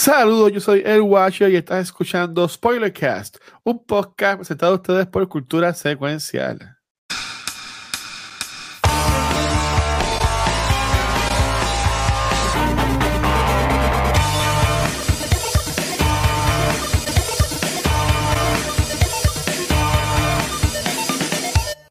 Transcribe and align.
Saludos, 0.00 0.50
yo 0.50 0.60
soy 0.60 0.82
El 0.82 1.02
Watcher 1.02 1.50
y 1.50 1.56
estás 1.56 1.82
escuchando 1.82 2.48
Spoilercast, 2.48 3.36
un 3.64 3.84
podcast 3.84 4.36
presentado 4.36 4.72
a 4.72 4.76
ustedes 4.76 5.06
por 5.06 5.28
Cultura 5.28 5.74
Secuencial. 5.74 6.78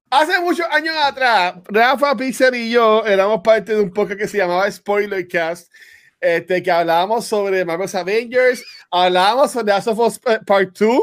Hace 0.10 0.42
muchos 0.42 0.66
años 0.72 0.96
atrás, 1.06 1.58
Rafa 1.66 2.18
Pixel 2.18 2.56
y 2.56 2.72
yo 2.72 3.06
éramos 3.06 3.42
parte 3.44 3.76
de 3.76 3.82
un 3.82 3.94
podcast 3.94 4.20
que 4.20 4.28
se 4.28 4.40
llamaba 4.40 4.72
Spoilercast 4.72 5.72
este, 6.22 6.62
que 6.62 6.72
hablábamos 6.72 7.26
sobre 7.26 7.64
Marvel's 7.66 7.96
Avengers, 7.96 8.64
hablábamos 8.92 9.52
sobre 9.52 9.74
Last 9.74 9.88
of 9.88 10.00
Us 10.00 10.20
Part 10.20 10.78
2, 10.78 11.00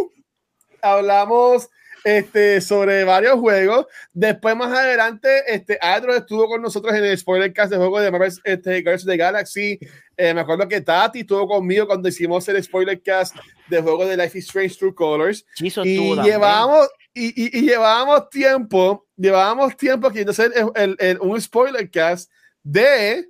hablamos 0.83 1.69
este, 2.07 2.61
sobre 2.61 3.03
varios 3.03 3.35
juegos. 3.41 3.87
Después, 4.13 4.55
más 4.55 4.73
adelante, 4.73 5.29
este, 5.49 5.77
Adro 5.81 6.15
estuvo 6.15 6.47
con 6.47 6.63
nosotros 6.63 6.95
en 6.95 7.05
el 7.05 7.19
spoilercast 7.19 7.73
de 7.73 7.79
juego 7.79 7.99
de 7.99 8.13
Marvel's 8.13 8.41
este, 8.45 8.81
Guardians 8.83 9.03
of 9.03 9.11
the 9.11 9.17
Galaxy. 9.17 9.79
Eh, 10.17 10.33
me 10.33 10.43
acuerdo 10.43 10.69
que 10.69 10.81
Tati 10.81 11.21
estuvo 11.21 11.49
conmigo 11.49 11.85
cuando 11.89 12.09
hicimos 12.09 12.49
el 12.49 12.63
spoilercast 12.63 13.35
de 13.69 13.83
juego 13.83 14.07
de 14.07 14.17
Life 14.17 14.39
is 14.39 14.45
Strange 14.45 14.77
True 14.77 14.95
Colors. 14.95 15.45
y 15.59 16.15
llevábamos, 16.23 16.89
y, 17.13 17.59
y, 17.59 17.63
llevábamos 17.63 18.31
tiempo, 18.31 19.05
llevábamos 19.17 19.77
tiempo 19.77 20.07
aquí 20.07 20.21
hacer 20.21 20.53
el, 20.77 20.97
el, 21.01 21.19
un 21.21 21.41
spoilercast 21.41 22.31
de 22.63 23.29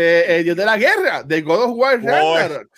eh, 0.00 0.36
el 0.38 0.44
dios 0.44 0.56
de 0.56 0.64
la 0.64 0.76
guerra, 0.76 1.24
de 1.24 1.42
God 1.42 1.64
of 1.64 1.70
War 1.74 2.00
Ragnarok. 2.00 2.70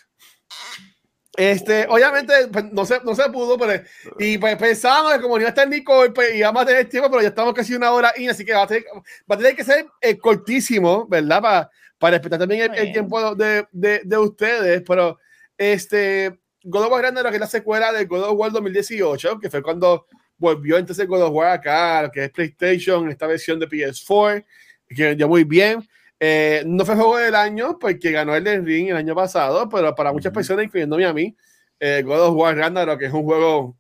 Este, 1.36 1.86
obviamente, 1.86 2.32
pues, 2.50 2.72
no, 2.72 2.86
se, 2.86 2.98
no 3.04 3.14
se 3.14 3.28
pudo, 3.28 3.58
pero, 3.58 3.82
y 4.18 4.38
pues 4.38 4.56
pensábamos 4.56 5.12
que 5.12 5.20
como 5.20 5.34
no 5.34 5.42
iba 5.42 5.48
a 5.48 5.50
estar 5.50 5.68
Nicole, 5.68 6.12
pues 6.12 6.34
íbamos 6.34 6.62
a 6.62 6.66
tener 6.66 6.88
tiempo, 6.88 7.10
pero 7.10 7.20
ya 7.20 7.28
estamos 7.28 7.52
casi 7.52 7.74
una 7.74 7.92
hora 7.92 8.14
y 8.16 8.26
así 8.26 8.42
que 8.42 8.54
va 8.54 8.62
a 8.62 8.66
tener, 8.66 8.84
va 9.30 9.34
a 9.34 9.36
tener 9.36 9.54
que 9.54 9.64
ser 9.64 9.86
eh, 10.00 10.16
cortísimo, 10.16 11.06
¿verdad? 11.08 11.42
Para, 11.42 11.70
para 11.98 12.16
respetar 12.16 12.38
también 12.38 12.74
el, 12.74 12.90
tiempo 12.90 13.34
de, 13.34 13.66
de, 13.70 14.00
de, 14.02 14.18
ustedes, 14.18 14.82
pero 14.86 15.18
este, 15.58 16.40
God 16.62 16.84
of 16.84 16.92
War 16.92 17.02
Ragnarok 17.02 17.34
es 17.34 17.40
la 17.40 17.46
secuela 17.46 17.92
de 17.92 18.06
God 18.06 18.30
of 18.30 18.38
War 18.38 18.50
2018, 18.50 19.40
que 19.40 19.50
fue 19.50 19.62
cuando 19.62 20.06
volvió 20.38 20.78
entonces 20.78 21.06
God 21.06 21.24
of 21.24 21.34
War 21.34 21.52
acá, 21.52 22.02
lo 22.02 22.10
que 22.10 22.24
es 22.24 22.30
PlayStation, 22.30 23.10
esta 23.10 23.26
versión 23.26 23.60
de 23.60 23.68
PS4, 23.68 24.42
que 24.88 25.16
ya 25.16 25.26
muy 25.26 25.44
bien. 25.44 25.86
Eh, 26.22 26.62
no 26.66 26.84
fue 26.84 26.96
juego 26.96 27.16
del 27.16 27.34
año 27.34 27.78
porque 27.78 28.10
ganó 28.10 28.36
el 28.36 28.44
Ring 28.64 28.90
el 28.90 28.96
año 28.96 29.14
pasado, 29.14 29.66
pero 29.70 29.94
para 29.94 30.12
muchas 30.12 30.32
personas, 30.32 30.66
incluyéndome 30.66 31.06
a 31.06 31.14
mí, 31.14 31.34
eh, 31.80 32.02
God 32.04 32.28
of 32.28 32.36
War 32.36 32.54
Ragnarok 32.54 33.00
es 33.00 33.12
un 33.12 33.24
juego 33.24 33.74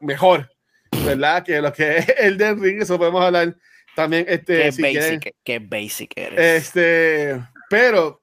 mejor, 0.00 0.50
¿verdad? 1.06 1.42
Que 1.42 1.58
lo 1.62 1.72
que 1.72 1.96
es 1.96 2.06
el 2.18 2.36
del 2.36 2.60
Ring, 2.60 2.82
eso 2.82 2.98
podemos 2.98 3.24
hablar 3.24 3.56
también. 3.94 4.26
Este, 4.28 4.70
qué, 4.70 4.82
basic, 4.82 5.34
qué 5.42 5.58
basic 5.58 6.12
eres. 6.16 6.66
Este, 6.66 7.42
pero, 7.70 8.20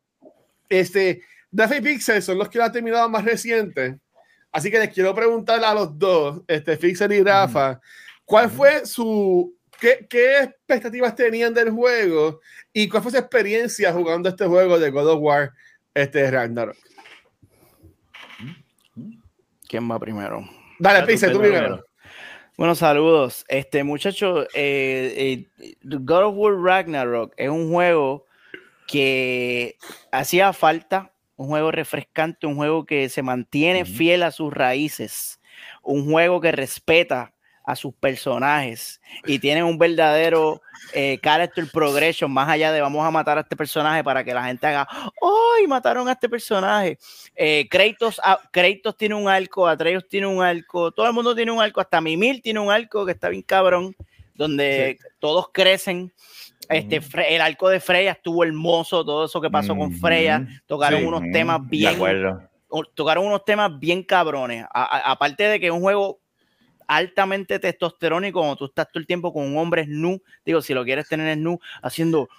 este, 0.70 1.24
Daffy 1.50 1.82
Pixel 1.82 2.22
son 2.22 2.38
los 2.38 2.50
que 2.50 2.60
lo 2.60 2.66
han 2.66 2.72
terminado 2.72 3.10
más 3.10 3.26
reciente. 3.26 3.98
Así 4.52 4.70
que 4.70 4.78
les 4.78 4.94
quiero 4.94 5.16
preguntar 5.16 5.64
a 5.64 5.74
los 5.74 5.98
dos, 5.98 6.44
este, 6.48 6.78
Pixel 6.78 7.12
y 7.14 7.24
Rafa, 7.24 7.82
¿cuál 8.24 8.52
fue 8.52 8.86
su 8.86 9.58
¿Qué, 9.84 10.08
¿Qué, 10.10 10.38
expectativas 10.40 11.14
tenían 11.14 11.54
del 11.54 11.70
juego 11.70 12.40
y 12.72 12.88
cuál 12.88 13.04
fue 13.04 13.12
su 13.12 13.18
experiencia 13.18 13.92
jugando 13.92 14.30
este 14.30 14.46
juego 14.46 14.80
de 14.80 14.90
God 14.90 15.10
of 15.10 15.20
War 15.20 15.52
este 15.94 16.32
Ragnarok? 16.32 16.78
¿Quién 19.68 19.92
va 19.92 20.00
primero? 20.00 20.50
Dale, 20.80 21.06
Pise, 21.06 21.32
tú 21.32 21.40
primero. 21.40 21.84
Bueno, 22.58 22.76
saludos. 22.76 23.44
Este 23.50 23.84
muchacho, 23.84 24.44
eh, 24.54 25.50
eh, 25.60 25.76
God 25.82 26.28
of 26.28 26.36
War 26.38 26.54
Ragnarok 26.54 27.34
es 27.36 27.50
un 27.50 27.70
juego 27.70 28.26
que 28.88 29.76
hacía 30.14 30.54
falta, 30.54 31.12
un 31.36 31.50
juego 31.50 31.74
refrescante, 31.74 32.48
un 32.48 32.56
juego 32.56 32.86
que 32.86 33.10
se 33.10 33.22
mantiene 33.22 33.84
fiel 33.84 34.24
a 34.24 34.32
sus 34.32 34.54
raíces, 34.54 35.42
un 35.82 36.10
juego 36.10 36.40
que 36.40 36.54
respeta 36.54 37.33
a 37.64 37.76
sus 37.76 37.94
personajes 37.94 39.02
y 39.26 39.40
tienen 39.40 39.64
un 39.64 39.78
verdadero 39.78 40.62
eh, 40.94 41.18
character 41.22 41.66
progression 41.72 42.32
más 42.32 42.50
allá 42.50 42.72
de 42.72 42.82
vamos 42.82 43.06
a 43.06 43.12
matar 43.12 43.38
a 43.38 43.42
este 43.42 43.56
personaje 43.56 44.04
para 44.04 44.24
que 44.24 44.34
la 44.34 44.46
gente 44.46 44.68
haga 44.68 44.88
¡ay! 44.92 45.68
mataron 45.68 46.08
a 46.10 46.14
este 46.14 46.28
personaje. 46.30 46.98
Eh, 47.36 47.68
Kratos, 47.70 48.20
Kratos 48.52 48.98
tiene 48.98 49.16
un 49.16 49.30
arco, 49.30 49.68
Atreus 49.68 50.08
tiene 50.08 50.28
un 50.28 50.44
arco, 50.44 50.92
todo 50.92 51.08
el 51.08 51.14
mundo 51.14 51.36
tiene 51.36 51.52
un 51.52 51.62
arco, 51.62 51.82
hasta 51.82 52.02
Mimir 52.02 52.42
tiene 52.42 52.60
un 52.60 52.72
arco 52.72 53.06
que 53.06 53.14
está 53.14 53.30
bien 53.30 53.44
cabrón, 53.44 53.96
donde 54.36 54.98
todos 55.20 55.48
crecen. 55.52 56.12
Este, 56.70 57.02
el 57.28 57.42
arco 57.42 57.70
de 57.70 57.80
Freya 57.80 58.14
estuvo 58.14 58.44
hermoso, 58.44 59.04
todo 59.04 59.26
eso 59.26 59.42
que 59.42 59.50
pasó 59.50 59.76
con 59.76 59.94
Freya, 59.94 60.48
tocaron 60.66 61.06
unos 61.06 61.22
temas 61.32 61.60
bien, 61.68 61.98
tocaron 62.96 63.26
unos 63.26 63.44
temas 63.44 63.78
bien 63.80 64.04
cabrones. 64.04 64.66
aparte 64.72 65.44
de 65.44 65.60
que 65.60 65.68
es 65.68 65.72
un 65.72 65.82
juego 65.82 66.23
altamente 66.96 67.60
testosterónico 67.60 68.40
como 68.40 68.56
tú 68.56 68.66
estás 68.66 68.88
todo 68.92 69.00
el 69.00 69.08
tiempo 69.08 69.34
con 69.34 69.44
un 69.46 69.58
hombre 69.58 69.86
nu, 69.88 70.22
digo, 70.46 70.62
si 70.62 70.74
lo 70.74 70.84
quieres 70.84 71.08
tener 71.08 71.38
nu, 71.38 71.60
haciendo 71.82 72.30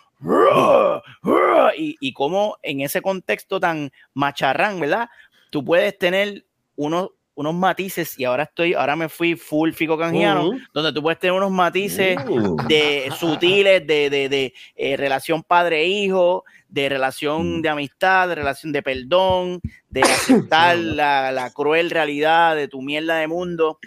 y, 1.77 1.97
y 2.01 2.13
como 2.13 2.57
en 2.63 2.81
ese 2.81 3.03
contexto 3.03 3.61
tan 3.61 3.91
macharrán, 4.15 4.81
¿verdad? 4.81 5.09
Tú 5.51 5.65
puedes 5.65 5.99
tener 5.99 6.45
unos, 6.77 7.11
unos 7.35 7.55
matices 7.55 8.19
y 8.19 8.25
ahora 8.25 8.45
estoy, 8.45 8.75
ahora 8.75 8.97
me 8.97 9.09
fui 9.09 9.35
full 9.35 9.73
fico 9.73 9.99
canjiano, 9.99 10.53
donde 10.73 10.93
tú 10.93 11.03
puedes 11.03 11.19
tener 11.19 11.33
unos 11.33 11.51
matices 11.51 12.17
uh. 12.29 12.57
de 12.69 13.13
sutiles 13.19 13.87
de, 13.87 14.09
de, 14.09 14.29
de 14.29 14.55
eh, 14.77 14.97
relación 14.97 15.43
padre-hijo, 15.43 16.45
de 16.69 16.89
relación 16.89 17.59
mm. 17.59 17.63
de 17.63 17.69
amistad, 17.69 18.29
de 18.29 18.35
relación 18.37 18.73
de 18.73 18.83
perdón, 18.83 19.61
de 19.91 20.03
aceptar 20.03 20.77
la, 20.79 21.33
la, 21.33 21.51
cruel 21.51 21.91
realidad 21.91 22.57
de 22.57 22.69
tu 22.69 22.83
mierda 22.83 23.17
de 23.17 23.29
mundo. 23.29 23.79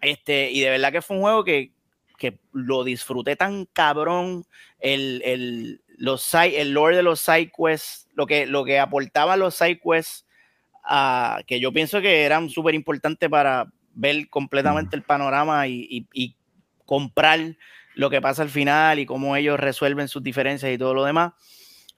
Este, 0.00 0.50
y 0.50 0.60
de 0.60 0.70
verdad 0.70 0.92
que 0.92 1.02
fue 1.02 1.16
un 1.16 1.22
juego 1.22 1.44
que, 1.44 1.72
que 2.18 2.38
lo 2.52 2.84
disfruté 2.84 3.36
tan 3.36 3.66
cabrón. 3.66 4.44
El, 4.78 5.22
el, 5.24 5.82
los, 5.98 6.34
el 6.34 6.72
lore 6.72 6.96
de 6.96 7.02
los 7.02 7.20
side 7.20 7.50
quests, 7.56 8.08
lo 8.14 8.26
que, 8.26 8.46
lo 8.46 8.64
que 8.64 8.78
aportaban 8.78 9.38
los 9.38 9.54
side 9.54 9.80
quests, 9.80 10.26
uh, 10.88 11.42
que 11.46 11.60
yo 11.60 11.72
pienso 11.72 12.00
que 12.00 12.24
eran 12.24 12.50
súper 12.50 12.74
importantes 12.74 13.28
para 13.28 13.70
ver 13.94 14.28
completamente 14.28 14.94
el 14.94 15.02
panorama 15.02 15.66
y, 15.66 16.06
y, 16.12 16.36
comprar 16.84 17.40
lo 17.96 18.10
que 18.10 18.20
pasa 18.20 18.42
al 18.42 18.48
final 18.48 19.00
y 19.00 19.06
cómo 19.06 19.34
ellos 19.34 19.58
resuelven 19.58 20.06
sus 20.06 20.22
diferencias 20.22 20.72
y 20.72 20.78
todo 20.78 20.94
lo 20.94 21.02
demás. 21.02 21.32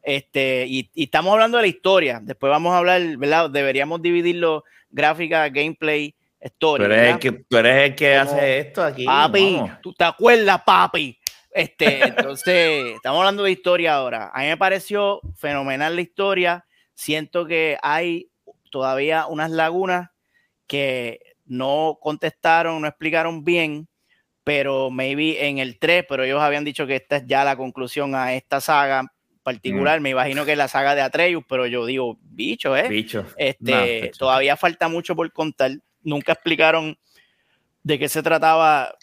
Este, 0.02 0.64
y, 0.66 0.90
y, 0.94 1.04
estamos 1.04 1.32
hablando 1.32 1.58
de 1.58 1.64
la 1.64 1.68
historia. 1.68 2.20
Después 2.22 2.48
vamos 2.48 2.72
a 2.72 2.78
hablar, 2.78 3.02
¿verdad? 3.18 3.50
Deberíamos 3.50 4.00
dividirlo 4.00 4.64
gráfica, 4.90 5.46
gameplay 5.50 6.14
Story, 6.40 6.84
tú, 6.84 6.90
eres 6.92 7.12
el 7.14 7.18
que, 7.18 7.32
tú 7.32 7.56
eres 7.56 7.90
el 7.90 7.94
que 7.96 8.14
hace 8.16 8.58
esto 8.58 8.82
aquí. 8.82 9.04
Papi, 9.04 9.60
tú 9.82 9.92
te 9.92 10.04
acuerdas, 10.04 10.62
papi. 10.64 11.18
Este, 11.50 12.04
entonces, 12.04 12.94
estamos 12.94 13.18
hablando 13.18 13.42
de 13.42 13.50
historia 13.50 13.94
ahora. 13.94 14.30
A 14.32 14.40
mí 14.40 14.46
me 14.46 14.56
pareció 14.56 15.20
fenomenal 15.36 15.96
la 15.96 16.02
historia. 16.02 16.64
Siento 16.94 17.46
que 17.46 17.78
hay 17.82 18.30
todavía 18.70 19.26
unas 19.26 19.50
lagunas 19.50 20.10
que 20.66 21.20
no 21.46 21.98
contestaron, 22.00 22.80
no 22.80 22.88
explicaron 22.88 23.44
bien, 23.44 23.88
pero 24.44 24.90
maybe 24.90 25.48
en 25.48 25.58
el 25.58 25.78
3, 25.78 26.04
pero 26.08 26.22
ellos 26.22 26.40
habían 26.40 26.64
dicho 26.64 26.86
que 26.86 26.96
esta 26.96 27.16
es 27.16 27.26
ya 27.26 27.44
la 27.44 27.56
conclusión 27.56 28.14
a 28.14 28.34
esta 28.34 28.60
saga 28.60 29.12
particular. 29.42 29.98
Mm. 29.98 30.02
Me 30.02 30.10
imagino 30.10 30.44
que 30.44 30.52
es 30.52 30.58
la 30.58 30.68
saga 30.68 30.94
de 30.94 31.00
Atreus, 31.00 31.42
pero 31.48 31.66
yo 31.66 31.86
digo, 31.86 32.18
bicho, 32.22 32.76
¿eh? 32.76 32.88
Bicho. 32.88 33.26
Este, 33.36 34.12
todavía 34.18 34.56
falta 34.56 34.88
mucho 34.88 35.16
por 35.16 35.32
contar 35.32 35.72
nunca 36.02 36.32
explicaron 36.32 36.98
de 37.82 37.98
qué 37.98 38.08
se 38.08 38.22
trataba 38.22 38.94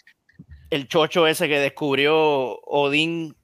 el 0.70 0.88
chocho 0.88 1.26
ese 1.26 1.48
que 1.48 1.58
descubrió 1.58 2.58
Odín 2.60 3.36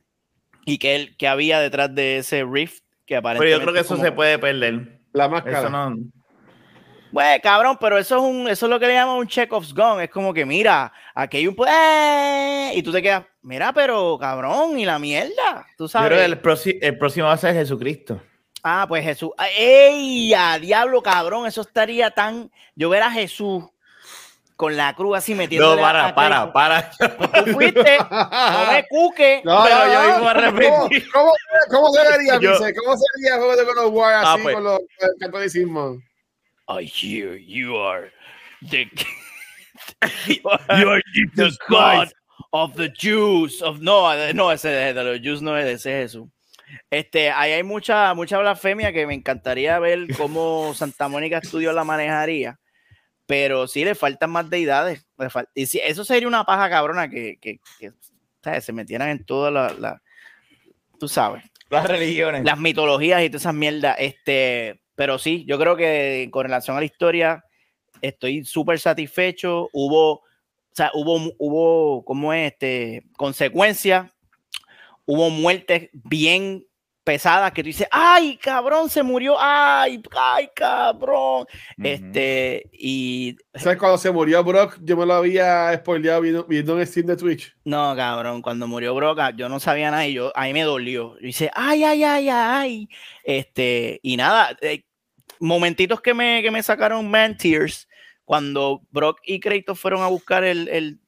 y 0.64 0.78
que, 0.78 0.94
él, 0.94 1.16
que 1.16 1.28
había 1.28 1.60
detrás 1.60 1.94
de 1.94 2.18
ese 2.18 2.44
rift 2.44 2.82
que 3.06 3.16
aparentemente 3.16 3.50
Pero 3.50 3.58
yo 3.58 3.64
creo 3.64 3.74
que 3.74 3.94
eso 3.94 4.02
se 4.02 4.12
puede 4.12 4.38
perder. 4.38 5.00
La 5.12 5.28
máscara. 5.28 5.60
Eso 5.60 5.70
no... 5.70 5.96
Bueno, 7.12 7.40
cabrón, 7.42 7.76
pero 7.78 7.98
eso 7.98 8.16
es 8.16 8.22
un, 8.22 8.48
eso 8.48 8.64
es 8.64 8.70
lo 8.70 8.80
que 8.80 8.86
le 8.86 8.94
llaman 8.94 9.18
un 9.18 9.26
Chekhov's 9.26 9.74
gun. 9.74 10.00
Es 10.00 10.08
como 10.08 10.32
que, 10.32 10.46
mira, 10.46 10.90
aquí 11.14 11.36
hay 11.36 11.46
un 11.46 11.54
¡eh! 11.68 12.72
y 12.74 12.82
tú 12.82 12.90
te 12.90 13.02
quedas, 13.02 13.26
mira, 13.42 13.70
pero 13.74 14.16
cabrón, 14.18 14.78
y 14.78 14.86
la 14.86 14.98
mierda. 14.98 15.66
Tú 15.76 15.88
sabes. 15.88 16.08
Pero 16.08 16.22
el, 16.22 16.40
el 16.80 16.98
próximo 16.98 17.26
va 17.26 17.34
a 17.34 17.36
ser 17.36 17.54
Jesucristo. 17.54 18.22
Ah, 18.62 18.86
pues 18.88 19.04
Jesús. 19.04 19.30
¡Ey! 19.56 20.32
A 20.34 20.58
diablo, 20.58 21.02
cabrón. 21.02 21.46
Eso 21.46 21.62
estaría 21.62 22.10
tan. 22.10 22.50
Yo 22.76 22.88
ver 22.90 23.02
a 23.02 23.10
Jesús 23.10 23.64
con 24.62 24.76
la 24.76 24.94
cruz 24.94 25.18
así 25.18 25.34
metiendo. 25.34 25.74
No, 25.74 25.82
para, 25.82 26.14
para, 26.14 26.52
para. 26.52 26.90
Pues 26.96 27.32
tú 27.32 27.52
fuiste, 27.52 27.98
no 27.98 28.72
me 28.72 28.86
cuque. 28.88 29.42
No, 29.44 29.64
pero 29.64 29.92
yo 29.92 30.12
mismo 30.12 30.28
a 30.28 30.34
repetir. 30.34 31.10
¿Cómo, 31.10 31.32
cómo, 31.68 31.88
sería, 31.92 32.34
yo, 32.40 32.52
¿Cómo 32.52 32.96
sería 32.96 33.34
el 33.34 33.40
juego 33.40 33.56
de 33.56 33.64
God 33.64 33.92
War 33.92 34.14
así 34.14 34.26
ah, 34.28 34.38
pues, 34.40 34.54
con 34.54 34.64
los 34.64 34.80
catolicismos? 35.18 35.98
I 36.68 36.84
hear 36.84 37.36
you 37.36 37.76
are 37.76 38.12
the, 38.70 38.88
you 40.28 40.48
are, 40.48 41.02
the 41.34 41.50
God 41.68 42.12
of 42.52 42.74
the 42.76 42.88
Jews. 42.88 43.60
Of, 43.62 43.80
no, 43.80 44.32
no, 44.32 44.52
ese 44.52 44.68
de, 44.68 44.94
los 44.94 45.20
Jews 45.20 45.42
no 45.42 45.56
es 45.58 45.66
ese 45.66 45.90
Jesús. 45.90 46.28
Este, 46.90 47.30
ahí 47.30 47.52
hay 47.52 47.62
mucha, 47.62 48.14
mucha 48.14 48.38
blasfemia 48.38 48.92
que 48.92 49.06
me 49.06 49.14
encantaría 49.14 49.78
ver 49.78 50.06
cómo 50.16 50.74
Santa 50.74 51.08
Mónica 51.08 51.38
Estudio 51.38 51.72
la 51.72 51.84
manejaría. 51.84 52.58
Pero 53.26 53.66
sí 53.66 53.84
le 53.84 53.94
faltan 53.94 54.30
más 54.30 54.50
deidades. 54.50 55.06
y 55.54 55.66
si, 55.66 55.78
eso 55.78 56.04
sería 56.04 56.28
una 56.28 56.44
paja 56.44 56.68
cabrona 56.68 57.08
que, 57.08 57.38
que, 57.40 57.60
que 57.78 58.60
se 58.60 58.72
metieran 58.72 59.08
en 59.08 59.24
todas 59.24 59.52
las, 59.52 59.78
la, 59.78 60.02
tú 60.98 61.08
sabes. 61.08 61.42
Las 61.70 61.86
religiones. 61.86 62.44
Las 62.44 62.58
mitologías 62.58 63.22
y 63.22 63.28
todas 63.28 63.42
esas 63.42 63.54
mierdas. 63.54 63.96
Este, 63.98 64.82
pero 64.94 65.18
sí, 65.18 65.44
yo 65.46 65.58
creo 65.58 65.76
que 65.76 66.28
con 66.30 66.44
relación 66.44 66.76
a 66.76 66.80
la 66.80 66.86
historia, 66.86 67.44
estoy 68.00 68.44
súper 68.44 68.78
satisfecho. 68.78 69.68
Hubo, 69.72 70.12
o 70.12 70.22
sea, 70.72 70.90
hubo, 70.94 71.32
hubo, 71.38 72.04
¿cómo 72.04 72.32
es? 72.32 72.52
Este, 72.52 73.02
consecuencias. 73.16 74.12
Hubo 75.14 75.28
muertes 75.28 75.90
bien 75.92 76.64
pesadas 77.04 77.52
que 77.52 77.62
tú 77.62 77.66
dices, 77.66 77.86
ay, 77.90 78.38
cabrón, 78.38 78.88
se 78.88 79.02
murió, 79.02 79.36
ay, 79.38 80.02
ay, 80.16 80.48
cabrón. 80.56 81.44
Este, 81.76 82.70
y. 82.72 83.36
¿Sabes 83.52 83.76
cuando 83.76 83.98
se 83.98 84.10
murió 84.10 84.42
Brock? 84.42 84.78
Yo 84.80 84.96
me 84.96 85.04
lo 85.04 85.12
había 85.12 85.76
spoileado 85.76 86.22
viendo, 86.22 86.44
viendo 86.44 86.80
en 86.80 86.86
Steam 86.86 87.06
de 87.08 87.16
Twitch. 87.16 87.54
No, 87.64 87.94
cabrón, 87.94 88.40
cuando 88.40 88.66
murió 88.66 88.94
Brock, 88.94 89.18
ah, 89.20 89.32
yo 89.36 89.50
no 89.50 89.60
sabía 89.60 89.90
nada 89.90 90.06
y 90.06 90.14
yo, 90.14 90.32
ahí 90.34 90.54
me 90.54 90.62
dolió. 90.62 91.18
Yo 91.20 91.26
dice, 91.26 91.50
ay, 91.54 91.84
ay, 91.84 92.04
ay, 92.04 92.28
ay. 92.30 92.88
Este, 93.22 94.00
y 94.02 94.16
nada, 94.16 94.56
eh, 94.62 94.86
momentitos 95.40 96.00
que 96.00 96.14
me, 96.14 96.40
que 96.40 96.50
me 96.50 96.62
sacaron 96.62 97.10
Man 97.10 97.36
Tears 97.36 97.86
cuando 98.24 98.80
Brock 98.90 99.20
y 99.24 99.40
Kratos 99.40 99.78
fueron 99.78 100.00
a 100.00 100.06
buscar 100.06 100.42
el, 100.42 100.68
el 100.68 101.01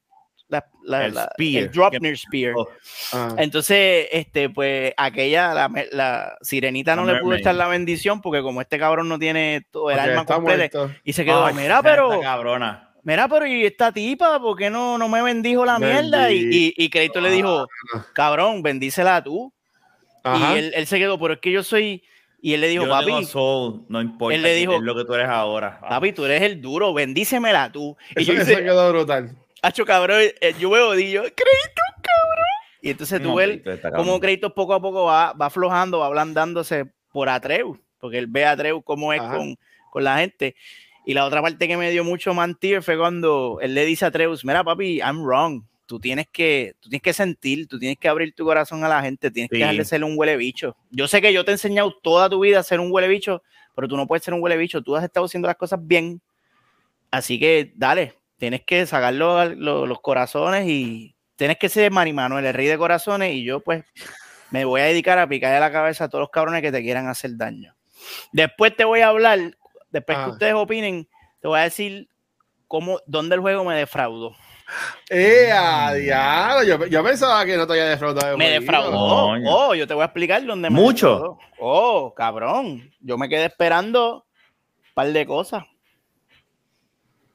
la, 0.47 0.65
la, 0.83 1.05
el, 1.05 1.13
spear. 1.15 1.71
Dropner 1.71 2.17
Spear. 2.17 2.53
Oh. 2.55 2.67
Ah. 3.13 3.35
Entonces, 3.37 4.07
este, 4.11 4.49
pues, 4.49 4.93
aquella, 4.97 5.53
la, 5.53 5.87
la 5.91 6.37
sirenita 6.41 6.95
no 6.95 7.05
le 7.05 7.19
pudo 7.19 7.35
echar 7.35 7.55
la 7.55 7.67
bendición 7.67 8.21
porque 8.21 8.41
como 8.41 8.61
este 8.61 8.77
cabrón 8.77 9.09
no 9.09 9.19
tiene 9.19 9.65
todo 9.71 9.91
el 9.91 9.99
alma 9.99 10.25
completo 10.25 10.91
y 11.03 11.13
se 11.13 11.25
quedó, 11.25 11.51
mira, 11.53 11.81
pero... 11.81 12.19
Cabrona. 12.21 12.91
Mira, 13.03 13.27
pero 13.27 13.45
y 13.45 13.63
esta 13.63 13.91
tipa, 13.91 14.39
¿por 14.39 14.57
qué 14.57 14.71
no, 14.71 14.97
no 14.97 15.07
me 15.07 15.21
bendijo 15.21 15.63
la 15.63 15.77
mierda? 15.77 16.31
Y, 16.31 16.37
y, 16.37 16.73
y 16.75 16.89
Kratos 16.89 17.21
le 17.21 17.29
dijo, 17.29 17.67
ah. 17.93 18.05
cabrón, 18.13 18.63
bendícela 18.63 19.23
tú. 19.23 19.53
Y 20.25 20.57
él, 20.57 20.71
él, 20.75 20.87
se 20.87 20.97
quedó, 20.97 21.19
pero 21.19 21.35
es 21.35 21.39
que 21.39 21.51
yo 21.51 21.61
soy 21.61 22.01
y 22.45 22.53
él 22.53 22.61
le 22.61 22.67
dijo, 22.67 22.87
papi. 22.87 23.11
no 23.89 24.01
importa 24.01 24.35
él 24.35 24.43
le 24.43 24.53
dijo, 24.53 24.79
lo 24.79 24.95
que 24.95 25.03
tú 25.03 25.15
eres 25.15 25.27
ahora. 25.27 25.79
Papi, 25.79 26.13
tú 26.13 26.25
eres 26.25 26.43
el 26.43 26.61
duro, 26.61 26.93
bendícemela 26.93 27.71
tú. 27.71 27.97
Y 28.15 28.23
yo 28.23 28.33
eso 28.33 28.57
quedó 28.57 28.91
brutal. 28.91 29.35
Hacho, 29.65 29.85
cabrón, 29.85 30.21
eh, 30.21 30.53
yo 30.59 30.69
veo, 30.69 30.91
digo, 30.91 31.23
crédito, 31.23 31.81
cabrón. 32.01 32.45
Y 32.81 32.91
entonces 32.91 33.19
tú 33.19 33.33
ves 33.33 33.61
cómo 33.95 34.19
crédito 34.19 34.53
poco 34.53 34.75
a 34.75 34.81
poco 34.81 35.05
va, 35.05 35.33
va 35.33 35.47
aflojando, 35.47 35.99
va 35.99 36.05
ablandándose 36.05 36.85
por 37.11 37.29
Atreu, 37.29 37.79
porque 37.99 38.19
él 38.19 38.27
ve 38.27 38.45
a 38.45 38.51
Atreu 38.51 38.83
cómo 38.83 39.11
es 39.11 39.21
con, 39.21 39.57
con, 39.89 40.03
la 40.03 40.19
gente. 40.19 40.55
Y 41.03 41.15
la 41.15 41.25
otra 41.25 41.41
parte 41.41 41.67
que 41.67 41.77
me 41.77 41.89
dio 41.89 42.03
mucho 42.03 42.35
mantir 42.35 42.83
fue 42.83 42.95
cuando 42.95 43.57
él 43.59 43.73
le 43.73 43.85
dice 43.85 44.05
a 44.05 44.09
Atreus, 44.09 44.45
mira 44.45 44.63
papi, 44.63 44.99
I'm 44.99 45.23
wrong 45.23 45.63
tú 45.85 45.99
tienes 45.99 46.27
que, 46.31 46.75
tú 46.79 46.89
tienes 46.89 47.01
que 47.01 47.13
sentir, 47.13 47.67
tú 47.67 47.79
tienes 47.79 47.97
que 47.97 48.07
abrir 48.07 48.33
tu 48.33 48.45
corazón 48.45 48.83
a 48.83 48.89
la 48.89 49.01
gente, 49.01 49.31
tienes 49.31 49.49
que 49.49 49.57
dejarle 49.57 49.85
ser 49.85 50.03
un 50.03 50.17
huele 50.17 50.37
bicho. 50.37 50.75
Yo 50.89 51.07
sé 51.07 51.21
que 51.21 51.33
yo 51.33 51.45
te 51.45 51.51
he 51.51 51.53
enseñado 51.53 51.95
toda 52.01 52.29
tu 52.29 52.39
vida 52.39 52.59
a 52.59 52.63
ser 52.63 52.79
un 52.79 52.91
huele 52.91 53.07
bicho, 53.07 53.41
pero 53.75 53.87
tú 53.87 53.97
no 53.97 54.07
puedes 54.07 54.23
ser 54.23 54.33
un 54.33 54.41
huele 54.41 54.57
bicho, 54.57 54.81
tú 54.81 54.95
has 54.95 55.03
estado 55.03 55.25
haciendo 55.25 55.47
las 55.47 55.57
cosas 55.57 55.79
bien. 55.81 56.21
Así 57.11 57.39
que 57.39 57.71
dale, 57.75 58.13
tienes 58.37 58.63
que 58.65 58.85
sacar 58.85 59.13
los, 59.13 59.99
corazones 60.01 60.67
y 60.67 61.15
tienes 61.35 61.57
que 61.57 61.69
ser 61.69 61.91
Mari 61.91 62.13
Manuel, 62.13 62.45
el 62.45 62.53
rey 62.53 62.67
de 62.67 62.77
corazones, 62.77 63.33
y 63.33 63.43
yo 63.43 63.59
pues 63.59 63.83
me 64.51 64.65
voy 64.65 64.81
a 64.81 64.85
dedicar 64.85 65.17
a 65.19 65.27
picarle 65.27 65.59
la 65.59 65.71
cabeza 65.71 66.05
a 66.05 66.09
todos 66.09 66.21
los 66.21 66.29
cabrones 66.29 66.61
que 66.61 66.71
te 66.71 66.81
quieran 66.81 67.07
hacer 67.07 67.35
daño. 67.35 67.75
Después 68.31 68.75
te 68.75 68.85
voy 68.85 69.01
a 69.01 69.09
hablar, 69.09 69.39
después 69.89 70.17
que 70.17 70.23
ah. 70.23 70.29
ustedes 70.29 70.53
opinen, 70.53 71.07
te 71.41 71.47
voy 71.47 71.59
a 71.59 71.63
decir 71.63 72.09
cómo, 72.67 72.99
dónde 73.05 73.35
el 73.35 73.41
juego 73.41 73.63
me 73.63 73.75
defraudó. 73.75 74.35
¡Eh, 75.09 75.51
diablo! 76.01 76.63
Yo, 76.63 76.85
yo, 76.87 77.03
pensaba 77.03 77.45
que 77.45 77.55
no 77.55 77.67
te 77.67 77.73
había 77.73 77.85
defraudado. 77.85 78.37
Me 78.37 78.49
defraudó. 78.49 79.35
Oh, 79.47 79.75
yo 79.75 79.87
te 79.87 79.93
voy 79.93 80.01
a 80.01 80.05
explicar 80.05 80.43
dónde 80.43 80.69
me 80.69 80.75
Mucho. 80.75 81.37
Oh, 81.59 82.13
cabrón. 82.15 82.91
Yo 82.99 83.17
me 83.17 83.29
quedé 83.29 83.45
esperando 83.45 84.25
un 84.77 84.93
par 84.95 85.07
de 85.07 85.25
cosas. 85.25 85.63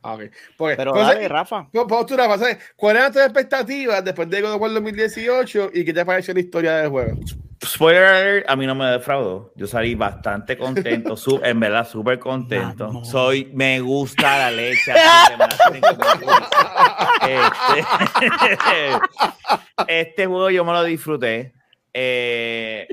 Okay. 0.02 0.30
Porque, 0.56 0.76
Pero 0.76 0.94
dale, 0.94 1.28
Rafa. 1.28 1.68
¿Cuáles 1.72 3.00
eran 3.00 3.12
tus 3.12 3.22
expectativas 3.22 4.02
después 4.02 4.30
de 4.30 4.40
God 4.40 4.54
of 4.54 4.60
War 4.60 4.72
2018 4.72 5.70
y 5.74 5.84
qué 5.84 5.92
te 5.92 6.04
pareció 6.06 6.32
la 6.32 6.40
historia 6.40 6.76
del 6.76 6.90
juego? 6.90 7.18
Spoiler 7.62 8.42
a 8.48 8.56
mí 8.56 8.66
no 8.66 8.74
me 8.74 8.86
defraudó. 8.86 9.52
Yo 9.54 9.66
salí 9.66 9.94
bastante 9.94 10.56
contento, 10.56 11.14
en 11.42 11.60
verdad, 11.60 11.86
súper 11.86 12.18
contento. 12.18 13.04
Soy, 13.04 13.50
me 13.52 13.80
gusta 13.80 14.38
la 14.38 14.50
leche. 14.50 14.92
este, 17.22 17.84
este 20.08 20.26
juego 20.26 20.48
yo 20.48 20.64
me 20.64 20.72
lo 20.72 20.84
disfruté. 20.84 21.52
Eh, 21.92 22.88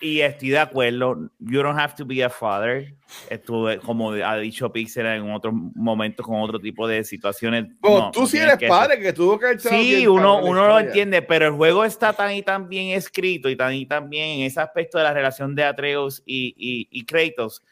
y 0.00 0.20
estoy 0.20 0.48
de 0.48 0.58
acuerdo. 0.58 1.30
You 1.38 1.62
don't 1.62 1.78
have 1.78 1.94
to 1.96 2.06
be 2.06 2.24
a 2.24 2.30
father. 2.30 2.94
Estuve, 3.28 3.78
como 3.78 4.12
ha 4.12 4.36
dicho 4.38 4.72
Pixel 4.72 5.04
en 5.04 5.30
otros 5.30 5.52
momentos, 5.74 6.24
con 6.24 6.40
otro 6.40 6.58
tipo 6.58 6.88
de 6.88 7.04
situaciones. 7.04 7.66
tú 8.12 8.26
sí 8.26 8.38
eres 8.38 8.56
padre, 8.66 8.98
que 8.98 9.12
tuvo 9.12 9.38
que 9.38 9.58
Sí, 9.58 10.06
uno, 10.06 10.42
uno 10.42 10.66
lo 10.66 10.78
entiende, 10.78 11.20
pero 11.20 11.46
el 11.46 11.52
juego 11.52 11.84
está 11.84 12.14
tan 12.14 12.32
y 12.32 12.42
tan 12.42 12.68
bien 12.68 12.96
escrito 12.96 13.50
y 13.50 13.56
tan 13.56 13.74
y 13.74 13.84
tan 13.84 14.08
bien 14.08 14.40
en 14.40 14.46
ese 14.46 14.60
aspecto 14.60 14.96
de 14.96 15.04
la 15.04 15.12
relación 15.12 15.54
de 15.54 15.64
Atreus 15.64 16.22
y, 16.24 16.54
y, 16.56 16.88
y 16.90 17.04
Kratos 17.04 17.62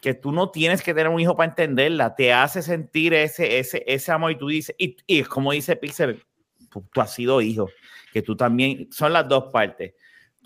que 0.00 0.14
tú 0.14 0.30
no 0.30 0.50
tienes 0.50 0.80
que 0.80 0.94
tener 0.94 1.08
un 1.08 1.18
hijo 1.18 1.36
para 1.36 1.50
entenderla. 1.50 2.14
Te 2.14 2.32
hace 2.32 2.62
sentir 2.62 3.12
ese, 3.14 3.58
ese, 3.58 3.82
ese 3.84 4.12
amor 4.12 4.30
y 4.30 4.38
tú 4.38 4.46
dices, 4.46 4.76
y, 4.78 4.96
y 5.08 5.24
como 5.24 5.50
dice 5.50 5.74
Pixel, 5.74 6.22
tú, 6.70 6.84
tú 6.92 7.00
has 7.00 7.12
sido 7.12 7.40
hijo, 7.40 7.68
que 8.12 8.22
tú 8.22 8.36
también, 8.36 8.86
son 8.92 9.12
las 9.12 9.26
dos 9.26 9.50
partes 9.52 9.94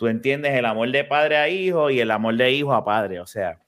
tú 0.03 0.09
entiendes 0.09 0.59
el 0.59 0.67
amor 0.67 0.91
de 0.91 1.05
padre 1.05 1.37
a 1.37 1.49
hijo 1.49 1.89
y 1.89 2.01
el 2.01 2.11
amor 2.11 2.37
de 2.37 2.51
hijo 2.51 2.75
a 2.75 2.85
padre. 2.85 3.21
O 3.21 3.27
sea, 3.29 3.61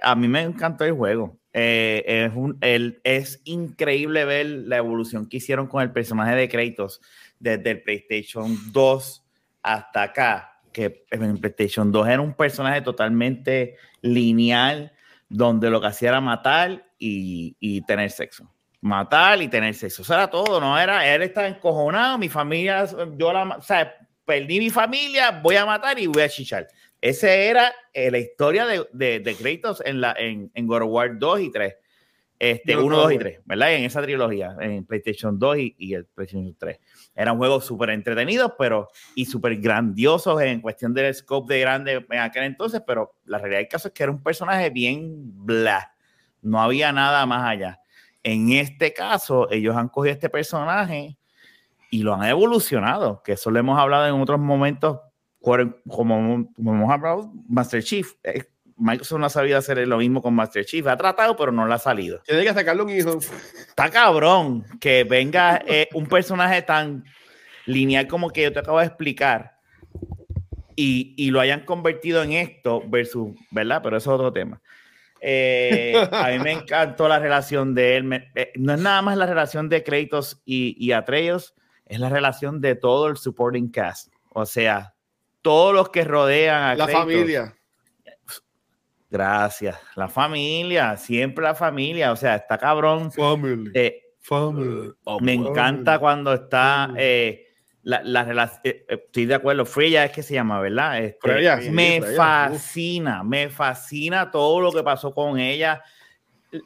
a 0.00 0.14
mí 0.14 0.28
me 0.28 0.42
encantó 0.42 0.84
el 0.84 0.92
juego. 0.92 1.40
Eh, 1.52 2.04
es, 2.06 2.32
un, 2.36 2.56
el, 2.60 3.00
es 3.02 3.40
increíble 3.42 4.24
ver 4.24 4.46
la 4.46 4.76
evolución 4.76 5.28
que 5.28 5.38
hicieron 5.38 5.66
con 5.66 5.82
el 5.82 5.90
personaje 5.90 6.36
de 6.36 6.48
Kratos 6.48 7.00
desde 7.40 7.72
el 7.72 7.82
PlayStation 7.82 8.56
2 8.70 9.24
hasta 9.64 10.02
acá. 10.04 10.60
Que 10.72 11.04
en 11.10 11.36
PlayStation 11.38 11.90
2 11.90 12.06
era 12.06 12.20
un 12.20 12.34
personaje 12.34 12.80
totalmente 12.80 13.74
lineal, 14.02 14.92
donde 15.28 15.68
lo 15.68 15.80
que 15.80 15.88
hacía 15.88 16.10
era 16.10 16.20
matar 16.20 16.92
y, 16.96 17.56
y 17.58 17.80
tener 17.86 18.08
sexo 18.08 18.54
matar 18.80 19.40
y 19.40 19.48
tener 19.48 19.74
sexo. 19.74 20.02
Eso 20.02 20.14
era 20.14 20.28
todo, 20.28 20.60
¿no? 20.60 20.78
Era, 20.78 21.12
él 21.12 21.22
estaba 21.22 21.48
encojonado, 21.48 22.18
mi 22.18 22.28
familia, 22.28 22.84
yo 23.16 23.32
la, 23.32 23.56
o 23.56 23.62
perdí 24.24 24.58
mi 24.58 24.70
familia, 24.70 25.30
voy 25.42 25.56
a 25.56 25.66
matar 25.66 25.98
y 25.98 26.06
voy 26.06 26.22
a 26.22 26.28
chichar. 26.28 26.68
Esa 27.00 27.32
era 27.32 27.72
eh, 27.92 28.10
la 28.10 28.18
historia 28.18 28.66
de, 28.66 28.86
de, 28.92 29.20
de, 29.20 29.34
Kratos 29.34 29.82
en, 29.84 30.00
la, 30.00 30.14
en, 30.18 30.50
en 30.54 30.66
God 30.66 30.82
of 30.82 30.88
War 30.90 31.18
2 31.18 31.40
y 31.40 31.50
3. 31.50 31.74
Este, 32.38 32.76
1, 32.76 32.96
2 32.96 33.12
y 33.12 33.18
3, 33.18 33.40
¿verdad? 33.44 33.74
En 33.74 33.84
esa 33.84 34.02
trilogía, 34.02 34.56
en 34.60 34.84
PlayStation 34.84 35.38
2 35.38 35.58
y, 35.58 35.74
y 35.78 35.94
el 35.94 36.06
PlayStation 36.06 36.54
3. 36.58 36.80
Eran 37.14 37.38
juegos 37.38 37.64
súper 37.64 37.90
entretenidos, 37.90 38.52
pero 38.58 38.88
y 39.14 39.24
súper 39.24 39.56
grandiosos 39.56 40.42
en 40.42 40.60
cuestión 40.60 40.92
del 40.94 41.14
scope 41.14 41.54
de 41.54 41.60
grande 41.60 42.06
en 42.10 42.18
aquel 42.18 42.44
entonces, 42.44 42.82
pero 42.86 43.16
la 43.24 43.38
realidad 43.38 43.60
del 43.60 43.68
caso 43.68 43.88
es 43.88 43.94
que 43.94 44.02
era 44.02 44.12
un 44.12 44.22
personaje 44.22 44.70
bien 44.70 45.46
bla. 45.46 45.94
No 46.42 46.60
había 46.60 46.92
nada 46.92 47.24
más 47.24 47.48
allá. 47.48 47.80
En 48.22 48.50
este 48.52 48.92
caso, 48.92 49.50
ellos 49.50 49.76
han 49.76 49.88
cogido 49.88 50.14
este 50.14 50.28
personaje 50.28 51.16
y 51.94 52.02
lo 52.02 52.12
han 52.12 52.24
evolucionado, 52.24 53.22
que 53.22 53.34
eso 53.34 53.52
lo 53.52 53.60
hemos 53.60 53.78
hablado 53.78 54.08
en 54.08 54.20
otros 54.20 54.40
momentos, 54.40 54.98
como, 55.40 56.48
hemos 56.58 56.90
hablado, 56.90 57.32
Master 57.48 57.84
Chief. 57.84 58.14
Eh, 58.24 58.42
Microsoft 58.76 59.20
no 59.20 59.26
ha 59.26 59.30
sabido 59.30 59.56
hacer 59.56 59.86
lo 59.86 59.98
mismo 59.98 60.20
con 60.20 60.34
Master 60.34 60.64
Chief. 60.64 60.84
Ha 60.88 60.96
tratado, 60.96 61.36
pero 61.36 61.52
no 61.52 61.64
lo 61.64 61.72
ha 61.72 61.78
salido. 61.78 62.18
Tiene 62.26 62.42
que 62.42 62.52
sacarle 62.52 62.82
un 62.82 62.90
hijo. 62.90 63.18
Está 63.68 63.90
cabrón 63.90 64.64
que 64.80 65.04
venga 65.04 65.62
eh, 65.68 65.88
un 65.94 66.08
personaje 66.08 66.62
tan 66.62 67.04
lineal 67.64 68.08
como 68.08 68.30
que 68.30 68.42
yo 68.42 68.52
te 68.52 68.58
acabo 68.58 68.80
de 68.80 68.86
explicar 68.86 69.60
y, 70.74 71.14
y, 71.16 71.30
lo 71.30 71.38
hayan 71.38 71.60
convertido 71.60 72.24
en 72.24 72.32
esto 72.32 72.82
versus, 72.88 73.36
¿verdad? 73.52 73.82
Pero 73.84 73.98
eso 73.98 74.10
es 74.10 74.14
otro 74.16 74.32
tema. 74.32 74.60
Eh, 75.20 75.94
a 76.10 76.30
mí 76.30 76.40
me 76.40 76.50
encantó 76.50 77.06
la 77.06 77.20
relación 77.20 77.72
de 77.72 77.98
él. 77.98 78.08
no 78.56 78.74
es 78.74 78.80
nada 78.80 79.00
más 79.00 79.16
la 79.16 79.26
relación 79.26 79.68
de 79.68 79.84
Kratos 79.84 80.42
y, 80.44 80.74
y 80.84 80.90
Atreus, 80.90 81.54
es 81.86 82.00
la 82.00 82.08
relación 82.08 82.60
de 82.60 82.74
todo 82.74 83.08
el 83.08 83.16
supporting 83.16 83.70
cast. 83.70 84.12
O 84.30 84.46
sea, 84.46 84.94
todos 85.42 85.74
los 85.74 85.90
que 85.90 86.04
rodean 86.04 86.62
a 86.62 86.74
la 86.74 86.88
familia. 86.88 87.54
Gracias. 89.10 89.78
La 89.94 90.08
familia, 90.08 90.96
siempre 90.96 91.44
la 91.44 91.54
familia. 91.54 92.10
O 92.12 92.16
sea, 92.16 92.34
está 92.36 92.58
cabrón. 92.58 93.12
Family. 93.12 93.70
Eh, 93.74 94.02
family. 94.20 94.92
me 95.20 95.34
encanta 95.34 95.98
cuando 96.00 96.32
está 96.34 96.92
eh, 96.96 97.46
la, 97.82 98.02
la 98.02 98.24
relación. 98.24 98.60
eh, 98.64 98.84
eh, 98.88 99.02
estoy 99.06 99.26
de 99.26 99.34
acuerdo. 99.36 99.64
Freya 99.66 100.04
es 100.04 100.10
que 100.12 100.22
se 100.22 100.34
llama, 100.34 100.60
¿verdad? 100.60 100.98
Este, 101.00 101.18
Freya, 101.20 101.60
sí, 101.60 101.70
me 101.70 102.00
Freya. 102.00 102.16
fascina, 102.16 103.22
me 103.22 103.50
fascina 103.50 104.30
todo 104.32 104.60
lo 104.60 104.72
que 104.72 104.82
pasó 104.82 105.14
con 105.14 105.38
ella. 105.38 105.82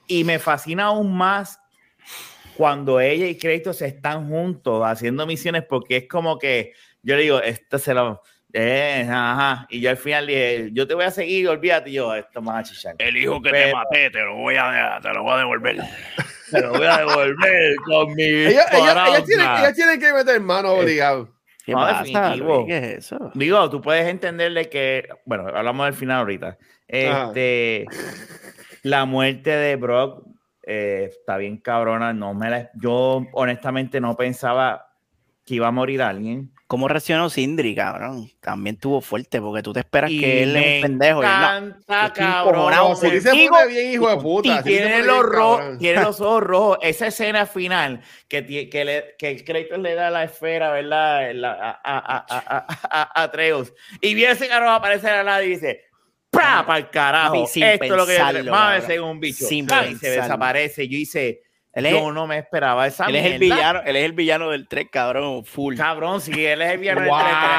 Y 0.06 0.24
me 0.24 0.38
fascina 0.38 0.84
aún 0.84 1.14
más 1.16 1.60
cuando 2.58 3.00
ella 3.00 3.26
y 3.26 3.38
Kratos 3.38 3.80
están 3.82 4.28
juntos 4.28 4.82
haciendo 4.84 5.24
misiones, 5.26 5.62
porque 5.62 5.96
es 5.98 6.08
como 6.08 6.38
que 6.40 6.72
yo 7.02 7.14
le 7.16 7.22
digo, 7.22 7.40
esto 7.40 7.78
se 7.78 7.94
lo. 7.94 8.20
Eh, 8.52 9.06
ajá. 9.08 9.66
Y 9.70 9.80
yo 9.80 9.90
al 9.90 9.96
final 9.96 10.26
dije, 10.26 10.70
yo 10.72 10.86
te 10.88 10.94
voy 10.94 11.04
a 11.04 11.10
seguir, 11.12 11.48
olvídate. 11.48 11.90
Y 11.90 11.92
yo, 11.94 12.12
esto 12.16 12.42
más 12.42 12.56
a 12.68 12.72
chichar. 12.74 12.94
El 12.98 13.16
hijo 13.16 13.40
que 13.40 13.50
te 13.50 13.56
Pero- 13.56 13.76
maté, 13.76 14.10
te 14.10 14.20
lo 14.22 14.34
voy 14.34 14.56
a, 14.58 14.98
te 15.00 15.08
lo 15.12 15.22
voy 15.22 15.32
a 15.34 15.36
devolver. 15.38 15.76
Te 16.50 16.62
lo 16.62 16.72
voy 16.72 16.86
a 16.86 16.96
devolver 16.96 17.76
con 17.84 18.14
mi. 18.14 18.22
Ellos, 18.22 18.64
ellos- 18.72 19.24
tienen, 19.26 19.46
ellos 19.58 19.74
tienen 19.74 20.00
que 20.00 20.12
meter 20.14 20.40
mano 20.40 20.72
obligado. 20.72 21.28
¿Qué 21.62 21.72
No, 21.72 21.78
pasa? 21.78 22.34
¿Qué 22.66 22.78
es 22.78 22.84
eso? 23.04 23.30
Digo, 23.34 23.68
tú 23.68 23.82
puedes 23.82 24.06
entenderle 24.08 24.70
que, 24.70 25.06
bueno, 25.26 25.46
hablamos 25.54 25.84
del 25.84 25.92
final 25.94 26.20
ahorita. 26.20 26.56
Este, 26.88 27.84
la 28.82 29.04
muerte 29.04 29.50
de 29.50 29.76
Brock 29.76 30.24
eh, 30.68 31.08
está 31.10 31.36
bien 31.38 31.56
cabrona. 31.56 32.12
No 32.12 32.34
me 32.34 32.50
la, 32.50 32.70
yo 32.74 33.26
honestamente 33.32 34.00
no 34.00 34.16
pensaba 34.16 34.92
que 35.44 35.54
iba 35.54 35.66
a 35.66 35.72
morir 35.72 36.02
alguien. 36.02 36.52
¿Cómo 36.66 36.86
reaccionó 36.86 37.30
Sindri, 37.30 37.74
cabrón? 37.74 38.30
También 38.42 38.76
tuvo 38.76 39.00
fuerte, 39.00 39.40
porque 39.40 39.62
tú 39.62 39.72
te 39.72 39.80
esperas 39.80 40.10
Y 40.10 40.20
que 40.20 40.42
él 40.42 40.54
es 40.54 40.76
un 40.76 40.82
pendejo. 40.82 41.22
y 41.22 41.24
él 41.24 41.30
no. 41.32 41.38
encanta, 41.38 42.12
cabrón. 42.12 42.54
encojonado, 42.56 42.94
si 42.96 43.20
se 43.22 43.30
pone 43.48 43.66
bien, 43.68 43.92
hijo 43.94 44.10
de 44.10 44.16
puta. 44.18 44.60
y 44.60 44.62
tiene 44.64 45.02
los, 45.02 45.22
cabrón. 45.22 45.78
tiene 45.78 46.02
los 46.02 46.20
ojos 46.20 46.42
rojos. 46.42 46.78
Esa 46.82 47.06
escena 47.06 47.46
final 47.46 48.02
que, 48.28 48.68
que, 48.68 48.84
le, 48.84 49.14
que 49.18 49.30
el 49.30 49.44
Kratos 49.44 49.78
le 49.78 49.94
da 49.94 50.10
la 50.10 50.24
esfera, 50.24 50.70
¿verdad? 50.72 51.32
La- 51.32 51.52
a, 51.52 51.70
a, 51.82 51.98
a, 51.98 52.26
a, 52.28 52.66
a- 52.68 53.20
a 53.20 53.22
Atreus. 53.22 53.72
Y 54.02 54.12
viene 54.12 54.34
ese 54.34 54.46
carro 54.48 54.68
aparecer 54.70 55.14
al 55.14 55.24
lado 55.24 55.42
y 55.44 55.48
dice: 55.48 55.84
¡Pra! 56.30 56.64
¡Para 56.66 56.78
el 56.78 56.90
carajo! 56.90 57.44
Esto 57.44 57.58
es 57.84 57.90
lo 57.90 58.06
que 58.06 58.16
yo 58.18 58.24
pensarlo, 58.24 58.94
en 58.94 59.02
un 59.02 59.20
bicho. 59.20 59.46
Sin 59.46 59.64
y 59.64 59.68
se 59.68 59.74
pensarlo. 59.74 60.22
desaparece. 60.22 60.88
Yo 60.88 60.98
hice. 60.98 61.42
Él 61.72 61.86
es, 61.86 61.92
Yo 61.92 62.10
no 62.10 62.26
me 62.26 62.38
esperaba 62.38 62.86
esa 62.86 63.06
él 63.06 63.16
es 63.16 63.26
el 63.26 63.38
villano, 63.38 63.82
él 63.84 63.94
es 63.94 64.04
el 64.04 64.12
villano 64.12 64.50
del 64.50 64.66
3, 64.66 64.88
cabrón, 64.90 65.44
full. 65.44 65.76
Cabrón, 65.76 66.20
si 66.20 66.32
él 66.44 66.62
es 66.62 66.72
el 66.72 66.78
villano 66.78 67.02
del 67.02 67.10
Wow. 67.10 67.18
tres, 67.20 67.32
cabrón. 67.40 67.52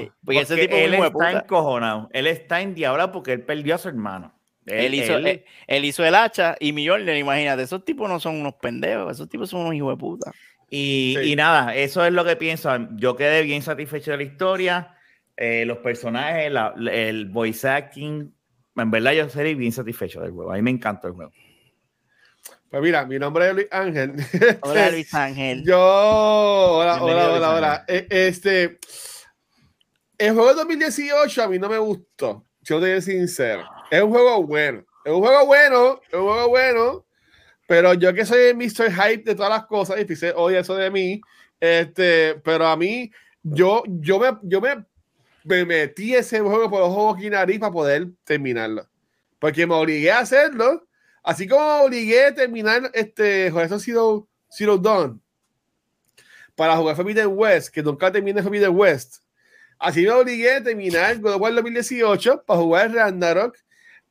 Sí, 0.00 0.10
porque 0.24 0.40
ese 0.40 0.56
tipo 0.56 0.74
él 0.76 0.94
está 0.94 1.10
puta. 1.12 1.30
encojonado. 1.32 2.08
Él 2.12 2.26
está 2.26 2.60
endiablado 2.60 3.12
porque 3.12 3.32
él 3.32 3.42
perdió 3.42 3.74
a 3.74 3.78
su 3.78 3.88
hermano. 3.88 4.32
Él 4.64 4.94
hizo, 4.94 5.16
él, 5.16 5.44
él 5.68 5.84
hizo 5.84 6.04
el 6.04 6.14
hacha 6.16 6.56
y 6.58 6.72
Mjolnir, 6.72 7.14
imagínate, 7.16 7.62
esos 7.62 7.84
tipos 7.84 8.08
no 8.08 8.18
son 8.18 8.40
unos 8.40 8.54
pendejos, 8.54 9.12
esos 9.12 9.28
tipos 9.28 9.48
son 9.48 9.60
unos 9.60 9.74
hijos 9.74 9.92
de 9.92 9.96
puta. 9.96 10.32
Y, 10.68 11.16
Sí. 11.20 11.32
y 11.32 11.36
nada, 11.36 11.76
eso 11.76 12.04
es 12.04 12.12
lo 12.12 12.24
que 12.24 12.34
pienso. 12.34 12.76
Yo 12.96 13.14
quedé 13.14 13.42
bien 13.42 13.62
satisfecho 13.62 14.10
de 14.10 14.16
la 14.16 14.22
historia. 14.24 14.95
Eh, 15.36 15.64
los 15.66 15.78
personajes, 15.78 16.50
la- 16.50 16.74
el 16.90 17.26
voice 17.26 17.68
acting. 17.68 18.32
En 18.76 18.90
verdad, 18.90 19.12
yo 19.12 19.28
seré 19.28 19.54
bien 19.54 19.72
satisfecho 19.72 20.20
del 20.20 20.30
juego. 20.32 20.52
A 20.52 20.56
mí 20.56 20.62
me 20.62 20.70
encantó 20.70 21.08
el 21.08 21.14
juego. 21.14 21.32
Pues 22.70 22.82
mira, 22.82 23.06
mi 23.06 23.18
nombre 23.18 23.48
es 23.48 23.54
Luis 23.54 23.68
Ángel. 23.70 24.14
Hola 24.62 24.90
Luis 24.90 25.12
Ángel. 25.14 25.64
Yo, 25.64 25.78
hola, 25.78 27.02
hola, 27.02 27.32
hola, 27.32 27.54
hola. 27.54 27.84
Eh, 27.88 28.06
Este, 28.10 28.78
el 30.18 30.32
juego 30.34 30.48
de 30.48 30.54
2018 30.56 31.42
a 31.42 31.48
mí 31.48 31.58
no 31.58 31.68
me 31.68 31.78
gustó, 31.78 32.44
yo 32.62 32.80
te 32.80 33.00
soy 33.00 33.14
sincero. 33.14 33.64
Es 33.90 34.02
un 34.02 34.10
juego 34.10 34.42
bueno, 34.44 34.84
es 35.04 35.12
un 35.12 35.20
juego 35.20 35.46
bueno, 35.46 36.00
es 36.08 36.14
un 36.14 36.22
juego 36.26 36.48
bueno, 36.48 37.06
pero 37.68 37.94
yo 37.94 38.12
que 38.14 38.24
soy 38.24 38.46
el 38.48 38.56
Mr. 38.56 38.90
Hype 38.92 39.22
de 39.24 39.34
todas 39.34 39.50
las 39.50 39.66
cosas, 39.66 39.98
y 40.00 40.04
dice, 40.04 40.32
oye 40.34 40.58
eso 40.58 40.74
de 40.74 40.90
mí, 40.90 41.20
este, 41.60 42.34
pero 42.44 42.66
a 42.66 42.76
mí, 42.76 43.10
yo, 43.42 43.82
yo 43.86 44.18
me, 44.18 44.28
yo 44.42 44.60
me, 44.60 44.84
me 45.46 45.64
metí 45.64 46.14
ese 46.14 46.40
juego 46.40 46.68
por 46.68 46.80
los 46.80 46.90
ojos 46.90 47.22
y 47.22 47.30
nariz 47.30 47.58
para 47.58 47.72
poder 47.72 48.08
terminarlo, 48.24 48.88
porque 49.38 49.66
me 49.66 49.74
obligué 49.74 50.10
a 50.10 50.20
hacerlo, 50.20 50.86
así 51.22 51.46
como 51.46 51.64
me 51.64 51.86
obligué 51.86 52.26
a 52.26 52.34
terminar 52.34 52.90
este 52.92 53.50
Horizon 53.50 53.80
Zero, 53.80 54.28
Zero 54.50 54.76
Dawn 54.76 55.22
para 56.56 56.76
jugar 56.76 56.96
Forbidden 56.96 57.28
West, 57.28 57.68
que 57.68 57.82
nunca 57.82 58.10
terminé 58.10 58.42
Forbidden 58.42 58.74
West. 58.74 59.18
Así 59.78 60.02
me 60.02 60.10
obligué 60.10 60.56
a 60.56 60.62
terminar 60.62 61.18
God 61.18 61.34
of 61.34 61.40
War 61.42 61.54
2018 61.54 62.44
para 62.44 62.60
jugar 62.60 62.92
Ragnarok. 62.92 63.56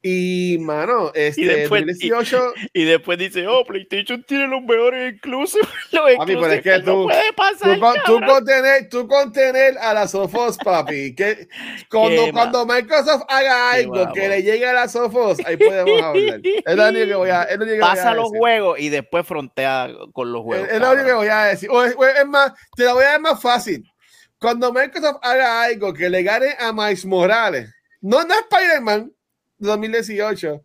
Y, 0.07 0.59
mano, 0.59 1.11
este 1.15 1.41
Y 1.41 1.45
después- 1.45 1.81
2018, 1.81 2.53
Y 2.73 2.83
después 2.83 3.17
dice, 3.17 3.47
oh, 3.47 3.65
PlayStation 3.65 4.23
tiene 4.23 4.45
los 4.47 4.61
mejores 4.61 5.15
inclusive. 5.15 5.67
Los 5.91 6.15
Papi, 6.17 6.33
pero 6.35 6.45
es 6.47 6.53
exclusive 6.53 6.61
que 6.63 6.77
no 6.85 6.93
tú- 6.93 7.03
puede 7.05 7.33
pasar. 7.35 7.73
tú, 7.73 7.79
con, 7.79 7.95
tú, 8.05 8.25
contener, 8.27 8.89
tú 8.89 9.07
contener 9.07 9.77
a 9.79 9.93
las 9.95 10.11
Sofos, 10.11 10.57
papi. 10.59 11.15
Que 11.15 11.47
cuando, 11.89 12.31
cuando 12.31 12.65
Microsoft 12.67 13.23
haga 13.27 13.71
algo 13.71 14.13
que 14.13 14.27
le 14.29 14.43
llegue 14.43 14.67
a 14.67 14.73
las 14.73 14.91
Sofos, 14.91 15.39
ahí 15.43 15.57
podemos 15.57 15.99
hablar. 16.03 16.39
Es 16.43 16.75
lo 16.75 16.87
único 16.89 17.05
que 17.07 17.15
voy 17.15 17.29
a, 17.31 17.43
es 17.43 17.57
lo 17.57 17.63
único 17.63 17.75
que 17.77 17.81
voy 17.81 17.89
a 17.89 17.95
Pasa 17.95 18.13
los 18.13 18.25
decir. 18.25 18.39
juegos 18.39 18.79
y 18.79 18.89
después 18.89 19.25
frontea 19.25 19.89
con 20.13 20.31
los 20.31 20.43
juegos. 20.43 20.67
Es, 20.67 20.75
es 20.75 20.81
lo 20.81 20.91
único 20.91 21.07
que 21.07 21.13
voy 21.13 21.27
a 21.29 21.43
decir. 21.45 21.69
O 21.71 21.83
es, 21.83 21.95
es 22.19 22.27
más, 22.27 22.53
te 22.75 22.83
la 22.83 22.93
voy 22.93 23.03
a 23.05 23.07
dar 23.11 23.21
más 23.21 23.41
fácil. 23.41 23.83
Cuando 24.37 24.71
Microsoft 24.71 25.17
haga 25.23 25.63
algo 25.63 25.93
que 25.93 26.09
le 26.11 26.21
gane 26.21 26.55
a 26.59 26.71
Miles 26.71 27.05
Morales, 27.05 27.73
no, 28.01 28.23
no 28.23 28.35
Spider-Man 28.35 29.09
de 29.09 29.14
2018, 29.59 30.63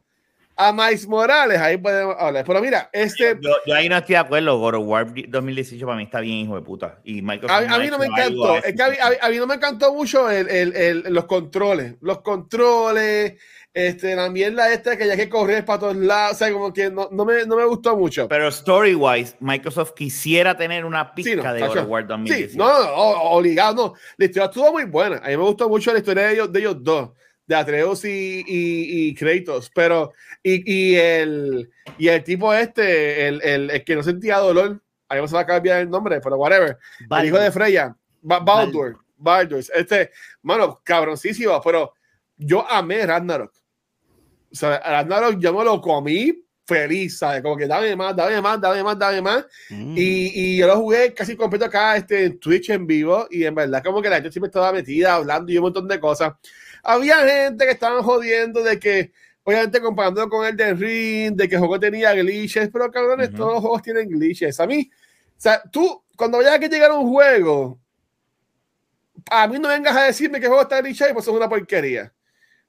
a 0.56 0.72
Miles 0.72 1.08
Morales, 1.08 1.58
ahí 1.58 1.78
podemos 1.78 2.16
hablar. 2.18 2.44
Pero 2.46 2.60
mira, 2.60 2.90
este, 2.92 3.38
Yo, 3.40 3.50
yo 3.66 3.74
ahí 3.74 3.88
no 3.88 3.96
estoy 3.96 4.14
de 4.14 4.18
acuerdo. 4.18 4.58
God 4.58 4.74
of 4.74 4.82
War 4.86 5.06
2018 5.28 5.86
para 5.86 5.96
mí 5.96 6.04
está 6.04 6.20
bien, 6.20 6.36
hijo 6.38 6.54
de 6.56 6.62
puta. 6.62 6.98
Y 7.02 7.22
Microsoft 7.22 7.50
a, 7.50 7.58
a 7.58 7.66
no 7.66 7.78
mí 7.78 7.86
no 7.88 7.98
me 7.98 8.06
encantó. 8.06 8.52
a 8.52 8.58
Es 8.58 8.74
que 8.76 8.82
a, 8.82 8.90
mí, 8.90 8.96
a 9.22 9.28
mí- 9.30 9.36
no 9.38 9.46
me 9.46 9.54
encantó 9.54 9.94
mucho 9.94 10.28
el, 10.30 10.48
el- 10.50 10.76
el- 10.76 11.02
los 11.14 11.24
controles. 11.24 11.94
Los 12.02 12.20
controles, 12.20 13.40
este, 13.72 14.14
la 14.14 14.28
mierda 14.28 14.70
esta 14.70 14.98
que 14.98 15.06
ya 15.06 15.16
que 15.16 15.30
correr 15.30 15.64
para 15.64 15.78
todos 15.78 15.96
lados. 15.96 16.34
O 16.34 16.38
sea, 16.38 16.52
como 16.52 16.74
que 16.74 16.90
no, 16.90 17.08
no 17.10 17.24
me, 17.24 17.46
no 17.46 17.56
me 17.56 17.64
gustó 17.64 17.96
mucho. 17.96 18.28
Pero 18.28 18.48
story 18.48 18.94
wise, 18.94 19.36
Microsoft 19.40 19.92
quisiera 19.94 20.54
tener 20.58 20.84
una 20.84 21.14
pizca 21.14 21.30
Sí, 21.30 21.36
no, 21.36 21.54
de 21.54 21.60
God 21.68 21.76
of 21.78 21.88
War 21.88 22.02
Sí, 22.02 22.08
2018. 22.08 22.58
no, 22.58 22.68
no, 22.68 22.90
o- 22.96 23.30
obligado, 23.38 23.74
no. 23.74 23.94
La 24.18 24.24
historia 24.26 24.46
estuvo 24.46 24.72
muy 24.72 24.84
buena. 24.84 25.16
A 25.24 25.28
mí 25.28 25.36
me 25.38 25.42
gustó 25.42 25.70
mucho 25.70 25.90
la 25.90 26.00
historia 26.00 26.24
de 26.26 26.32
ellos, 26.34 26.52
de 26.52 26.60
ellos 26.60 26.76
dos, 26.84 27.10
de 27.50 27.56
Atreus 27.56 28.04
y, 28.04 28.44
y, 28.46 29.08
y 29.08 29.14
Kratos. 29.14 29.70
Pero, 29.74 30.12
y, 30.42 30.62
y, 30.72 30.94
el, 30.94 31.68
y 31.98 32.06
el 32.08 32.22
tipo 32.22 32.54
este, 32.54 33.26
el, 33.26 33.42
el, 33.42 33.70
el 33.70 33.84
que 33.84 33.96
no 33.96 34.02
sentía 34.04 34.38
dolor, 34.38 34.80
a 35.08 35.14
mí 35.16 35.20
no 35.20 35.26
se 35.26 35.34
va 35.34 35.40
a 35.40 35.46
cambiar 35.46 35.80
el 35.80 35.90
nombre, 35.90 36.20
pero 36.20 36.36
whatever. 36.36 36.78
El 37.18 37.26
hijo 37.26 37.38
de 37.38 37.50
Freya, 37.50 37.94
Ba- 38.22 38.38
Baldur, 38.38 38.96
Baldur. 39.16 39.58
Este, 39.74 40.12
mano, 40.42 40.80
cabroncísimo, 40.84 41.60
pero 41.60 41.92
yo 42.36 42.64
amé 42.70 43.04
Ragnarok. 43.04 43.52
O 44.52 44.54
sea, 44.54 44.78
Ragnarok 44.78 45.40
yo 45.40 45.52
me 45.52 45.64
lo 45.64 45.80
comí 45.80 46.44
feliz, 46.64 47.18
¿sabes? 47.18 47.42
Como 47.42 47.56
que 47.56 47.66
dame 47.66 47.96
más, 47.96 48.14
dame 48.14 48.40
más, 48.40 48.60
dame 48.60 48.84
más, 48.84 48.96
dame 48.96 49.20
más. 49.20 49.44
Mm. 49.70 49.94
Y, 49.98 50.30
y 50.34 50.56
yo 50.58 50.68
lo 50.68 50.76
jugué 50.76 51.12
casi 51.12 51.34
completo 51.34 51.64
acá 51.64 51.96
este, 51.96 52.26
en 52.26 52.38
Twitch 52.38 52.70
en 52.70 52.86
vivo 52.86 53.26
y 53.28 53.44
en 53.44 53.56
verdad 53.56 53.82
como 53.82 54.00
que 54.00 54.08
la 54.08 54.16
gente 54.16 54.30
siempre 54.30 54.46
estaba 54.46 54.72
metida 54.72 55.14
hablando 55.14 55.50
y 55.50 55.56
un 55.58 55.64
montón 55.64 55.88
de 55.88 55.98
cosas. 55.98 56.34
Había 56.82 57.18
gente 57.18 57.64
que 57.64 57.72
estaban 57.72 58.02
jodiendo 58.02 58.62
de 58.62 58.78
que, 58.78 59.12
obviamente 59.44 59.80
comparándolo 59.80 60.28
con 60.28 60.46
el 60.46 60.56
de 60.56 60.74
Ring, 60.74 61.36
de 61.36 61.48
que 61.48 61.54
el 61.54 61.60
juego 61.60 61.80
tenía 61.80 62.12
glitches, 62.14 62.70
pero 62.72 62.90
cabrones, 62.90 63.32
todos 63.32 63.54
los 63.54 63.60
juegos 63.60 63.82
tienen 63.82 64.08
glitches. 64.08 64.58
A 64.60 64.66
mí, 64.66 64.90
o 64.92 65.40
sea, 65.40 65.62
tú, 65.70 66.02
cuando 66.16 66.38
vayas 66.38 66.54
a 66.54 66.58
que 66.58 66.68
llegar 66.68 66.90
a 66.90 66.94
un 66.94 67.10
juego, 67.10 67.78
a 69.30 69.46
mí 69.46 69.58
no 69.58 69.68
vengas 69.68 69.96
a 69.96 70.04
decirme 70.04 70.38
que 70.38 70.46
el 70.46 70.50
juego 70.50 70.62
está 70.62 70.80
glitchado 70.80 71.10
y 71.10 71.14
pues 71.14 71.26
es 71.26 71.32
una 71.32 71.48
porquería. 71.48 72.12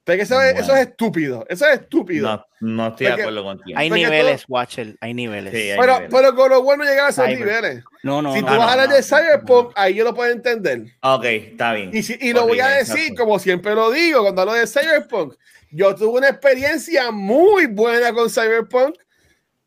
Porque 0.03 0.24
eso, 0.24 0.41
es, 0.41 0.53
Bueno. 0.53 0.60
eso 0.65 0.75
es 0.75 0.88
estúpido, 0.88 1.46
eso 1.48 1.67
es 1.67 1.79
estúpido. 1.81 2.27
No, 2.60 2.75
no 2.75 2.88
estoy 2.88 3.05
de 3.05 3.12
Porque- 3.12 3.22
acuerdo 3.22 3.43
contigo. 3.43 3.79
Hay 3.79 3.89
niveles, 3.91 4.46
Watcher, 4.48 4.96
hay 5.00 5.13
niveles. 5.13 5.53
Sí, 5.53 5.70
hay 5.72 5.79
pero, 5.79 5.93
niveles. 5.93 6.10
pero 6.12 6.36
con 6.36 6.50
lo 6.50 6.63
bueno 6.63 6.84
llegar 6.84 7.05
a 7.05 7.10
esos 7.10 7.24
Cyber. 7.25 7.39
niveles. 7.39 7.84
No, 8.01 8.22
no, 8.22 8.34
si 8.34 8.41
no. 8.41 8.48
tú 8.48 8.53
no, 8.53 8.60
vas 8.60 8.67
a 8.67 8.72
hablar 8.72 8.89
no, 8.89 8.96
de 8.96 9.01
no. 9.01 9.05
Cyberpunk, 9.08 9.72
ahí 9.75 9.93
yo 9.93 10.03
lo 10.03 10.15
puedo 10.15 10.31
entender. 10.31 10.86
Ok, 11.03 11.24
está 11.25 11.74
bien. 11.74 11.91
Y, 11.93 12.01
si- 12.01 12.17
y 12.20 12.34
lo 12.34 12.48
voy 12.48 12.60
a 12.60 12.67
decir, 12.70 13.13
como 13.15 13.38
siempre 13.38 13.75
lo 13.75 13.91
digo, 13.91 14.22
cuando 14.24 14.41
hablo 14.41 14.53
de 14.53 14.65
Cyberpunk, 14.65 15.36
yo 15.70 15.93
tuve 15.96 16.17
una 16.17 16.29
experiencia 16.29 17.12
muy 17.12 17.67
buena 17.67 18.12
con 18.12 18.27
Cyberpunk, 18.29 18.96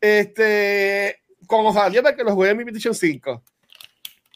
este, 0.01 1.21
con 1.47 1.73
salió 1.73 2.03
porque 2.03 2.23
lo 2.23 2.33
jugué 2.33 2.49
en 2.51 2.57
mi 2.57 2.63
PlayStation 2.65 2.93
5. 2.93 3.43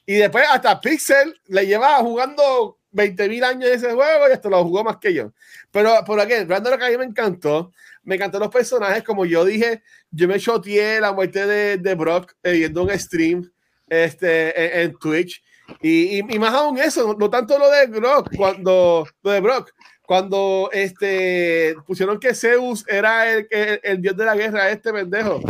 Y 0.06 0.16
después 0.16 0.46
hasta 0.50 0.80
Pixel 0.82 1.40
le 1.48 1.68
llevaba 1.68 1.98
jugando 2.00 2.79
20.000 2.94 3.44
años 3.44 3.70
ese 3.70 3.94
juego 3.94 4.30
y 4.30 4.32
hasta 4.32 4.50
lo 4.50 4.64
jugó 4.64 4.84
más 4.84 4.98
que 4.98 5.14
yo. 5.14 5.32
Pero 5.72 5.94
por 6.06 6.20
aquí, 6.20 6.34
Ragnarok 6.34 6.82
a 6.82 6.90
mí 6.90 6.98
me 6.98 7.06
encantó. 7.06 7.72
Me 8.04 8.16
encantaron 8.16 8.46
los 8.46 8.54
personajes. 8.54 9.04
Como 9.04 9.26
yo 9.26 9.46
dije, 9.46 9.84
yo 10.12 10.28
me 10.28 10.40
shoteé 10.40 11.00
la 11.00 11.14
muerte 11.14 11.46
de, 11.46 11.78
de 11.78 11.96
Brock 11.96 12.34
eh, 12.44 12.54
viendo 12.54 12.84
un 12.84 12.98
stream 12.98 13.52
este, 13.88 14.82
en, 14.82 14.90
en 14.90 14.98
Twitch. 14.98 15.44
Y, 15.82 16.20
y, 16.20 16.40
más 16.40 16.54
aún 16.54 16.78
eso, 16.80 17.16
no, 17.18 17.30
tanto 17.30 17.60
lo 17.60 17.70
de 17.70 17.86
Brock, 17.88 18.36
cuando, 18.36 19.08
lo 19.22 19.32
de 19.32 19.40
Brock, 19.40 19.72
cuando 20.02 20.70
este, 20.74 21.76
pusieron 21.86 22.20
que 22.20 22.34
Zeus 22.34 22.84
era 22.88 23.32
el, 23.32 23.48
el, 23.84 24.02
dios 24.02 24.18
de 24.18 24.26
la 24.26 24.36
guerra, 24.36 24.72
este 24.72 24.92
pendejo. 24.92 25.42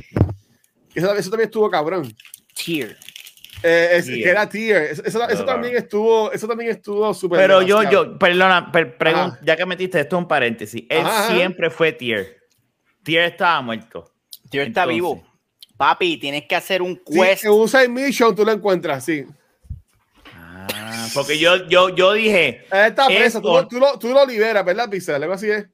Eso, 0.93 1.15
eso 1.15 1.29
también 1.29 1.47
estuvo 1.47 1.69
cabrón. 1.69 2.13
Eh, 3.63 3.89
es, 3.93 4.05
que 4.05 4.29
era 4.29 4.47
tier. 4.47 4.83
Eso, 4.83 5.03
eso, 5.03 5.27
eso 5.27 5.45
también 5.45 5.75
estuvo, 5.75 6.31
eso 6.31 6.47
también 6.47 6.71
estuvo 6.71 7.13
súper. 7.13 7.39
Pero 7.39 7.61
yo, 7.61 7.83
yo, 7.89 8.17
perdona, 8.17 8.71
per, 8.71 8.97
ya 9.41 9.55
que 9.55 9.65
metiste 9.65 9.99
esto 9.99 10.17
un 10.17 10.27
paréntesis, 10.27 10.83
él 10.89 11.05
ajá, 11.05 11.33
siempre 11.33 11.69
fue 11.69 11.91
tier. 11.91 12.37
Tier 13.03 13.23
estaba 13.23 13.61
muerto. 13.61 14.11
Tier 14.49 14.67
está 14.67 14.85
vivo. 14.85 15.23
Papi, 15.77 16.17
tienes 16.17 16.45
que 16.45 16.55
hacer 16.55 16.81
un 16.81 16.95
quest. 16.95 17.41
Sí, 17.41 17.47
en 17.47 17.53
un 17.53 17.67
side 17.67 17.87
mission 17.87 18.35
tú 18.35 18.43
lo 18.43 18.51
encuentras, 18.51 19.03
sí. 19.05 19.25
Ah, 20.33 21.07
porque 21.13 21.37
yo, 21.37 21.67
yo, 21.67 21.89
yo 21.95 22.13
dije. 22.13 22.65
Él 22.71 22.87
está 22.87 23.07
preso, 23.07 23.41
tú, 23.41 23.67
tú, 23.67 23.79
lo, 23.79 23.97
tú 23.97 24.09
lo 24.09 24.25
liberas, 24.25 24.65
¿verdad, 24.65 24.89
Pixel? 24.89 25.15
Algo 25.15 25.33
así 25.33 25.49
es. 25.49 25.67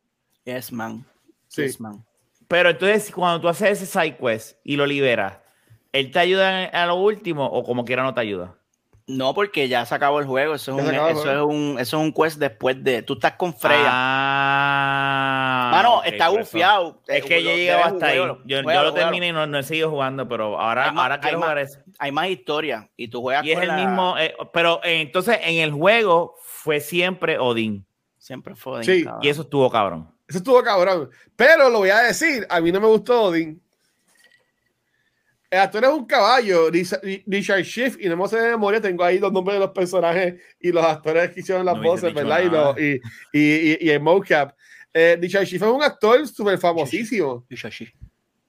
Yes, 0.44 0.72
man. 0.72 1.06
Sí. 1.48 1.64
Yes, 1.64 1.80
man. 1.80 2.06
Pero 2.48 2.70
entonces, 2.70 3.12
cuando 3.12 3.42
tú 3.42 3.48
haces 3.48 3.82
ese 3.82 3.86
side 3.88 4.18
quest 4.18 4.58
y 4.64 4.76
lo 4.76 4.86
liberas, 4.86 5.40
¿él 5.96 6.12
te 6.12 6.20
ayuda 6.20 6.66
a 6.66 6.86
lo 6.86 6.96
último 6.96 7.46
o 7.46 7.64
como 7.64 7.86
quiera 7.86 8.04
no 8.04 8.14
te 8.14 8.22
ayuda? 8.22 8.56
No, 9.08 9.36
porque 9.36 9.68
ya 9.70 9.86
se 9.86 9.94
acabó 9.94 10.20
el 10.20 10.26
juego. 10.26 10.56
Eso 10.56 10.78
es, 10.78 10.84
un, 10.84 10.94
eso, 10.94 11.32
es 11.32 11.42
un, 11.42 11.78
eso 11.80 11.98
es 11.98 12.04
un 12.04 12.12
quest 12.12 12.40
después 12.40 12.84
de. 12.84 13.04
Tú 13.04 13.14
estás 13.14 13.34
con 13.34 13.54
Freya. 13.54 13.88
Ah. 13.88 15.70
Mano, 15.72 16.00
okay, 16.00 16.12
está 16.14 16.30
bufiado. 16.30 17.04
Es 17.08 17.24
que 17.24 17.44
yo 17.44 17.52
he 17.52 17.58
llegado 17.58 17.84
hasta 17.84 18.08
ahí. 18.08 18.18
Yo, 18.18 18.40
yo, 18.46 18.62
lo 18.64 18.94
terminé 18.94 19.28
y 19.28 19.32
no, 19.32 19.46
no, 19.46 19.60
he 19.60 19.64
seguido 19.64 19.92
jugando, 19.92 20.28
pero 20.28 20.60
ahora, 20.60 20.92
más, 20.92 21.04
ahora 21.04 21.20
quiero 21.20 21.38
jugar 21.38 21.58
más, 21.58 21.70
eso. 21.70 21.82
Hay 22.00 22.12
más 22.12 22.30
historia 22.30 22.90
y 22.98 23.10
tú 23.10 23.22
juegas 23.22 23.46
y 23.46 23.52
es 23.52 23.60
el 23.60 23.74
mismo. 23.74 24.18
Eh, 24.18 24.36
pero 24.52 24.82
eh, 24.84 25.02
entonces 25.02 25.38
en 25.44 25.58
el 25.60 25.72
juego 25.72 26.36
fue 26.42 26.80
siempre 26.80 27.38
Odín. 27.38 27.86
Siempre 28.18 28.56
fue 28.56 28.78
Odín. 28.78 28.86
Sí. 28.86 29.04
Cabrón. 29.04 29.24
Y 29.24 29.30
eso 29.30 29.44
estuvo 29.44 29.70
cabrón. 29.70 30.12
Eso 30.28 30.40
estuvo 30.40 30.64
cabrón. 30.64 31.12
Pero 31.36 31.70
lo 31.70 31.78
voy 31.78 31.92
a 31.92 32.00
decir, 32.00 32.48
a 32.50 32.60
mí 32.60 32.72
no 32.72 32.82
me 32.82 32.88
gustó 32.88 33.26
Odín. 33.26 33.62
El 35.50 35.60
actor 35.60 35.84
es 35.84 35.90
un 35.90 36.06
caballo, 36.06 36.70
Richard 36.72 37.64
Schiff, 37.64 37.98
y 38.00 38.10
no 38.10 38.18
me 38.18 38.28
sé 38.28 38.38
de 38.38 38.50
memoria, 38.50 38.82
tengo 38.82 39.04
ahí 39.04 39.20
los 39.20 39.32
nombres 39.32 39.56
de 39.56 39.60
los 39.60 39.72
personajes 39.72 40.36
y 40.60 40.72
los 40.72 40.84
actores 40.84 41.32
que 41.32 41.40
hicieron 41.40 41.66
las 41.66 41.76
No 41.76 41.84
voces, 41.84 42.14
¿verdad? 42.14 42.76
Y, 42.78 42.84
y, 42.84 43.02
y, 43.34 43.72
y, 43.72 43.78
y 43.82 43.90
el 43.90 44.00
mocap. 44.02 44.56
Eh, 44.94 45.18
Richard 45.20 45.46
Schiff 45.46 45.62
es 45.62 45.68
un 45.68 45.84
actor 45.84 46.28
súper 46.28 46.58
famosísimo. 46.58 47.46
Y 47.50 47.56
Shashi. 47.56 47.92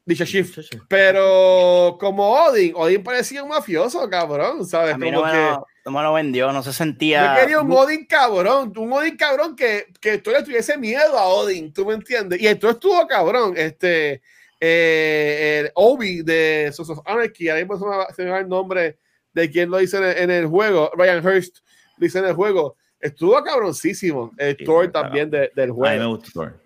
Richard 0.07 0.29
Schiff. 0.29 0.59
Pero 0.89 1.97
como 1.99 2.31
Odin, 2.31 2.73
Odin 2.77 3.03
parecía 3.03 3.43
un 3.43 3.49
mafioso, 3.49 4.09
cabrón, 4.09 4.65
¿sabes? 4.65 4.95
A 4.95 4.99
mí 4.99 5.11
Como 5.11 5.23
no 5.23 5.27
me, 5.27 5.33
que 5.33 5.39
lo, 5.39 5.67
no 5.85 5.91
me 5.91 6.03
lo 6.03 6.13
vendió, 6.13 6.53
no 6.53 6.63
se 6.63 6.73
sentía. 6.73 7.35
yo 7.35 7.41
quería 7.41 7.61
un 7.61 7.73
Odin 7.73 8.07
cabrón, 8.07 8.73
un 8.77 8.93
Odin 8.93 9.17
cabrón 9.17 9.57
que, 9.57 9.87
que 10.01 10.19
tú 10.19 10.31
le 10.31 10.45
tuviese 10.45 10.79
miedo 10.79 11.19
a 11.19 11.25
Odin, 11.25 11.73
¿tú 11.73 11.85
me 11.85 11.95
entiendes? 11.95 12.41
Y 12.41 12.47
esto 12.47 12.71
estuvo 12.71 13.05
cabrón, 13.09 13.55
este, 13.57 14.23
eh, 14.61 15.61
el 15.65 15.71
Obi 15.75 16.23
de 16.23 16.71
Sons 16.73 16.91
of 16.91 17.01
Anarchy, 17.05 17.49
ahí 17.49 17.65
mismo 17.65 17.79
se 18.15 18.23
me, 18.25 18.31
va, 18.31 18.39
el 18.41 18.49
nombre 18.49 18.99
de 19.33 19.51
quien 19.51 19.71
lo 19.71 19.81
hizo 19.81 19.99
en 19.99 20.05
el, 20.05 20.17
en 20.19 20.31
el 20.31 20.47
juego, 20.47 20.91
Ryan 20.97 21.27
Hurst 21.27 21.59
lo 21.99 22.07
hizo 22.07 22.19
en 22.19 22.25
el 22.27 22.35
juego, 22.35 22.77
estuvo 23.01 23.43
cabroncísimo, 23.43 24.33
el 24.39 24.57
Sí, 24.57 24.65
Thor 24.65 24.91
también 24.91 25.31
de, 25.31 25.51
del 25.55 25.71
A 25.71 25.73
mí 25.73 25.79
me 25.81 25.89
juego. 25.99 26.09
gusta 26.17 26.31
Thor. 26.33 26.61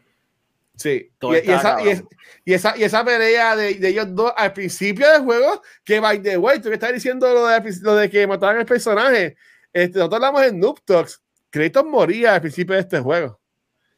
Sí, 0.77 1.11
y, 1.21 1.27
y 1.35 1.37
esa, 1.37 1.43
y, 1.53 1.61
cabrón. 1.63 1.89
es- 1.89 2.05
y 2.45 2.53
esa, 2.55 2.77
y 2.77 2.85
esa 2.85 3.05
pelea 3.05 3.55
de, 3.57 3.75
de 3.75 3.89
ellos 3.89 4.07
dos 4.15 4.33
al 4.37 4.53
principio 4.53 5.11
del 5.11 5.23
juego, 5.23 5.61
que 5.85 6.01
by 6.01 6.23
the 6.23 6.39
way, 6.39 6.59
tú 6.61 6.69
que 6.69 6.75
estás 6.75 6.93
diciendo 6.95 7.33
lo 7.35 7.47
de, 7.47 7.75
lo 7.83 7.97
de 7.97 8.09
que 8.09 8.27
mataban 8.27 8.57
al 8.59 8.65
personaje, 8.67 9.37
este, 9.73 9.99
nosotros 9.99 10.17
hablamos 10.25 10.43
en 10.45 10.59
Noob 10.59 10.81
Talks, 10.85 11.21
Kratos 11.51 11.85
moría 11.85 12.35
al 12.37 12.41
principio 12.41 12.75
de 12.77 12.81
este 12.83 13.01
juego. 13.01 13.40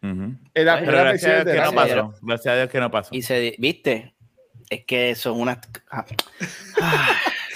Ujú. 0.02 0.12
En 0.54 0.64
la 0.66 0.74
Pero 0.74 0.76
primera 0.76 0.84
Pero 0.84 1.04
gracias 1.04 1.30
a 1.32 1.44
Dios 1.44 1.54
que 1.54 1.62
no 1.62 1.72
pasó. 1.74 2.14
Gracias 2.22 2.52
a 2.52 2.56
Dios 2.56 2.68
que 2.70 2.80
no 2.80 2.90
pasó. 2.90 3.08
Y 3.14 3.22
se, 3.22 3.54
¿viste? 3.58 4.14
Es 4.68 4.84
que 4.84 5.14
son 5.14 5.40
unas. 5.40 5.58
Ah, 5.90 6.04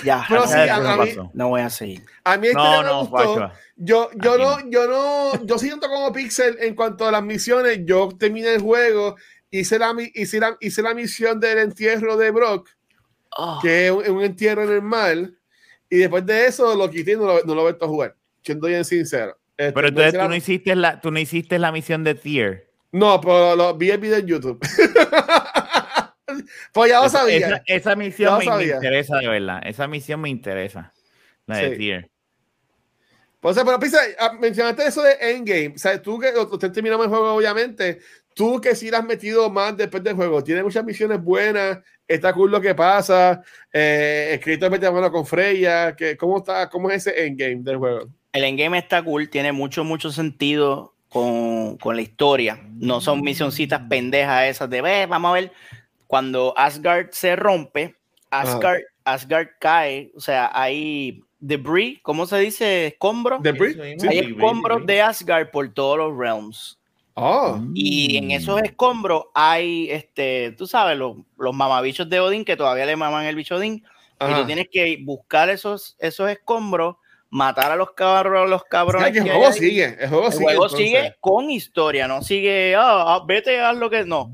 ya, 0.05 0.25
Pero 0.29 0.41
no, 0.43 0.47
sí, 0.47 0.55
a- 0.59 0.97
mí- 0.97 1.31
voy 1.35 1.61
a 1.61 1.71
seguir. 1.71 2.05
A 2.25 2.37
mí 2.37 2.49
este 2.49 2.59
No, 2.59 2.83
me 2.83 2.87
no, 2.89 3.01
gustó. 3.07 3.17
Pacho. 3.35 3.53
Yo, 3.77 4.11
yo 4.23 4.39
no, 4.39 4.71
yo 4.71 4.87
no, 4.87 5.45
yo 5.45 5.59
siento 5.59 5.89
como 5.89 6.13
Pixel 6.13 6.57
en 6.61 6.75
cuanto 6.75 7.07
a 7.07 7.11
las 7.11 7.23
misiones. 7.23 7.81
Yo 7.85 8.09
terminé 8.19 8.55
el 8.55 8.61
juego, 8.61 9.17
hice 9.51 9.79
la, 9.79 9.95
hice 10.15 10.41
la, 10.41 10.57
hice 10.61 10.83
la 10.83 10.95
misión 10.95 11.41
del 11.41 11.59
entierro 11.59 12.17
de 12.17 12.31
Brock, 12.31 12.71
Oh, 13.39 13.59
que 13.61 13.87
es 13.87 13.93
un, 13.93 14.09
un 14.09 14.23
entierro 14.25 14.63
en 14.63 14.71
el 14.71 14.81
mar, 14.81 15.15
y 15.91 15.97
después 15.99 16.25
de 16.25 16.47
eso 16.47 16.75
lo 16.75 16.89
quité 16.91 17.13
y 17.13 17.17
no 17.17 17.27
lo, 17.27 17.45
no 17.45 17.55
lo 17.55 17.61
he 17.61 17.65
vuelto 17.65 17.85
a 17.85 17.89
jugar. 17.89 18.17
Siendo 18.43 18.67
bien 18.67 18.83
sincero. 18.85 19.37
Este, 19.57 19.73
Pero 19.73 19.89
entonces 19.89 20.13
tú 20.13 20.19
la- 20.19 20.29
no 20.29 20.35
hiciste 20.35 20.77
la, 20.77 21.01
tú 21.01 21.11
no 21.11 21.19
hiciste 21.19 21.59
la 21.59 21.73
misión 21.73 22.05
de 22.05 22.15
Tier. 22.15 22.71
No, 22.93 23.21
pero 23.21 23.57
lo, 23.57 23.75
vi 23.75 23.91
el 23.91 23.99
video 23.99 24.19
en 24.19 24.27
YouTube. 24.27 24.61
pues 26.73 26.91
ya 26.91 27.03
lo 27.03 27.09
sabía. 27.09 27.47
Esa, 27.47 27.63
esa 27.67 27.97
misión 27.97 28.39
me, 28.39 28.57
me 28.57 28.65
interesa 28.65 29.17
de 29.19 29.29
verdad. 29.29 29.61
Esa 29.65 29.89
misión 29.89 30.21
me 30.21 30.29
interesa. 30.29 30.93
La 31.47 31.59
de 31.59 31.71
Sí. 31.71 31.77
Tier. 31.77 32.11
Pues, 33.41 33.57
pero 33.65 33.79
Pisa, 33.79 33.99
ah, 34.19 34.33
mencionaste 34.41 34.87
eso 34.87 35.03
de 35.03 35.13
Endgame. 35.21 35.75
O 35.77 35.79
sea, 35.79 36.01
tú 36.03 36.19
que 36.19 36.33
usted 36.37 36.73
terminamos 36.73 37.07
el 37.07 37.11
juego, 37.11 37.35
obviamente. 37.35 38.01
Tú 38.35 38.61
que 38.61 38.75
sí 38.75 38.91
la 38.91 38.99
has 38.99 39.05
metido 39.05 39.49
más 39.51 39.77
después 39.77 40.03
del 40.03 40.15
juego. 40.17 40.43
Tiene 40.43 40.63
muchas 40.63 40.85
misiones 40.85 41.23
buenas. 41.23 41.79
Está 42.09 42.33
cool 42.33 42.51
lo 42.51 42.61
que 42.61 42.75
pasa. 42.75 43.43
Eh, 43.73 44.31
escrito 44.33 44.69
mete 44.69 44.91
mano 44.91 45.11
con 45.11 45.25
Freya. 45.25 45.95
Que, 45.95 46.17
¿cómo, 46.17 46.39
está, 46.39 46.69
¿Cómo 46.69 46.91
es 46.91 47.07
ese 47.07 47.27
Endgame 47.27 47.63
del 47.63 47.77
juego? 47.77 48.09
El 48.37 48.45
endgame 48.45 48.77
está 48.77 49.03
cool, 49.03 49.31
tiene 49.31 49.53
mucho, 49.53 49.83
mucho 49.83 50.13
sentido 50.13 50.93
con, 51.09 51.79
con 51.79 51.97
la 51.97 52.03
historia. 52.03 52.61
No 52.75 53.01
son 53.01 53.23
misioncitas 53.23 53.81
pendejas 53.89 54.45
esas 54.45 54.69
de, 54.69 54.83
ve, 54.83 55.07
vamos 55.07 55.31
a 55.31 55.33
ver, 55.33 55.53
cuando 56.07 56.53
Asgard 56.55 57.13
se 57.13 57.35
rompe, 57.35 57.97
Asgard, 58.29 58.83
Asgard 59.05 59.49
cae, 59.59 60.13
o 60.15 60.21
sea, 60.21 60.51
hay 60.53 61.23
debris, 61.41 61.99
¿cómo 62.03 62.27
se 62.27 62.39
dice? 62.39 62.89
Escombros. 62.89 63.43
¿Debris? 63.43 63.73
Sí. 63.75 64.07
Hay 64.07 64.17
debris, 64.17 64.37
escombros 64.37 64.81
debris. 64.81 64.87
de 64.87 65.01
Asgard 65.01 65.51
por 65.51 65.73
todos 65.73 65.97
los 65.97 66.15
realms. 66.15 66.79
Oh, 67.15 67.59
Y 67.73 68.19
en 68.19 68.33
esos 68.33 68.61
escombros 68.61 69.29
hay, 69.33 69.89
este, 69.91 70.53
tú 70.59 70.67
sabes, 70.67 70.99
los, 70.99 71.17
los 71.39 71.55
mamabichos 71.55 72.11
de 72.11 72.21
Odín 72.21 72.45
que 72.45 72.59
todavía 72.59 72.85
le 72.85 72.97
maman 72.97 73.25
el 73.25 73.35
bicho 73.35 73.57
Odín. 73.57 73.77
Y 73.77 74.25
ajá. 74.25 74.41
tú 74.41 74.47
tienes 74.47 74.69
que 74.71 74.99
buscar 75.03 75.49
esos, 75.49 75.97
esos 75.99 76.29
escombros, 76.29 76.97
matar 77.31 77.73
a 77.73 77.77
los 77.77 77.93
cabros, 77.93 78.49
los 78.49 78.63
O 78.63 78.65
cabrones. 78.69 79.13
sea, 79.13 79.13
que 79.13 79.29
el 79.29 79.35
juego 79.37 79.53
sigue. 79.53 79.97
El 80.01 80.09
juego 80.09 80.27
El 80.27 80.33
sigue. 80.33 80.45
juego 80.45 80.69
sigue 80.69 81.15
con 81.21 81.51
historia, 81.51 82.07
no 82.09 82.23
sigue, 82.23 82.75
ah, 82.77 83.05
ah, 83.17 83.23
vete 83.27 83.61
a 83.61 83.73
lo 83.73 83.91
que 83.91 84.05
no. 84.05 84.31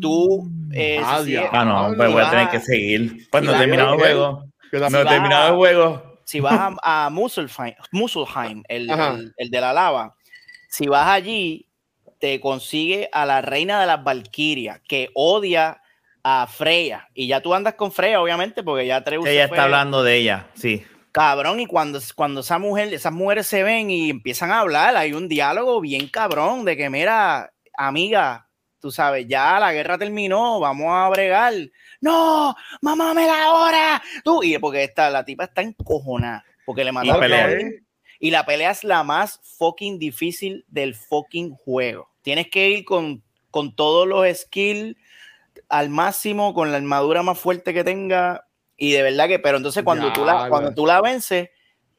Tú, 0.00 0.48
eh, 0.72 1.00
Ah, 1.04 1.20
si. 1.24 1.36
Ah, 1.36 1.64
no, 1.64 1.94
pues 1.96 2.10
voy 2.12 2.22
a 2.22 2.30
tener 2.30 2.48
que 2.48 2.60
seguir. 2.60 3.28
Pues 3.30 3.42
si 3.44 3.48
no 3.50 3.54
he 3.54 3.58
terminado 3.58 3.94
el 3.94 4.00
juego. 4.00 4.44
No 4.72 5.00
he 5.00 5.04
terminado 5.04 5.48
el 5.50 5.56
juego. 5.56 6.16
si 6.24 6.40
vas 6.40 6.58
a, 6.82 7.06
a 7.06 7.10
Muspelheim, 7.10 8.62
el, 8.68 8.88
el, 8.90 9.34
el 9.36 9.50
de 9.50 9.60
la 9.60 9.72
lava, 9.72 10.14
si 10.68 10.86
vas 10.86 11.08
allí, 11.08 11.66
te 12.18 12.40
consigue 12.40 13.08
a 13.12 13.26
la 13.26 13.40
reina 13.42 13.80
de 13.80 13.86
las 13.86 14.02
Valquirias, 14.04 14.80
que 14.86 15.10
odia 15.14 15.80
a 16.22 16.46
Freya. 16.46 17.08
Y 17.14 17.26
ya 17.26 17.40
tú 17.40 17.52
andas 17.54 17.74
con 17.74 17.90
Freya, 17.92 18.20
obviamente, 18.20 18.62
porque 18.62 18.86
ya 18.86 18.96
Atreus 18.96 19.24
se 19.24 19.32
Ella 19.32 19.48
fue. 19.48 19.56
está 19.56 19.64
hablando 19.64 20.02
de 20.02 20.16
ella, 20.16 20.46
sí. 20.54 20.84
Cabrón, 21.12 21.60
y 21.60 21.66
cuando, 21.66 21.98
cuando 22.14 22.40
esa 22.40 22.58
mujer, 22.58 22.94
esas 22.94 23.12
mujeres 23.12 23.46
se 23.46 23.62
ven 23.62 23.90
y 23.90 24.10
empiezan 24.10 24.52
a 24.52 24.60
hablar, 24.60 24.96
hay 24.96 25.12
un 25.12 25.28
diálogo 25.28 25.80
bien 25.80 26.08
cabrón 26.08 26.64
de 26.64 26.76
que, 26.76 26.88
mira, 26.88 27.52
amiga, 27.76 28.48
tú 28.78 28.90
sabes, 28.90 29.26
ya 29.28 29.58
la 29.58 29.72
guerra 29.72 29.98
terminó, 29.98 30.60
vamos 30.60 30.88
a 30.88 31.08
bregar. 31.08 31.52
No, 32.00 32.54
mamá, 32.80 33.12
me 33.14 33.26
la 33.26 33.52
hora. 33.52 34.02
Tú, 34.24 34.42
y 34.42 34.56
porque 34.58 34.84
esta, 34.84 35.10
la 35.10 35.24
tipa 35.24 35.44
está 35.44 35.62
encojonada, 35.62 36.44
porque 36.64 36.84
le 36.84 36.92
mataron 36.92 37.16
a 37.16 37.20
pelea. 37.20 37.70
Y 38.20 38.30
la 38.30 38.44
pelea 38.44 38.70
es 38.70 38.84
la 38.84 39.02
más 39.02 39.40
fucking 39.58 39.98
difícil 39.98 40.64
del 40.68 40.94
fucking 40.94 41.54
juego. 41.54 42.10
Tienes 42.22 42.50
que 42.50 42.68
ir 42.68 42.84
con, 42.84 43.22
con 43.50 43.74
todos 43.74 44.06
los 44.06 44.26
skills 44.36 44.96
al 45.68 45.88
máximo, 45.88 46.52
con 46.52 46.70
la 46.70 46.76
armadura 46.76 47.22
más 47.22 47.38
fuerte 47.38 47.72
que 47.72 47.82
tenga. 47.82 48.46
Y 48.82 48.92
de 48.92 49.02
verdad 49.02 49.28
que, 49.28 49.38
pero 49.38 49.58
entonces 49.58 49.82
cuando, 49.84 50.10
tú, 50.14 50.24
la, 50.24 50.48
cuando 50.48 50.72
tú 50.74 50.86
la 50.86 51.02
vences, 51.02 51.50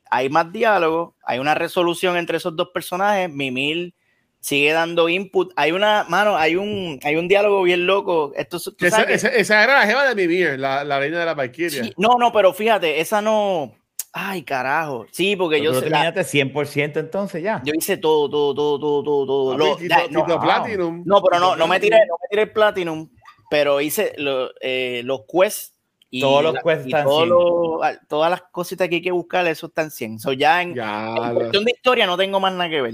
hay 0.10 0.30
más 0.30 0.52
diálogo, 0.52 1.15
hay 1.24 1.38
una 1.38 1.54
resolución 1.54 2.17
entre 2.17 2.38
esos 2.38 2.56
dos 2.56 2.70
personajes. 2.74 3.30
Mimil 3.30 3.94
sigue 4.39 4.74
dando 4.74 5.08
input. 5.08 5.54
Hay 5.56 5.74
una, 5.74 6.06
mano, 6.10 6.36
hay 6.38 6.56
un, 6.56 7.00
hay 7.04 7.17
un 7.17 7.28
diálogo 7.28 7.62
bien 7.62 7.86
loco. 7.86 8.32
Esto, 8.36 8.58
esa, 8.80 9.04
esa- 9.04 9.28
esa 9.30 9.63
era 9.63 9.80
la 9.80 9.86
jeva 9.86 10.10
de 10.10 10.15
Mimir, 10.15 10.58
la, 10.60 10.84
la 10.84 10.98
reina 10.98 11.20
de 11.20 11.26
la 11.28 11.36
Valkyria. 11.36 11.84
Sí, 11.84 11.94
no, 11.98 12.17
no, 12.20 12.32
pero 12.32 12.52
fíjate, 12.52 13.00
esa 13.00 13.22
no. 13.22 13.76
Ay, 14.12 14.41
carajo. 14.41 15.06
Sí, 15.12 15.36
porque 15.36 15.60
Pero 15.60 15.72
yo, 15.72 15.78
tú 15.80 15.82
terminaste 15.88 16.22
100% 16.26 17.00
entonces 17.00 17.44
ya. 17.44 17.62
yo 17.63 17.74
hice 17.78 17.96
todo, 17.98 18.28
todo, 18.28 18.56
todo, 18.56 18.80
todo, 18.80 19.04
todo, 19.04 19.26
todo. 19.28 19.58
Lo- 19.58 19.78
ya, 19.80 20.08
no. 20.10 20.26
Platinum. 20.26 21.04
no, 21.06 21.22
pero 21.22 21.39
no, 21.39 21.56
no 21.56 21.67
me 21.67 21.80
tiré, 21.80 21.98
no 22.08 22.15
me 22.22 22.28
tiré 22.28 22.41
el 22.41 22.52
Platinum, 22.52 23.08
pero 23.52 23.80
hice 23.80 24.13
lo- 24.17 24.50
eh, 24.60 25.04
los 25.06 25.22
quests 25.32 25.71
y, 26.13 26.19
Todos 26.19 26.43
los 26.43 26.54
la- 26.56 26.62
quests 26.62 26.86
y 26.86 26.89
están 26.89 27.06
todos 27.06 27.19
100. 27.24 27.30
los- 27.30 27.84
ah, 27.84 28.00
todas 28.10 28.30
las 28.30 28.41
cositas 28.52 28.89
que 28.89 28.95
hay 28.95 29.02
que 29.02 29.12
buscar, 29.12 29.47
eso 29.47 29.67
están 29.67 29.89
100. 29.89 30.19
So, 30.19 30.34
ya 30.34 30.62
en, 30.62 30.76
Ya, 30.76 31.15
en 31.15 31.36
cuestión 31.36 31.63
de 31.63 31.71
historia 31.71 32.06
no 32.06 32.17
tengo 32.17 32.39
más 32.41 32.52
nada 32.52 32.69
que 32.69 32.82
ver. 32.82 32.93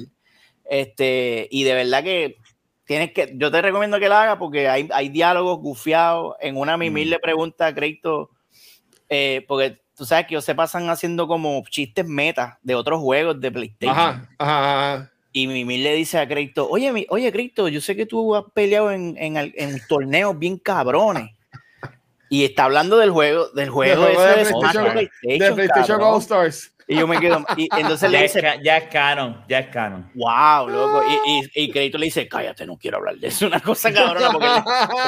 Este, 0.64 1.48
y 1.50 1.64
de 1.64 1.74
verdad 1.74 2.04
que 2.04 2.38
tienes 2.86 3.12
que, 3.14 3.34
yo 3.36 3.50
te 3.50 3.62
recomiendo 3.62 4.00
que 4.00 4.08
la 4.08 4.22
hagas 4.22 4.38
porque 4.38 4.70
hay, 4.70 4.88
hay 4.94 5.10
diálogos 5.10 5.60
gufiados. 5.60 6.36
En 6.40 6.58
una 6.58 6.78
Mimir 6.78 7.08
mm. 7.08 7.10
le 7.10 7.20
pregunta 7.20 7.66
a 7.66 7.74
Crédito, 7.74 8.30
eh, 9.10 9.44
porque 9.48 9.82
tú 9.96 10.06
sabes 10.06 10.28
que 10.28 10.36
ellos 10.36 10.46
se 10.46 10.54
pasan 10.54 10.88
haciendo 10.90 11.28
como 11.28 11.64
chistes 11.70 12.06
meta 12.06 12.60
de 12.62 12.76
otros 12.76 13.00
juegos 13.02 13.42
de 13.42 13.52
PlayStation. 13.52 13.98
Ajá, 13.98 14.30
ajá, 14.38 15.12
Y 15.32 15.48
Mimir 15.48 15.80
le 15.80 15.94
dice 15.96 16.20
a 16.20 16.28
Crédito, 16.28 16.70
oye, 16.70 16.92
mi, 16.92 17.08
oye, 17.10 17.32
yo 17.72 17.82
sé 17.82 17.96
que 17.96 18.06
tú 18.06 18.36
has 18.36 18.44
peleado 18.54 18.92
en, 18.92 19.18
en, 19.18 19.38
en 19.38 19.82
torneos 19.88 20.38
bien 20.38 20.60
cabrones. 20.60 21.32
Y 22.30 22.46
está 22.46 22.66
hablando 22.66 22.98
del 22.98 23.12
juego, 23.12 23.50
del 23.50 23.70
juego, 23.70 24.06
de, 24.06 24.14
PlayStation, 24.14 25.56
PlayStation 25.56 26.02
All 26.02 26.22
Stars. 26.22 26.74
Y 26.88 26.96
yo 26.96 27.08
me 27.08 27.20
quedo. 27.20 27.46
Y 27.58 27.68
entonces 27.78 28.10
le 28.10 28.24
dice. 28.24 28.42
ya 28.64 28.78
es 28.78 28.90
canon, 28.90 29.44
ya 29.50 29.60
es 29.60 29.68
canon. 29.68 30.10
Wow, 30.16 30.70
loco. 30.70 31.04
Y, 31.26 31.32
y, 31.32 31.64
y 31.64 31.72
Crédito 31.72 31.98
le 31.98 32.06
dice: 32.06 32.28
Cállate, 32.30 32.66
no 32.66 32.78
quiero 32.78 32.98
hablar 32.98 33.18
de 33.18 33.28
eso. 33.28 33.46
Una 33.48 33.60
cosa 33.60 33.94
cabrona. 33.94 34.32
Porque 34.32 34.48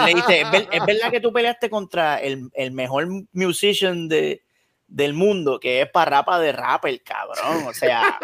le, 0.05 0.13
dice: 0.15 0.41
¿Es, 0.71 0.86
verdad 0.86 1.10
que 1.10 1.21
tú 1.21 1.32
peleaste 1.32 1.69
contra 1.69 2.17
el, 2.17 2.49
el 2.53 2.71
mejor 2.71 3.08
musician 3.32 4.10
de, 4.10 4.43
del 4.88 5.13
mundo, 5.13 5.60
que 5.60 5.82
es 5.82 5.89
Parrapa 5.89 6.38
de 6.39 6.51
rap, 6.51 6.86
el 6.86 7.01
cabrón. 7.01 7.67
O 7.67 7.73
sea, 7.73 8.19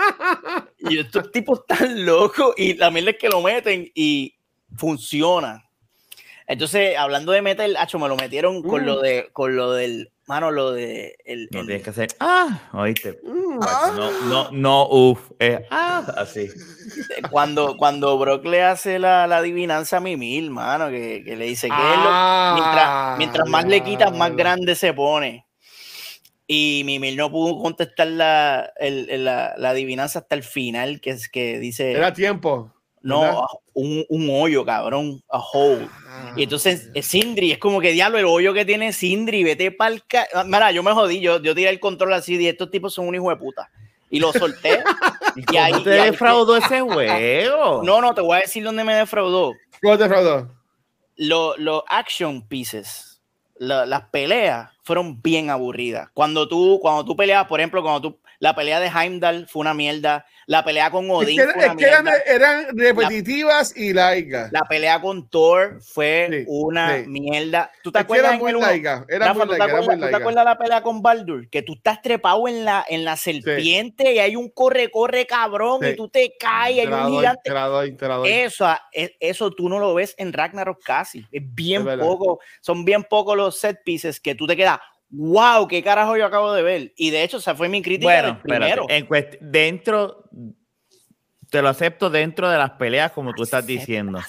y 0.79 0.99
estos 0.99 1.31
tipos 1.31 1.62
están 1.62 2.05
locos. 2.05 2.53
Y 2.58 2.73
la 2.73 2.91
mierda 2.91 3.12
es 3.12 3.17
que 3.17 3.29
lo 3.29 3.41
meten 3.41 3.89
y 3.95 4.36
funciona. 4.75 5.64
Entonces, 6.47 6.97
hablando 6.97 7.31
de 7.31 7.41
meter, 7.41 7.75
hacho, 7.77 7.97
me 7.97 8.08
lo 8.08 8.15
metieron 8.15 8.62
con 8.62 8.84
mm. 8.84 8.86
lo 8.86 9.01
de 9.01 9.29
con 9.34 9.55
lo 9.55 9.73
del 9.73 10.12
mano, 10.27 10.51
lo 10.51 10.71
de 10.71 11.17
el, 11.25 11.47
no 11.51 11.65
tienes 11.65 11.84
que 11.84 11.89
hacer 11.89 12.10
ah, 12.19 12.69
oíste. 12.73 13.19
Mm, 13.23 13.60
no, 13.60 14.12
no, 14.25 14.51
no, 14.51 14.88
uff, 14.88 15.31
ah, 15.71 16.03
así. 16.17 16.49
Cuando, 17.31 17.77
cuando 17.77 18.17
Brock 18.17 18.45
le 18.45 18.63
hace 18.63 18.99
la, 18.99 19.27
la 19.27 19.38
adivinanza 19.38 19.97
a 19.97 19.99
Mimil, 19.99 20.51
mano, 20.51 20.89
que, 20.89 21.23
que 21.25 21.36
le 21.36 21.45
dice 21.45 21.67
que 21.67 21.73
mientras, 22.53 23.17
mientras 23.17 23.47
más 23.47 23.65
le 23.65 23.81
quitas, 23.81 24.15
más 24.15 24.36
grande 24.36 24.75
se 24.75 24.93
pone. 24.93 25.45
Y 26.47 26.84
Mimil 26.86 27.17
no 27.17 27.31
pudo 27.31 27.60
contestar 27.60 28.08
la, 28.08 28.71
el, 28.77 29.25
la, 29.25 29.55
la 29.58 29.69
adivinanza 29.71 30.19
hasta 30.19 30.36
el 30.36 30.43
final, 30.43 31.01
que 31.01 31.12
es 31.12 31.27
que 31.27 31.60
dice. 31.60 31.93
Era 31.93 32.13
tiempo. 32.13 32.74
No, 33.05 33.47
un, 33.75 34.03
un, 34.09 34.29
hoyo, 34.31 34.65
cabrón, 34.65 35.21
a 35.29 35.37
hole. 35.37 35.87
Y 36.35 36.41
entonces 36.41 36.89
ah. 36.89 37.01
Sindri 37.03 37.51
es 37.51 37.59
como 37.59 37.79
que 37.79 37.91
diablo, 37.91 38.17
el 38.17 38.25
hoyo 38.25 38.51
que 38.51 38.65
tiene 38.65 38.93
Sindri, 38.93 39.43
vete 39.43 39.69
pa'l 39.69 40.03
ca... 40.07 40.25
Mira, 40.43 40.71
yo 40.71 40.81
me 40.81 40.91
jodí, 40.91 41.19
yo, 41.19 41.39
yo 41.39 41.53
tiré 41.53 41.69
el 41.69 41.79
control 41.79 42.13
así 42.13 42.35
y 42.35 42.47
estos 42.47 42.71
tipos 42.71 42.95
son 42.95 43.07
un 43.07 43.13
hijo 43.13 43.29
de 43.29 43.35
puta. 43.35 43.69
Y 44.09 44.19
lo 44.19 44.33
solté. 44.33 44.83
y, 45.51 45.55
ahí, 45.55 45.83
te 45.83 45.91
defraudó 45.91 46.57
ese 46.57 46.81
juego? 46.81 47.83
No, 47.83 48.01
no, 48.01 48.15
te 48.15 48.21
voy 48.21 48.37
a 48.37 48.41
decir 48.41 48.63
dónde 48.63 48.83
me 48.83 48.95
defraudó. 48.95 49.53
¿Cómo 49.83 49.97
te 49.97 50.03
defraudó? 50.03 50.49
Los 51.15 51.83
action 51.87 52.41
pieces, 52.47 53.21
las 53.59 54.01
peleas 54.09 54.71
fueron 54.81 55.21
bien 55.21 55.51
aburridas. 55.51 56.09
Cuando 56.15 56.47
tú, 56.47 56.79
cuando 56.81 57.05
tú 57.05 57.15
peleabas, 57.15 57.47
por 57.47 57.59
ejemplo, 57.59 57.83
cuando 57.83 58.01
tú, 58.01 58.19
la 58.39 58.55
pelea 58.55 58.79
de 58.79 58.87
Heimdall 58.87 59.47
fue 59.47 59.61
una 59.61 59.73
mierda. 59.73 60.25
La 60.47 60.63
pelea 60.63 60.91
con 60.91 61.09
Odín. 61.09 61.39
Es 61.39 61.47
que, 61.75 61.85
eran, 62.27 62.77
repetitivas 62.77 63.75
y 63.75 63.93
laicas. 63.93 64.51
La 64.51 64.61
pelea 64.61 65.01
con 65.01 65.27
Thor 65.27 65.81
fue 65.81 66.45
una 66.47 67.03
mierda. 67.07 67.71
¿Tú 67.81 67.91
te 67.91 67.99
acuerdas? 67.99 68.33
Era 68.33 68.39
muy 68.39 68.61
laica. 68.61 69.05
Era 69.07 69.33
muy 69.33 69.47
laica, 69.47 69.65
¿tú, 69.65 69.99
te 69.99 70.15
acuerdas, 70.15 70.45
la 70.45 70.57
pelea 70.57 70.81
con 70.83 71.01
Baldur? 71.01 71.49
Que 71.49 71.63
tú 71.63 71.73
estás 71.73 72.01
trepado 72.01 72.47
en 72.47 72.63
la, 72.63 72.85
en 72.87 73.05
la 73.05 73.17
serpiente 73.17 74.13
y 74.13 74.19
hay 74.19 74.35
un 74.35 74.49
corre-corre 74.49 75.25
cabrón 75.25 75.83
y 75.83 75.95
tú 75.95 76.09
te 76.09 76.35
caes. 76.39 76.87
Hay 76.87 76.93
un 76.93 77.17
gigante. 77.17 77.51
Eso, 78.25 78.67
e, 78.91 79.15
eso 79.19 79.49
tú 79.51 79.67
no 79.67 79.79
lo 79.79 79.95
ves 79.95 80.13
en 80.17 80.31
Ragnarok 80.31 80.83
casi. 80.83 81.25
Es 81.31 81.41
bien 81.43 81.85
poco. 81.99 82.39
Son 82.61 82.85
bien 82.85 83.03
pocos 83.03 83.35
los 83.35 83.59
set 83.59 83.79
pieces 83.83 84.19
que 84.19 84.35
tú 84.35 84.45
te 84.45 84.55
quedas 84.55 84.79
wow, 85.09 85.67
qué 85.67 85.83
carajo 85.83 86.17
yo 86.17 86.25
acabo 86.25 86.53
de 86.53 86.63
ver. 86.63 86.93
Y 86.97 87.09
de 87.09 87.23
hecho, 87.23 87.37
esa 87.37 87.55
fue 87.55 87.69
mi 87.69 87.81
crítica 87.81 88.39
primero. 88.41 88.85
En 88.89 89.07
dentro, 89.41 90.29
te 91.49 91.61
lo 91.61 91.69
acepto 91.69 92.09
dentro 92.09 92.49
de 92.49 92.57
las 92.57 92.71
peleas, 92.71 93.11
como 93.11 93.33
tú 93.33 93.43
estás 93.43 93.65
diciendo. 93.65 94.19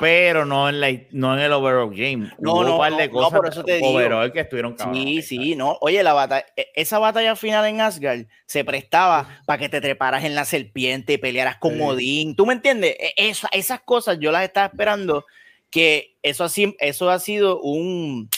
Pero 0.00 0.44
no 0.44 0.68
en, 0.68 0.80
la, 0.80 0.88
no 1.12 1.34
en 1.34 1.40
el 1.40 1.52
overall 1.52 1.90
game. 1.90 2.30
No, 2.38 2.62
no, 2.62 2.74
un 2.74 2.78
par 2.78 2.96
de 2.96 3.08
cosas 3.08 3.38
por 3.38 3.48
eso 3.48 3.64
te 3.64 3.80
overall 3.82 4.32
que 4.32 4.40
estuvieron 4.40 4.76
Sí, 4.92 5.22
sí, 5.22 5.56
no. 5.56 5.78
Oye, 5.80 6.02
la 6.02 6.12
batalla, 6.12 6.44
e, 6.56 6.68
esa 6.74 6.98
batalla 6.98 7.36
final 7.36 7.66
en 7.66 7.80
Asgard 7.80 8.26
se 8.46 8.64
prestaba 8.64 9.40
para 9.46 9.58
que 9.58 9.68
te 9.68 9.80
treparas 9.80 10.24
en 10.24 10.34
la 10.34 10.44
serpiente 10.44 11.18
pelearas 11.18 11.56
con 11.56 11.80
Odín. 11.80 12.36
¿Tú 12.36 12.44
me 12.46 12.52
entiendes? 12.52 12.96
E, 12.98 13.32
esas 13.52 13.80
cosas 13.80 14.18
yo 14.18 14.30
las 14.30 14.44
estaba 14.44 14.66
esperando. 14.66 15.24
Que 15.70 16.18
eso, 16.22 16.44
así, 16.44 16.76
eso 16.78 17.10
ha 17.10 17.18
sido 17.18 17.60
un 17.60 18.28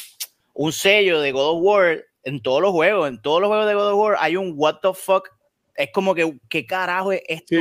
un 0.56 0.72
sello 0.72 1.20
de 1.20 1.32
God 1.32 1.56
of 1.56 1.58
War 1.62 2.04
en 2.24 2.42
todos 2.42 2.60
los 2.60 2.72
juegos. 2.72 3.08
En 3.08 3.20
todos 3.20 3.40
los 3.40 3.48
juegos 3.48 3.66
de 3.66 3.74
God 3.74 3.92
of 3.92 3.98
War 3.98 4.16
hay 4.18 4.36
un 4.36 4.54
what 4.56 4.78
the 4.82 4.92
fuck. 4.94 5.28
Es 5.74 5.90
como 5.92 6.14
que, 6.14 6.38
¿qué 6.48 6.64
carajo 6.64 7.12
es 7.12 7.22
esto, 7.28 7.54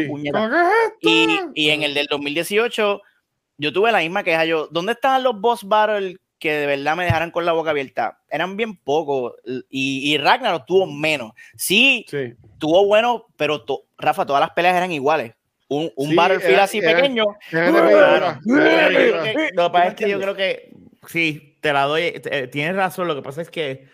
Y, 1.01 1.27
y, 1.53 1.69
en 1.69 1.83
el 1.83 1.93
del 1.93 2.07
2018, 2.09 3.01
yo 3.57 3.73
tuve 3.73 3.91
la 3.91 3.99
misma 3.99 4.23
queja. 4.23 4.45
Yo, 4.45 4.67
¿dónde 4.71 4.93
estaban 4.93 5.21
los 5.21 5.39
boss 5.39 5.65
battles 5.65 6.17
que 6.39 6.53
de 6.53 6.65
verdad 6.65 6.95
me 6.95 7.03
dejaran 7.03 7.31
con 7.31 7.45
la 7.45 7.51
boca 7.51 7.71
abierta? 7.71 8.19
Eran 8.29 8.55
bien 8.55 8.77
pocos. 8.77 9.33
Y, 9.69 10.13
y 10.13 10.17
Ragnarok 10.17 10.65
tuvo 10.65 10.85
menos. 10.85 11.33
Sí, 11.57 12.05
tuvo 12.57 12.85
bueno, 12.85 13.25
pero 13.35 13.65
Rafa, 13.97 14.25
todas 14.25 14.39
las 14.39 14.51
peleas 14.51 14.77
eran 14.77 14.93
iguales 14.93 15.33
un, 15.67 15.91
un 15.95 16.15
Battlefield 16.15 16.59
así 16.59 16.81
pequeño. 16.81 17.25
Lo 17.51 17.69
que 19.63 19.69
pasa 19.71 19.87
es 19.87 19.95
que 19.95 20.09
yo 20.09 20.19
creo 20.19 20.35
que 20.35 20.71
sí, 21.07 21.54
te 21.65 21.73
la 21.73 21.85
doy, 21.85 22.03
eh, 22.13 22.47
tienes 22.51 22.75
razón, 22.75 23.07
lo 23.07 23.15
que 23.15 23.23
pasa 23.23 23.41
es 23.41 23.49
que 23.49 23.87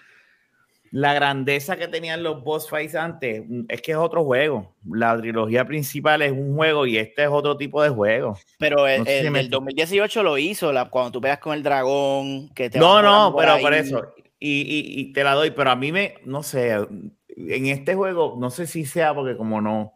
la 0.92 1.14
grandeza 1.14 1.78
que 1.78 1.88
tenían 1.88 2.22
los 2.22 2.44
boss 2.44 2.70
fights 2.70 2.96
antes 2.96 3.44
mm, 3.48 3.62
es 3.70 3.82
que 3.82 3.94
es 3.94 3.98
otro 3.98 4.26
juego. 4.26 4.76
La 4.92 5.18
trilogía 5.18 5.66
principal 5.66 6.22
es 6.22 6.34
un 6.34 6.54
juego 6.54 6.86
y 6.86 6.98
este 6.98 7.24
es 7.24 7.30
otro 7.32 7.56
tipo 7.56 7.82
de 7.82 7.88
juego. 7.88 8.38
Pero 8.60 8.90
el, 8.90 9.08
el, 9.08 9.50
2018 9.50 10.22
lo 10.22 10.38
hizo, 10.38 10.74
la, 10.74 10.90
cuando 10.90 11.14
tú 11.14 11.22
pegas 11.22 11.40
con 11.40 11.54
el 11.54 11.64
dragón. 11.64 12.50
Que 12.50 12.70
te 12.70 12.78
no, 12.78 13.02
no, 13.02 13.34
pero 13.38 13.58
por 13.62 13.74
eso. 13.74 14.14
Y, 14.38 14.64
y, 14.64 15.00
y, 15.00 15.14
te 15.14 15.24
la 15.24 15.34
doy, 15.34 15.52
pero 15.52 15.72
a 15.72 15.78
mí 15.78 15.94
me, 15.94 16.16
no 16.26 16.44
sé, 16.44 16.72
en 16.74 17.68
este 17.68 17.96
juego, 17.96 18.36
no 18.38 18.50
sé 18.50 18.68
si 18.68 18.84
sea 18.84 19.14
porque 19.14 19.38
como 19.38 19.62
no, 19.62 19.94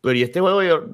pero 0.00 0.14
y 0.14 0.22
este 0.22 0.40
juego 0.40 0.62
yo, 0.62 0.86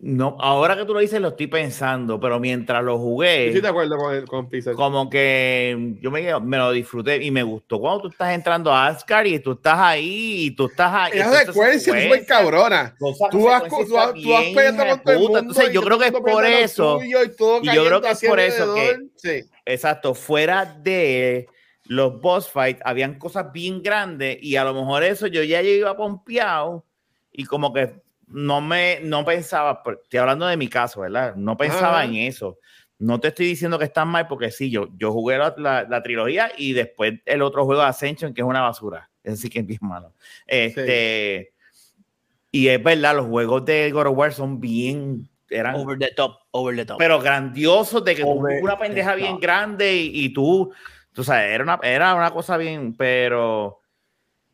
no, 0.00 0.36
ahora 0.38 0.76
que 0.76 0.84
tú 0.84 0.94
lo 0.94 1.00
dices 1.00 1.20
lo 1.20 1.28
estoy 1.28 1.48
pensando, 1.48 2.20
pero 2.20 2.38
mientras 2.38 2.84
lo 2.84 2.98
jugué. 2.98 3.52
Sí, 3.52 3.60
de 3.60 3.66
acuerdo 3.66 3.96
con, 3.96 4.26
con 4.26 4.48
Pixel. 4.48 4.76
Como 4.76 5.10
que 5.10 5.96
yo 6.00 6.12
me, 6.12 6.38
me, 6.38 6.56
lo 6.56 6.70
disfruté 6.70 7.16
y 7.16 7.32
me 7.32 7.42
gustó 7.42 7.80
cuando 7.80 8.02
tú 8.02 8.08
estás 8.08 8.32
entrando 8.32 8.72
a 8.72 8.86
Ascar 8.86 9.26
y 9.26 9.40
tú 9.40 9.52
estás 9.52 9.76
ahí 9.76 10.46
y 10.46 10.50
tú 10.52 10.66
estás 10.66 10.92
ahí. 10.94 11.18
Esa 11.18 11.46
secuencia 11.46 11.98
es 11.98 12.06
muy 12.06 12.24
cabrona. 12.24 12.94
Tú 12.96 13.06
vas, 13.44 13.64
tú, 13.64 13.84
tú 13.88 14.30
vas 14.30 14.44
peleando 14.54 14.86
con 14.86 15.02
todo 15.02 15.14
el 15.14 15.20
mundo. 15.20 15.38
Entonces, 15.40 15.72
yo 15.72 15.82
creo 15.82 15.98
que 15.98 16.06
es 16.06 16.12
por 16.12 16.46
eso. 16.46 17.00
Y, 17.02 17.10
yo 17.10 17.84
creo 17.84 18.00
que 18.00 18.10
es 18.10 18.20
por 18.20 18.38
eso 18.38 18.74
que. 18.76 18.98
Sí. 19.16 19.50
Exacto, 19.64 20.14
fuera 20.14 20.64
de 20.64 21.48
los 21.86 22.20
boss 22.20 22.48
fights, 22.48 22.80
habían 22.84 23.18
cosas 23.18 23.52
bien 23.52 23.82
grandes 23.82 24.38
y 24.40 24.54
a 24.54 24.62
lo 24.62 24.74
mejor 24.74 25.02
eso 25.02 25.26
yo 25.26 25.42
ya 25.42 25.60
iba 25.60 25.96
pompeado 25.96 26.84
y 27.32 27.44
como 27.44 27.72
que 27.72 28.00
no 28.30 28.60
me, 28.60 29.00
no 29.02 29.24
pensaba, 29.24 29.82
estoy 30.02 30.18
hablando 30.18 30.46
de 30.46 30.56
mi 30.56 30.68
caso, 30.68 31.00
¿verdad? 31.00 31.34
No 31.36 31.56
pensaba 31.56 32.04
en 32.04 32.16
eso. 32.16 32.58
No 32.98 33.20
te 33.20 33.28
estoy 33.28 33.46
diciendo 33.46 33.78
que 33.78 33.84
están 33.84 34.08
mal 34.08 34.26
porque 34.26 34.50
sí, 34.50 34.70
yo, 34.70 34.88
yo 34.96 35.12
jugué 35.12 35.38
la, 35.38 35.86
la, 35.88 36.02
trilogía 36.02 36.50
y 36.56 36.72
después 36.72 37.14
el 37.26 37.42
otro 37.42 37.64
juego 37.64 37.82
de 37.82 37.88
Ascension 37.88 38.34
que 38.34 38.40
es 38.40 38.46
una 38.46 38.62
basura. 38.62 39.10
Es 39.22 39.40
sí 39.40 39.50
que 39.50 39.58
es 39.58 39.66
bien 39.66 39.80
malo. 39.82 40.14
Este, 40.46 41.52
Y 42.50 42.68
es 42.68 42.82
verdad, 42.82 43.14
los 43.14 43.26
juegos 43.26 43.64
de 43.66 43.90
God 43.90 44.06
of 44.06 44.16
War 44.16 44.32
son 44.32 44.58
bien... 44.58 45.28
Eran, 45.50 45.76
over 45.76 45.98
the 45.98 46.12
top, 46.14 46.40
over 46.50 46.74
the 46.74 46.84
top. 46.84 46.98
Pero 46.98 47.20
grandiosos 47.20 48.04
de 48.04 48.14
que 48.14 48.22
una 48.24 48.78
pendeja 48.78 49.14
bien 49.14 49.38
grande 49.38 49.94
y, 49.96 50.32
tú, 50.32 50.72
tú 51.12 51.24
sabes, 51.24 51.52
era 51.52 51.64
una, 51.64 51.80
era 51.82 52.14
una 52.14 52.30
cosa 52.30 52.58
bien, 52.58 52.94
pero, 52.94 53.80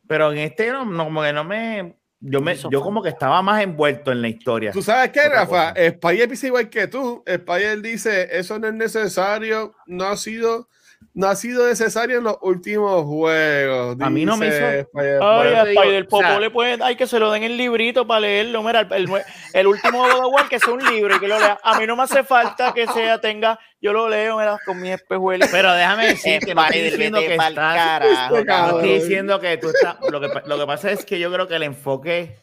pero 0.06 0.32
en 0.32 0.38
este 0.38 0.70
no, 0.70 0.84
no, 0.84 1.04
como 1.04 1.22
que 1.22 1.32
no 1.32 1.42
me, 1.42 1.96
yo, 2.26 2.40
me, 2.40 2.56
yo 2.56 2.80
como 2.80 3.02
que 3.02 3.10
estaba 3.10 3.42
más 3.42 3.62
envuelto 3.62 4.10
en 4.10 4.22
la 4.22 4.28
historia. 4.28 4.72
¿Tú 4.72 4.82
sabes 4.82 5.10
qué, 5.10 5.28
Rafa? 5.28 5.70
Spider 5.70 6.26
piensa 6.26 6.46
igual 6.46 6.70
que 6.70 6.88
tú. 6.88 7.22
Spider 7.26 7.82
dice, 7.82 8.28
eso 8.32 8.58
no 8.58 8.68
es 8.68 8.74
necesario, 8.74 9.74
no 9.86 10.04
ha 10.04 10.16
sido 10.16 10.68
no 11.14 11.28
ha 11.28 11.36
sido 11.36 11.68
necesario 11.68 12.18
en 12.18 12.24
los 12.24 12.36
últimos 12.42 13.04
juegos. 13.04 13.96
A 14.00 14.10
mí 14.10 14.24
no 14.24 14.36
me 14.36 14.48
hizo. 14.48 14.56
Spider 14.56 15.20
Ay, 15.22 15.76
Spider 15.76 16.08
Popo 16.08 16.40
le 16.40 16.50
puede, 16.50 16.82
hay 16.82 16.96
que 16.96 17.06
se 17.06 17.20
lo 17.20 17.30
den 17.30 17.44
el 17.44 17.56
librito 17.56 18.04
para 18.04 18.20
leerlo. 18.20 18.64
Mira, 18.64 18.80
el, 18.90 19.08
el, 19.52 19.66
último 19.66 20.02
God 20.02 20.34
of 20.34 20.48
que 20.48 20.56
es 20.56 20.66
un 20.66 20.84
libro 20.84 21.14
y 21.14 21.20
que 21.20 21.28
lo 21.28 21.38
lea. 21.38 21.58
A 21.62 21.78
mí 21.78 21.86
no 21.86 21.94
me 21.94 22.02
hace 22.02 22.24
falta 22.24 22.74
que 22.74 22.88
sea, 22.88 23.20
tenga, 23.20 23.60
yo 23.80 23.92
lo 23.92 24.08
leo 24.08 24.38
mira, 24.38 24.58
con 24.66 24.80
mi 24.80 24.90
espejuelo. 24.90 25.46
Pero 25.52 25.72
déjame 25.72 26.08
decir 26.08 26.40
que 26.40 26.52
no 26.52 26.64
estoy 26.64 26.80
diciendo 26.80 27.20
que 27.20 27.34
estás, 27.36 28.30
no 28.30 28.38
estoy 28.38 28.94
diciendo 28.94 29.40
que 29.40 29.56
tú 29.56 29.68
estás. 29.68 29.96
Lo 30.10 30.20
que, 30.20 30.28
lo 30.46 30.58
que 30.58 30.66
pasa 30.66 30.90
es 30.90 31.04
que 31.04 31.20
yo 31.20 31.32
creo 31.32 31.46
que 31.46 31.54
el 31.54 31.62
enfoque 31.62 32.40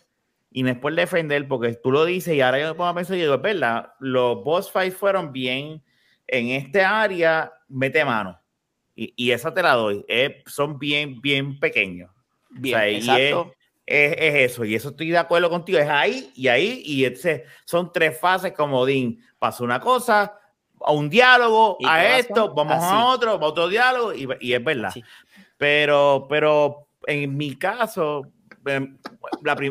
y 0.49 0.63
no 0.63 0.69
es 0.69 0.77
por 0.77 0.93
defender, 0.93 1.47
porque 1.47 1.73
tú 1.73 1.91
lo 1.91 2.05
dices 2.05 2.35
y 2.35 2.41
ahora 2.41 2.59
yo 2.59 2.67
me 2.67 2.73
pongo 2.73 2.89
a 2.89 2.95
pensar 2.95 3.15
y 3.17 3.21
digo, 3.21 3.35
es 3.35 3.41
verdad, 3.41 3.93
los 3.99 4.43
boss 4.43 4.69
fights 4.69 4.97
fueron 4.97 5.31
bien 5.31 5.81
en 6.27 6.49
este 6.49 6.83
área, 6.83 7.51
mete 7.69 8.03
mano. 8.03 8.40
Y, 8.95 9.13
y 9.15 9.31
esa 9.31 9.53
te 9.53 9.63
la 9.63 9.73
doy. 9.73 10.05
son 10.45 10.77
bien, 10.77 11.21
bien 11.21 11.59
pequeños. 11.59 12.11
Bien, 12.49 12.79
exacto. 12.81 13.53
Es, 13.85 14.13
es, 14.17 14.51
eso, 14.51 14.63
y 14.63 14.75
eso 14.75 14.89
estoy 14.89 15.09
de 15.09 15.17
acuerdo 15.17 15.49
contigo, 15.49 15.77
es 15.77 15.89
ahí 15.89 16.31
y 16.35 16.47
ahí, 16.47 16.81
y 16.85 17.03
ese, 17.03 17.43
son 17.65 17.91
tres 17.91 18.17
fases 18.17 18.53
como 18.53 18.85
Dean, 18.85 19.17
pasa 19.37 19.63
una 19.63 19.81
cosa, 19.81 20.39
a 20.79 20.91
un 20.91 21.09
diálogo, 21.09 21.77
a 21.85 22.17
esto, 22.17 22.53
vamos 22.53 22.77
a 22.81 23.05
otro, 23.07 23.31
a 23.31 23.35
otro 23.35 23.67
diálogo, 23.67 24.13
y, 24.13 24.27
y 24.39 24.53
es 24.53 24.63
verdad. 24.63 24.93
Pero, 25.57 26.25
pero 26.29 26.87
en 27.05 27.35
mi 27.35 27.55
caso, 27.55 28.31
em, 28.65 28.97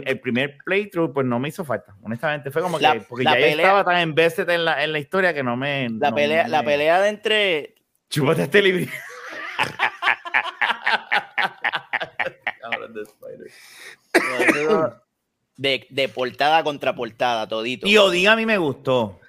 el 0.05 0.21
primer 0.21 0.59
playthrough, 0.65 1.13
pues 1.13 1.27
no 1.27 1.39
me 1.39 1.49
hizo 1.49 1.65
falta. 1.65 1.97
Honestamente, 2.03 2.51
fue 2.51 2.63
como 2.63 2.79
que. 2.79 3.05
Porque 3.09 3.25
ya 3.25 3.39
estaba 3.39 3.85
tan 3.85 4.09
invested 4.09 4.49
en 4.51 4.65
la, 4.65 4.85
en 4.85 4.93
la 4.93 4.99
historia 4.99 5.35
que 5.35 5.43
no 5.43 5.57
me. 5.57 5.89
La, 5.91 6.15
pelea, 6.15 6.49
la 6.49 6.63
pelea 6.63 7.01
de 7.01 7.09
entre. 7.09 7.75
Chúpate 8.11 8.43
este 8.43 8.61
libro. 8.61 8.91
de, 15.57 15.87
de, 15.89 16.09
portada 16.09 16.63
contra 16.65 16.95
portada, 16.95 17.49
todito. 17.49 17.87
Y 17.87 17.97
Odin 17.97 18.29
a 18.29 18.37
mí 18.37 18.45
me 18.45 18.59
gustó. 18.59 19.21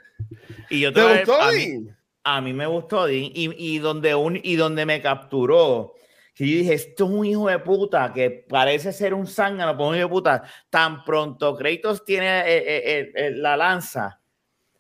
Y 0.70 0.80
yo 0.80 0.92
te, 0.92 1.02
gustó 1.02 1.42
a 1.42 1.52
mí, 1.52 1.88
a 2.24 2.42
mí 2.42 2.54
me 2.54 2.66
gustó 2.66 3.02
Odin. 3.02 3.32
Y, 3.34 3.76
y, 3.76 3.80
donde 3.80 4.16
un, 4.16 4.40
y 4.42 4.56
donde 4.56 4.86
me 4.86 5.02
capturó 5.02 5.94
que 6.34 6.48
yo 6.48 6.58
dije, 6.58 6.74
esto 6.74 7.06
es 7.06 7.12
un 7.12 7.26
hijo 7.26 7.50
de 7.50 7.60
puta 7.60 8.12
que 8.14 8.32
parece 8.32 8.94
ser 8.94 9.14
un 9.14 9.28
zángano, 9.28 9.74
pero 9.74 9.90
un 9.90 9.96
hijo 9.96 10.06
de 10.06 10.10
puta. 10.10 10.44
Tan 10.70 11.04
pronto 11.04 11.56
Kratos 11.56 12.06
tiene 12.06 12.42
eh, 12.42 12.64
eh, 12.66 13.12
eh, 13.14 13.32
la 13.36 13.58
lanza, 13.58 14.20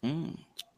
mm. 0.01 0.31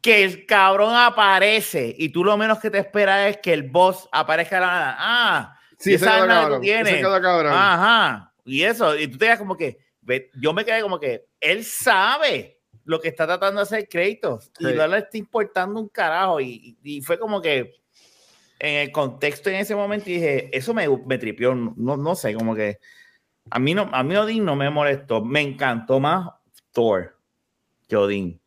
Que 0.03 0.25
el 0.25 0.45
cabrón 0.45 0.93
aparece 0.93 1.95
y 1.97 2.09
tú 2.09 2.25
lo 2.25 2.35
menos 2.35 2.59
que 2.59 2.69
te 2.69 2.77
esperas 2.77 3.29
es 3.29 3.37
que 3.37 3.53
el 3.53 3.63
boss 3.63 4.09
aparezca 4.11 4.59
la 4.59 4.67
nada. 4.67 4.95
Ah, 4.99 5.59
sí, 5.79 5.93
esa 5.93 6.21
arma 6.21 6.49
que 6.49 6.55
tú 6.55 6.61
tienes. 6.61 7.05
Ajá. 7.49 8.33
Y 8.43 8.63
eso, 8.63 8.97
y 8.97 9.07
tú 9.07 9.17
te 9.17 9.27
das 9.27 9.39
como 9.39 9.55
que, 9.55 9.79
yo 10.35 10.53
me 10.53 10.65
quedé 10.65 10.81
como 10.81 10.99
que 10.99 11.25
él 11.39 11.63
sabe 11.63 12.59
lo 12.83 12.99
que 12.99 13.07
está 13.07 13.25
tratando 13.25 13.61
de 13.61 13.63
hacer 13.63 13.87
Kratos 13.87 14.51
y 14.59 14.65
no 14.65 14.85
le 14.87 14.97
está 14.97 15.17
importando 15.17 15.79
un 15.79 15.87
carajo. 15.87 16.41
Y, 16.41 16.77
y 16.83 17.01
fue 17.01 17.17
como 17.17 17.41
que 17.41 17.73
en 18.59 18.75
el 18.75 18.91
contexto 18.91 19.49
en 19.49 19.55
ese 19.55 19.73
momento 19.73 20.07
dije, 20.07 20.49
eso 20.55 20.73
me, 20.73 20.85
me 21.05 21.17
tripió, 21.17 21.55
no, 21.55 21.95
no 21.95 22.15
sé, 22.15 22.33
como 22.33 22.53
que 22.53 22.79
a 23.49 23.57
mí, 23.57 23.73
no, 23.73 23.89
a 23.93 24.03
mí 24.03 24.17
Odín 24.17 24.43
no 24.43 24.57
me 24.57 24.69
molestó, 24.69 25.23
me 25.23 25.39
encantó 25.39 26.01
más 26.01 26.29
Thor 26.73 27.17
que 27.87 27.95
Odín 27.95 28.42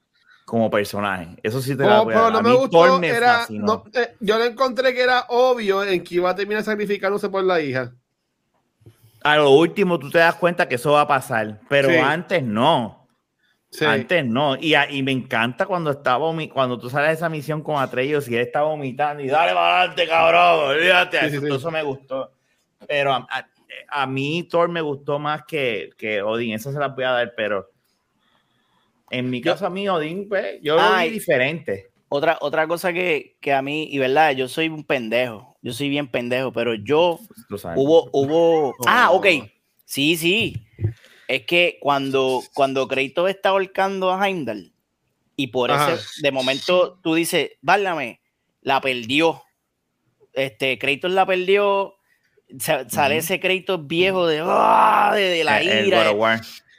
como 0.47 0.71
personaje. 0.71 1.37
Eso 1.43 1.61
sí 1.61 1.77
te 1.77 1.83
lo 1.83 2.05
voy 2.05 2.15
a 2.15 2.31
no 2.31 2.41
me 2.41 2.55
gustó, 2.55 3.03
era, 3.03 3.47
eh, 3.51 4.15
yo 4.21 4.39
le 4.39 4.47
encontré 4.47 4.95
que 4.95 5.03
era 5.03 5.27
obvio 5.29 5.83
en 5.83 6.03
que 6.05 6.15
iba 6.15 6.31
a 6.31 6.37
terminar 6.37 6.63
sacrificándose 6.63 7.29
por 7.29 7.43
la 7.43 7.61
hija. 7.61 7.93
A 9.25 9.37
lo 9.37 9.51
último 9.51 9.99
tú 9.99 10.09
te 10.09 10.19
das 10.19 10.37
cuenta 10.37 10.69
que 10.69 10.77
eso 10.77 10.93
va 10.93 11.01
a 11.01 11.09
pasar, 11.09 11.61
pero 11.69 11.91
antes 12.03 12.45
no. 12.45 13.09
Antes 13.81 14.25
no. 14.25 14.57
Y, 14.57 14.77
y, 14.77 15.03
me 15.03 15.11
encanta 15.11 15.67
cuando 15.67 15.91
estaba 15.91 16.33
cuando 16.53 16.79
tú 16.79 16.89
sales 16.89 17.09
de 17.09 17.15
esa 17.15 17.29
misión 17.29 17.61
con 17.61 17.83
Atreus 17.83 18.29
y 18.29 18.37
él 18.37 18.43
está 18.43 18.63
vomitando 18.63 19.25
y 19.25 19.27
dale 19.27 19.53
para 19.53 19.81
adelante, 19.81 20.07
cabrón. 20.07 20.77
Olvídate. 20.77 21.27
eso, 21.27 21.71
me 21.73 21.83
gustó. 21.83 22.31
Pero 22.87 23.13
a, 23.13 23.27
a, 23.89 24.07
mí 24.07 24.47
Thor 24.49 24.69
me 24.69 24.81
gustó 24.81 25.19
más 25.19 25.43
que, 25.45 25.91
que 25.99 26.23
Odin. 26.23 26.55
Eso 26.55 26.71
se 26.71 26.79
la 26.79 26.89
voy 26.89 27.03
a 27.03 27.11
dar, 27.11 27.35
pero 27.37 27.69
en 29.11 29.31
mi 29.31 29.41
caso, 29.41 29.67
a 29.67 29.71
mí 29.71 29.89
Odin, 29.89 30.29
pues, 30.29 30.59
yo 30.63 30.77
lo 30.77 30.99
vi 30.99 31.11
diferente. 31.11 31.91
Otra, 32.09 32.39
otra 32.41 32.69
cosa 32.69 32.93
que, 32.93 33.37
que, 33.41 33.53
a 33.53 33.63
mí, 33.63 33.89
y 33.91 33.99
verdad, 33.99 34.33
yo 34.33 34.49
soy 34.49 34.69
un 34.69 34.85
pendejo. 34.85 35.57
Yo 35.63 35.73
soy 35.73 35.89
bien 35.89 36.09
pendejo, 36.09 36.53
pero 36.53 36.75
yo 36.75 37.19
hubo, 37.75 38.09
hubo. 38.13 38.75
Ah, 38.87 39.11
ok. 39.11 39.27
Sí, 39.85 40.17
sí 40.17 40.67
es 41.29 41.43
que 41.45 41.79
cuando, 41.81 42.43
cuando 42.55 42.87
Kratos 42.87 43.31
está 43.31 43.51
ahorcando 43.51 44.13
a 44.13 44.27
Heimdall 44.27 44.73
y 45.35 45.49
por 45.49 45.71
eso 45.71 45.99
de 46.23 46.33
momento 46.33 46.99
tú 47.03 47.15
dices, 47.15 47.51
válame, 47.61 48.21
la 48.63 48.81
perdió. 48.81 49.43
Este, 50.33 50.79
Kratos 50.79 51.11
la 51.11 51.27
perdió, 51.27 51.97
sale 52.89 53.19
ese 53.19 53.41
Kratos 53.41 53.87
viejo 53.87 54.27
de, 54.27 54.41
¡ah! 54.43 55.13
de, 55.15 55.45
la 55.45 55.63
ira. 55.63 56.15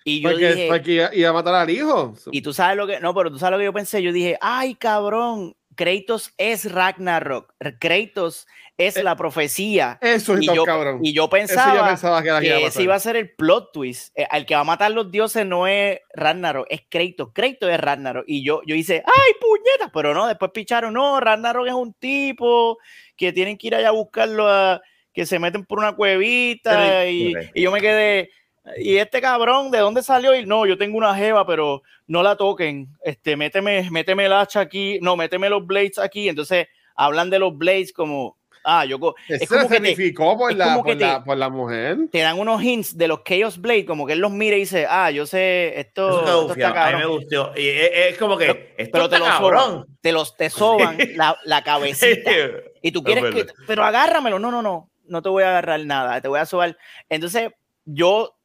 Y 0.07 0.21
yo 0.21 0.37
dije, 0.37 0.67
porque 0.69 1.09
iba 1.13 1.29
a 1.29 1.33
matar 1.33 1.55
al 1.55 1.69
hijo. 1.69 2.15
Y 2.31 2.41
tú 2.41 2.53
sabes 2.53 2.77
lo 2.77 2.87
que, 2.87 3.01
no, 3.01 3.13
pero 3.13 3.29
tú 3.29 3.37
sabes 3.37 3.51
lo 3.51 3.57
que 3.57 3.65
yo 3.65 3.73
pensé, 3.73 4.01
yo 4.01 4.13
dije, 4.13 4.37
ay 4.39 4.75
cabrón, 4.75 5.55
Kratos 5.75 6.33
es 6.37 6.71
Ragnarok. 6.71 7.53
Kratos 7.79 8.47
es 8.77 8.97
eh, 8.97 9.03
la 9.03 9.15
profecía. 9.17 9.97
Eso 10.01 10.35
es 10.35 10.43
y 10.43 10.45
yo, 10.47 10.63
cabrón. 10.63 10.99
Y 11.03 11.11
yo 11.13 11.29
pensaba, 11.29 12.21
que, 12.41 12.65
ese 12.65 12.83
iba 12.83 12.95
a 12.95 12.99
ser 12.99 13.17
el 13.17 13.31
plot 13.35 13.73
twist. 13.73 14.11
El 14.15 14.43
eh, 14.43 14.45
que 14.45 14.55
va 14.55 14.61
a 14.61 14.63
matar 14.63 14.91
los 14.91 15.11
dioses 15.11 15.45
no 15.45 15.67
es 15.67 15.99
Ragnarok, 16.13 16.67
es 16.69 16.81
Kratos. 16.89 17.31
Kratos 17.33 17.69
es 17.69 17.79
Ragnarok. 17.79 18.23
Y 18.27 18.43
yo, 18.43 18.61
yo 18.65 18.75
hice, 18.75 19.03
¡ay, 19.05 19.33
puñeta! 19.41 19.91
Pero 19.93 20.13
no, 20.13 20.27
después 20.27 20.51
picharon, 20.51 20.93
no, 20.93 21.19
Ragnarok 21.19 21.67
es 21.67 21.73
un 21.73 21.93
tipo 21.93 22.77
que 23.17 23.33
tienen 23.33 23.57
que 23.57 23.67
ir 23.67 23.75
allá 23.75 23.89
a 23.89 23.91
buscarlo, 23.91 24.47
a, 24.49 24.81
que 25.13 25.25
se 25.25 25.37
meten 25.37 25.65
por 25.65 25.79
una 25.79 25.95
cuevita. 25.95 27.07
y, 27.07 27.33
y 27.53 27.61
yo 27.61 27.71
me 27.71 27.81
quedé 27.81 28.31
y 28.77 28.97
este 28.97 29.21
cabrón, 29.21 29.71
¿de 29.71 29.79
dónde 29.79 30.03
salió? 30.03 30.35
Y 30.35 30.45
no, 30.45 30.65
yo 30.65 30.77
tengo 30.77 30.97
una 30.97 31.15
jeva, 31.15 31.45
pero 31.45 31.83
no 32.07 32.23
la 32.23 32.35
toquen. 32.35 32.89
Este, 33.03 33.35
méteme, 33.35 33.89
méteme 33.91 34.25
el 34.25 34.33
hacha 34.33 34.59
aquí. 34.59 34.99
No, 35.01 35.15
méteme 35.15 35.49
los 35.49 35.65
blades 35.65 35.97
aquí. 35.97 36.27
Entonces 36.27 36.67
hablan 36.95 37.29
de 37.29 37.39
los 37.39 37.57
blades 37.57 37.93
como, 37.93 38.37
ah, 38.63 38.85
yo. 38.85 38.97
Es 39.29 39.47
como 39.49 39.67
que 39.69 39.79
te, 39.79 40.13
por, 40.13 40.53
la, 40.53 40.81
por, 40.81 40.95
la, 40.97 41.23
por, 41.23 41.37
la, 41.37 41.49
mujer. 41.49 41.97
Te 42.11 42.19
dan 42.19 42.37
unos 42.39 42.61
hints 42.61 42.97
de 42.97 43.07
los 43.07 43.23
Chaos 43.23 43.59
Blade, 43.59 43.85
como 43.85 44.05
que 44.05 44.13
él 44.13 44.19
los 44.19 44.31
mira 44.31 44.57
y 44.57 44.61
dice, 44.61 44.85
ah, 44.89 45.09
yo 45.11 45.25
sé, 45.25 45.79
esto, 45.79 46.51
está 46.51 46.73
cabrón. 46.73 46.95
A 46.95 46.97
mí 46.97 47.03
me 47.03 47.17
gustó. 47.17 47.53
Y 47.55 47.67
es, 47.67 48.17
como 48.17 48.37
que, 48.37 48.75
pero, 48.91 49.09
te, 49.09 49.19
los 49.19 49.29
soban, 49.37 49.85
te 50.01 50.11
los 50.11 50.35
te 50.35 50.49
soban 50.49 50.97
la, 51.15 51.37
la 51.45 51.63
cabecita. 51.63 52.31
y 52.81 52.91
tú 52.91 53.03
quieres 53.03 53.33
que, 53.33 53.47
pero 53.65 53.83
agárramelo. 53.83 54.39
No, 54.39 54.51
no, 54.51 54.61
no, 54.61 54.89
no 55.05 55.21
te 55.21 55.29
voy 55.29 55.43
a 55.43 55.49
agarrar 55.49 55.85
nada, 55.85 56.21
te 56.21 56.27
voy 56.27 56.39
a 56.39 56.45
sobar. 56.45 56.77
Entonces, 57.09 57.49
yo 57.85 58.36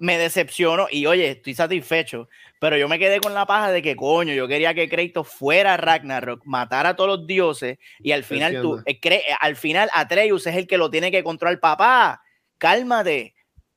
me 0.00 0.16
decepcionó 0.18 0.88
y 0.90 1.06
oye, 1.06 1.30
estoy 1.30 1.54
satisfecho, 1.54 2.28
pero 2.58 2.76
yo 2.76 2.88
me 2.88 2.98
quedé 2.98 3.20
con 3.20 3.34
la 3.34 3.46
paja 3.46 3.70
de 3.70 3.82
que 3.82 3.94
coño, 3.94 4.32
yo 4.32 4.48
quería 4.48 4.74
que 4.74 4.88
Kratos 4.88 5.28
fuera 5.28 5.76
Ragnarok, 5.76 6.42
matara 6.46 6.90
a 6.90 6.96
todos 6.96 7.18
los 7.18 7.26
dioses 7.26 7.78
y 8.00 8.12
al 8.12 8.24
final 8.24 8.60
tú, 8.62 8.82
eh, 8.86 8.98
eh, 9.02 9.22
al 9.38 9.56
final 9.56 9.90
Atreus 9.92 10.46
es 10.46 10.56
el 10.56 10.66
que 10.66 10.78
lo 10.78 10.90
tiene 10.90 11.10
que 11.10 11.22
controlar, 11.22 11.60
papá, 11.60 12.22
cálmate, 12.56 13.34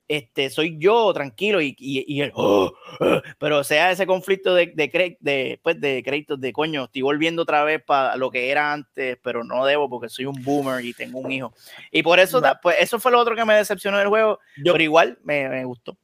este, 0.07 0.49
soy 0.49 0.77
yo, 0.79 1.13
tranquilo, 1.13 1.61
y, 1.61 1.75
y, 1.77 2.21
el, 2.21 2.31
oh, 2.35 2.71
oh", 2.99 3.21
pero 3.37 3.63
sea 3.65 3.91
ese 3.91 4.05
conflicto 4.05 4.55
de, 4.55 4.67
de, 4.67 5.17
de, 5.19 5.59
pues, 5.61 5.81
de 5.81 6.03
créditos, 6.03 6.39
de 6.39 6.53
coño, 6.53 6.85
estoy 6.85 7.01
volviendo 7.01 7.41
otra 7.41 7.65
vez 7.65 7.83
para 7.83 8.15
lo 8.15 8.31
que 8.31 8.49
era 8.49 8.71
antes, 8.71 9.17
pero 9.21 9.43
no 9.43 9.65
debo 9.65 9.89
porque 9.89 10.07
soy 10.07 10.25
un 10.25 10.41
boomer 10.41 10.85
y 10.85 10.93
tengo 10.93 11.19
un 11.19 11.31
hijo. 11.31 11.53
Y 11.91 12.01
por 12.01 12.19
eso, 12.19 12.41
pues, 12.61 12.77
eso 12.79 12.97
fue 12.99 13.11
lo 13.11 13.19
otro 13.19 13.35
que 13.35 13.43
me 13.43 13.55
decepcionó 13.55 13.97
del 13.97 14.07
juego, 14.07 14.39
pero 14.63 14.81
igual 14.81 15.19
me, 15.23 15.49
me 15.49 15.65
gustó. 15.65 15.97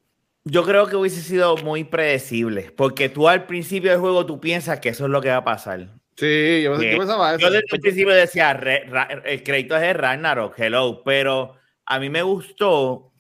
Yo 0.50 0.64
creo 0.64 0.88
que 0.88 0.96
hubiese 0.96 1.22
sido 1.22 1.58
muy 1.58 1.84
predecible, 1.84 2.72
porque 2.76 3.08
tú 3.08 3.30
al 3.30 3.46
principio 3.46 3.92
del 3.92 4.00
juego 4.00 4.26
tú 4.26 4.40
piensas 4.40 4.80
que 4.80 4.90
eso 4.90 5.06
es 5.06 5.12
lo 5.12 5.22
que 5.22 5.30
va 5.30 5.38
a 5.38 5.44
pasar. 5.44 5.90
Sí, 6.18 6.64
yo, 6.64 6.78
pensaba 6.78 7.36
eso. 7.36 7.40
Yo 7.40 7.52
desde 7.52 7.66
el 7.72 7.80
principio 7.80 8.14
decía, 8.14 8.52
el 8.52 9.44
crédito 9.44 9.76
es 9.76 9.82
de 9.82 9.94
Ragnarok, 9.94 10.58
hello, 10.58 11.04
pero 11.06 11.56
a 11.86 12.00
mí 12.00 12.10
me 12.10 12.24
gustó 12.24 13.14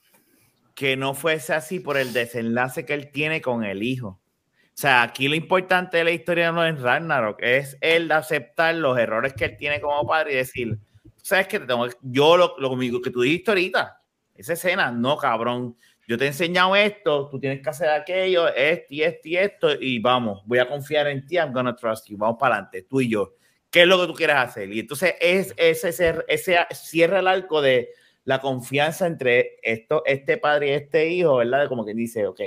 que 0.73 0.97
no 0.97 1.13
fuese 1.13 1.53
así 1.53 1.79
por 1.79 1.97
el 1.97 2.13
desenlace 2.13 2.85
que 2.85 2.93
él 2.93 3.11
tiene 3.11 3.41
con 3.41 3.63
el 3.63 3.83
hijo. 3.83 4.07
O 4.07 4.81
sea, 4.81 5.03
aquí 5.03 5.27
lo 5.27 5.35
importante 5.35 5.97
de 5.97 6.05
la 6.05 6.11
historia 6.11 6.51
no 6.51 6.65
es 6.65 6.81
Ragnarok, 6.81 7.37
es 7.41 7.77
el 7.81 8.11
aceptar 8.11 8.73
los 8.75 8.97
errores 8.97 9.33
que 9.33 9.45
él 9.45 9.57
tiene 9.57 9.81
como 9.81 10.07
padre 10.07 10.33
y 10.33 10.37
decir, 10.37 10.79
sabes 11.21 11.47
que 11.47 11.59
te 11.59 11.67
tengo, 11.67 11.87
yo 12.01 12.37
lo, 12.37 12.55
lo 12.57 13.01
que 13.01 13.11
tú 13.11 13.21
dijiste 13.21 13.51
ahorita, 13.51 14.01
esa 14.35 14.53
escena, 14.53 14.89
no 14.89 15.17
cabrón, 15.17 15.75
yo 16.09 16.17
te 16.17 16.23
he 16.23 16.27
enseñado 16.29 16.75
esto, 16.75 17.29
tú 17.29 17.39
tienes 17.39 17.61
que 17.61 17.69
hacer 17.69 17.87
aquello, 17.87 18.47
esto 18.47 18.87
y 18.89 19.03
esto 19.03 19.27
y 19.27 19.37
esto, 19.37 19.71
y 19.79 19.99
vamos, 19.99 20.41
voy 20.43 20.57
a 20.57 20.67
confiar 20.67 21.05
en 21.05 21.23
ti, 21.23 21.35
I'm 21.35 21.53
gonna 21.53 21.75
trust 21.75 22.07
you, 22.07 22.17
vamos 22.17 22.37
para 22.39 22.55
adelante, 22.55 22.81
tú 22.89 22.99
y 22.99 23.09
yo. 23.09 23.35
¿Qué 23.69 23.83
es 23.83 23.87
lo 23.87 24.01
que 24.01 24.07
tú 24.07 24.15
quieres 24.15 24.37
hacer? 24.37 24.73
Y 24.73 24.79
entonces 24.79 25.13
es 25.19 25.53
ese, 25.55 25.89
ese, 25.89 26.25
ese 26.27 26.65
cierra 26.73 27.19
el 27.19 27.27
arco 27.27 27.61
de 27.61 27.89
la 28.23 28.41
confianza 28.41 29.05
entre 29.05 29.59
esto, 29.61 30.01
este 30.03 30.39
padre 30.39 30.69
y 30.69 30.71
este 30.71 31.09
hijo, 31.09 31.35
¿verdad? 31.35 31.67
Como 31.67 31.85
que 31.85 31.93
dice, 31.93 32.25
ok, 32.25 32.41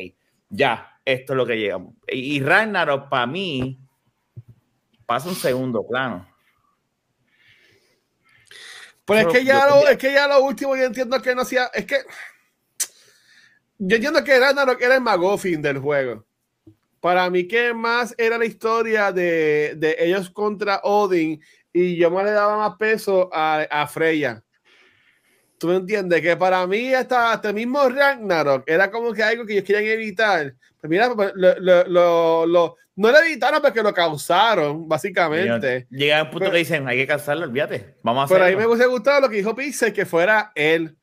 ya, 0.49 0.99
esto 1.05 1.33
es 1.33 1.37
lo 1.37 1.47
que 1.47 1.57
llegamos. 1.57 1.95
Y, 2.09 2.39
y 2.39 2.41
Ragnarok, 2.41 3.09
para 3.09 3.29
mí, 3.29 3.79
pasa 5.07 5.29
un 5.29 5.37
segundo 5.37 5.87
plano. 5.87 6.29
Pues 9.05 9.25
es 9.25 9.33
que 9.33 9.45
ya 9.45 9.69
lo, 9.69 9.87
es 9.89 9.99
que 9.99 10.13
ya 10.13 10.27
lo 10.27 10.43
último 10.43 10.77
yo 10.77 10.85
entiendo 10.85 11.21
que 11.23 11.35
no 11.35 11.43
hacía, 11.43 11.71
es 11.75 11.87
que 11.87 11.99
yo 13.85 13.97
entiendo 13.97 14.23
que 14.23 14.39
Ragnarok 14.39 14.81
era 14.81 14.95
el 14.95 15.01
Magoffin 15.01 15.61
del 15.61 15.79
juego. 15.79 16.25
Para 17.01 17.29
mí, 17.31 17.49
que 17.49 17.75
más 17.75 18.15
era 18.17 18.39
la 18.39 18.45
historia 18.45 19.11
de, 19.11 19.75
de, 19.77 19.97
ellos 19.99 20.31
contra 20.31 20.81
Odin 20.85 21.43
y 21.73 21.97
yo 21.97 22.09
me 22.11 22.23
le 22.23 22.31
daba 22.31 22.57
más 22.57 22.77
peso 22.77 23.29
a, 23.33 23.67
a 23.69 23.89
Freya. 23.89 24.41
¿Tú 25.59 25.67
me 25.67 25.77
entiendes? 25.77 26.21
Que 26.21 26.37
para 26.37 26.65
mí 26.67 26.95
hasta, 26.95 27.33
hasta 27.33 27.49
el 27.49 27.55
mismo 27.55 27.89
Ragnarok 27.89 28.63
era 28.69 28.89
como 28.89 29.13
que 29.13 29.23
algo 29.23 29.45
que 29.45 29.55
ellos 29.55 29.65
querían 29.65 29.85
evitar. 29.93 30.55
Pues 30.81 30.89
mira, 30.89 31.13
pues, 31.15 31.33
lo, 31.35 31.85
lo, 31.87 32.47
lo, 32.47 32.77
no 32.95 33.11
lo 33.11 33.19
evitaron 33.19 33.61
porque 33.61 33.83
lo 33.83 33.93
causaron, 33.93 34.89
básicamente. 34.89 35.89
Llega 35.91 36.23
un 36.23 36.31
punto 36.31 36.53
que 36.53 36.59
dicen, 36.59 36.87
hay 36.87 36.99
que 36.99 37.07
causarlo, 37.09 37.47
olvídate. 37.47 37.97
Vamos 38.03 38.23
a 38.23 38.25
hacerlo. 38.25 38.45
Pero 38.45 38.55
a 38.55 38.57
mí 38.57 38.63
me 38.65 38.73
hubiese 38.73 38.89
gustado 38.89 39.23
lo 39.23 39.29
que 39.29 39.37
dijo 39.37 39.57
Pixel, 39.57 39.93
que 39.93 40.07
fuera 40.07 40.53
él. 40.55 40.97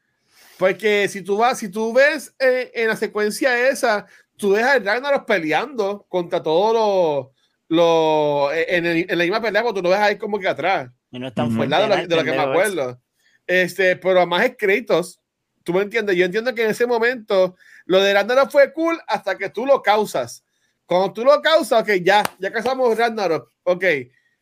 Porque 0.59 1.07
si 1.07 1.21
tú 1.21 1.37
vas, 1.37 1.57
si 1.57 1.69
tú 1.69 1.93
ves 1.93 2.35
eh, 2.37 2.69
en 2.73 2.89
la 2.89 2.97
secuencia 2.97 3.69
esa, 3.69 4.05
tú 4.35 4.51
ves 4.51 4.63
a 4.65 4.77
Ragnarok 4.77 5.25
peleando 5.25 6.05
contra 6.09 6.43
todos 6.43 7.31
los, 7.69 8.49
los 8.49 8.53
en, 8.67 8.85
en, 8.85 9.17
la 9.17 9.23
misma 9.23 9.41
pelea, 9.41 9.61
cuando 9.61 9.79
tú 9.79 9.87
lo 9.87 9.91
ves 9.91 9.99
ahí 9.99 10.17
como 10.17 10.37
que 10.37 10.49
atrás. 10.49 10.91
Y 11.11 11.17
no 11.17 11.29
es 11.29 11.33
tan 11.33 11.49
fuerte. 11.53 11.73
De, 11.73 11.87
lo, 11.87 11.95
de 11.95 12.13
lo 12.13 12.23
que 12.25 12.31
me 12.31 12.41
acuerdo. 12.41 13.01
Este, 13.47 13.95
pero 13.95 14.17
además 14.17 14.43
es 14.43 14.57
créditos. 14.57 15.21
¿Tú 15.63 15.73
me 15.73 15.81
entiendes? 15.81 16.17
Yo 16.17 16.25
entiendo 16.25 16.53
que 16.53 16.65
en 16.65 16.71
ese 16.71 16.85
momento 16.85 17.55
lo 17.85 18.01
de 18.03 18.13
Ragnarok 18.13 18.51
fue 18.51 18.73
cool 18.73 18.99
hasta 19.07 19.37
que 19.37 19.49
tú 19.49 19.65
lo 19.65 19.81
causas. 19.81 20.43
Cuando 20.85 21.13
tú 21.13 21.23
lo 21.23 21.41
causas, 21.41 21.83
ok, 21.83 21.91
ya, 22.03 22.21
ya 22.37 22.51
casamos 22.51 22.97
Ragnarok, 22.97 23.49
ok, 23.63 23.85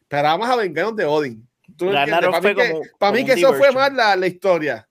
pero 0.07 0.23
vamos 0.23 0.49
a 0.49 0.55
vengarnos 0.55 0.95
de 0.95 1.05
Odin. 1.05 1.47
¿Tú 1.77 1.91
Ragnarok 1.91 2.31
para 2.31 2.41
mí, 2.41 2.55
que, 2.55 2.81
para 2.97 3.11
mí 3.11 3.23
que 3.23 3.33
eso 3.33 3.53
fue 3.53 3.71
más 3.71 3.93
la, 3.93 4.15
la 4.15 4.25
historia. 4.25 4.86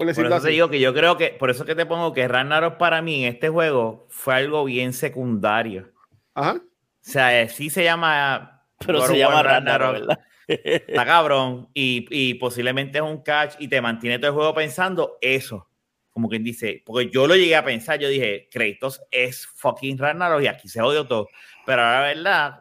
Por, 0.00 0.14
por 0.14 0.26
eso 0.32 0.40
te 0.40 0.48
digo 0.48 0.70
que 0.70 0.80
yo 0.80 0.94
creo 0.94 1.18
que, 1.18 1.28
por 1.28 1.50
eso 1.50 1.66
que 1.66 1.74
te 1.74 1.84
pongo 1.84 2.14
que 2.14 2.26
Ragnarok 2.26 2.78
para 2.78 3.02
mí 3.02 3.22
en 3.22 3.34
este 3.34 3.50
juego 3.50 4.06
fue 4.08 4.34
algo 4.34 4.64
bien 4.64 4.94
secundario. 4.94 5.92
Ajá. 6.32 6.52
O 6.54 6.62
sea, 7.00 7.46
sí 7.50 7.68
se 7.68 7.84
llama. 7.84 8.64
Pero 8.78 9.02
se 9.02 9.18
llama 9.18 9.42
Ragnarok, 9.42 9.92
¿verdad? 9.92 10.20
Está 10.48 11.04
cabrón. 11.04 11.68
Y, 11.74 12.06
y, 12.08 12.32
posiblemente 12.34 12.96
es 12.96 13.04
un 13.04 13.22
catch 13.22 13.56
y 13.58 13.68
te 13.68 13.82
mantiene 13.82 14.18
todo 14.18 14.28
el 14.28 14.34
juego 14.34 14.54
pensando 14.54 15.18
eso. 15.20 15.68
Como 16.08 16.30
quien 16.30 16.44
dice, 16.44 16.82
porque 16.86 17.10
yo 17.10 17.26
lo 17.26 17.36
llegué 17.36 17.56
a 17.56 17.64
pensar, 17.64 18.00
yo 18.00 18.08
dije, 18.08 18.48
Kratos 18.50 19.02
es 19.10 19.46
fucking 19.46 19.98
Ragnarok 19.98 20.40
y 20.40 20.46
aquí 20.46 20.66
se 20.66 20.80
odió 20.80 21.06
todo. 21.06 21.28
Pero 21.66 21.82
ahora, 21.82 22.00
la 22.00 22.14
verdad, 22.14 22.60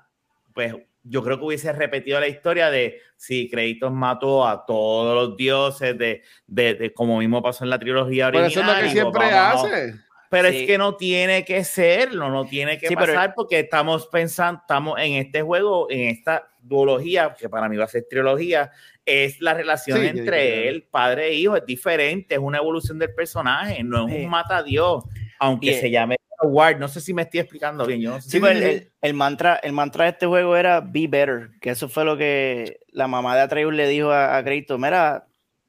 pues 0.54 0.76
yo 1.04 1.24
creo 1.24 1.40
que 1.40 1.46
hubiese 1.46 1.72
repetido 1.74 2.20
la 2.20 2.28
historia 2.28 2.70
de 2.70 3.00
si 3.16 3.50
Kratos 3.50 3.92
mató 3.92 4.48
a 4.48 4.66
todos 4.66 5.16
los 5.16 5.38
dioses, 5.38 5.98
de, 5.98 6.24
de, 6.48 6.76
de 6.76 6.94
como 6.94 7.18
mismo 7.18 7.42
pasó 7.42 7.64
en 7.64 7.70
la 7.70 7.80
trilogía 7.80 8.28
original. 8.28 8.52
Pero 8.52 8.62
eso 8.62 8.72
es 8.72 8.78
lo 8.78 8.84
que 8.84 8.92
siempre 8.92 9.26
hace. 9.26 9.94
Pero 10.30 10.48
es 10.48 10.68
que 10.68 10.78
no 10.78 10.96
tiene 10.96 11.44
que 11.44 11.64
serlo, 11.64 12.30
no 12.30 12.46
tiene 12.46 12.78
que 12.78 12.92
pasar 12.92 13.34
porque 13.36 13.60
estamos 13.60 14.06
pensando, 14.08 14.62
estamos 14.62 15.00
en 15.00 15.14
este 15.14 15.42
juego, 15.42 15.88
en 15.90 16.10
esta 16.10 16.48
duología, 16.62 17.36
que 17.38 17.50
para 17.50 17.68
mí 17.68 17.78
va 17.78 17.86
a 17.86 17.88
ser 17.88 18.06
trilogía, 18.08 18.70
es 19.04 19.42
la 19.42 19.56
relación 19.56 20.04
entre 20.04 20.68
él, 20.68 20.84
padre 20.84 21.30
e 21.30 21.34
hijo, 21.34 21.56
es 21.56 21.66
diferente, 21.66 22.36
es 22.36 22.40
una 22.40 22.60
evolución 22.60 23.00
del 23.00 23.12
personaje, 23.16 23.84
no 23.84 24.08
es 24.08 24.16
un 24.16 24.30
mata 24.30 24.62
Dios, 24.62 25.04
aunque 25.40 25.80
se 25.80 25.90
llame 25.90 26.18
No 26.42 26.88
sé 26.88 27.02
si 27.02 27.14
me 27.14 27.24
estoy 27.24 27.42
explicando 27.42 27.86
bien. 27.86 28.02
Yo 28.02 28.22
sí, 28.22 28.40
pues, 28.40 28.88
el, 29.02 29.14
mantra, 29.14 29.56
el 29.58 29.74
mantra 29.74 30.06
de 30.06 30.12
este 30.12 30.26
juego 30.26 30.56
era 30.56 30.80
Be 30.80 31.08
Better, 31.08 31.50
que 31.60 31.72
eso 31.72 31.90
fue 31.90 32.06
lo 32.06 32.18
que 32.18 32.80
la 32.92 33.08
mamá 33.08 33.36
de 33.36 33.42
Atreus 33.42 33.74
le 33.74 33.88
dijo 33.88 34.12
a, 34.12 34.38
a 34.38 34.44
Mira, 34.78 35.26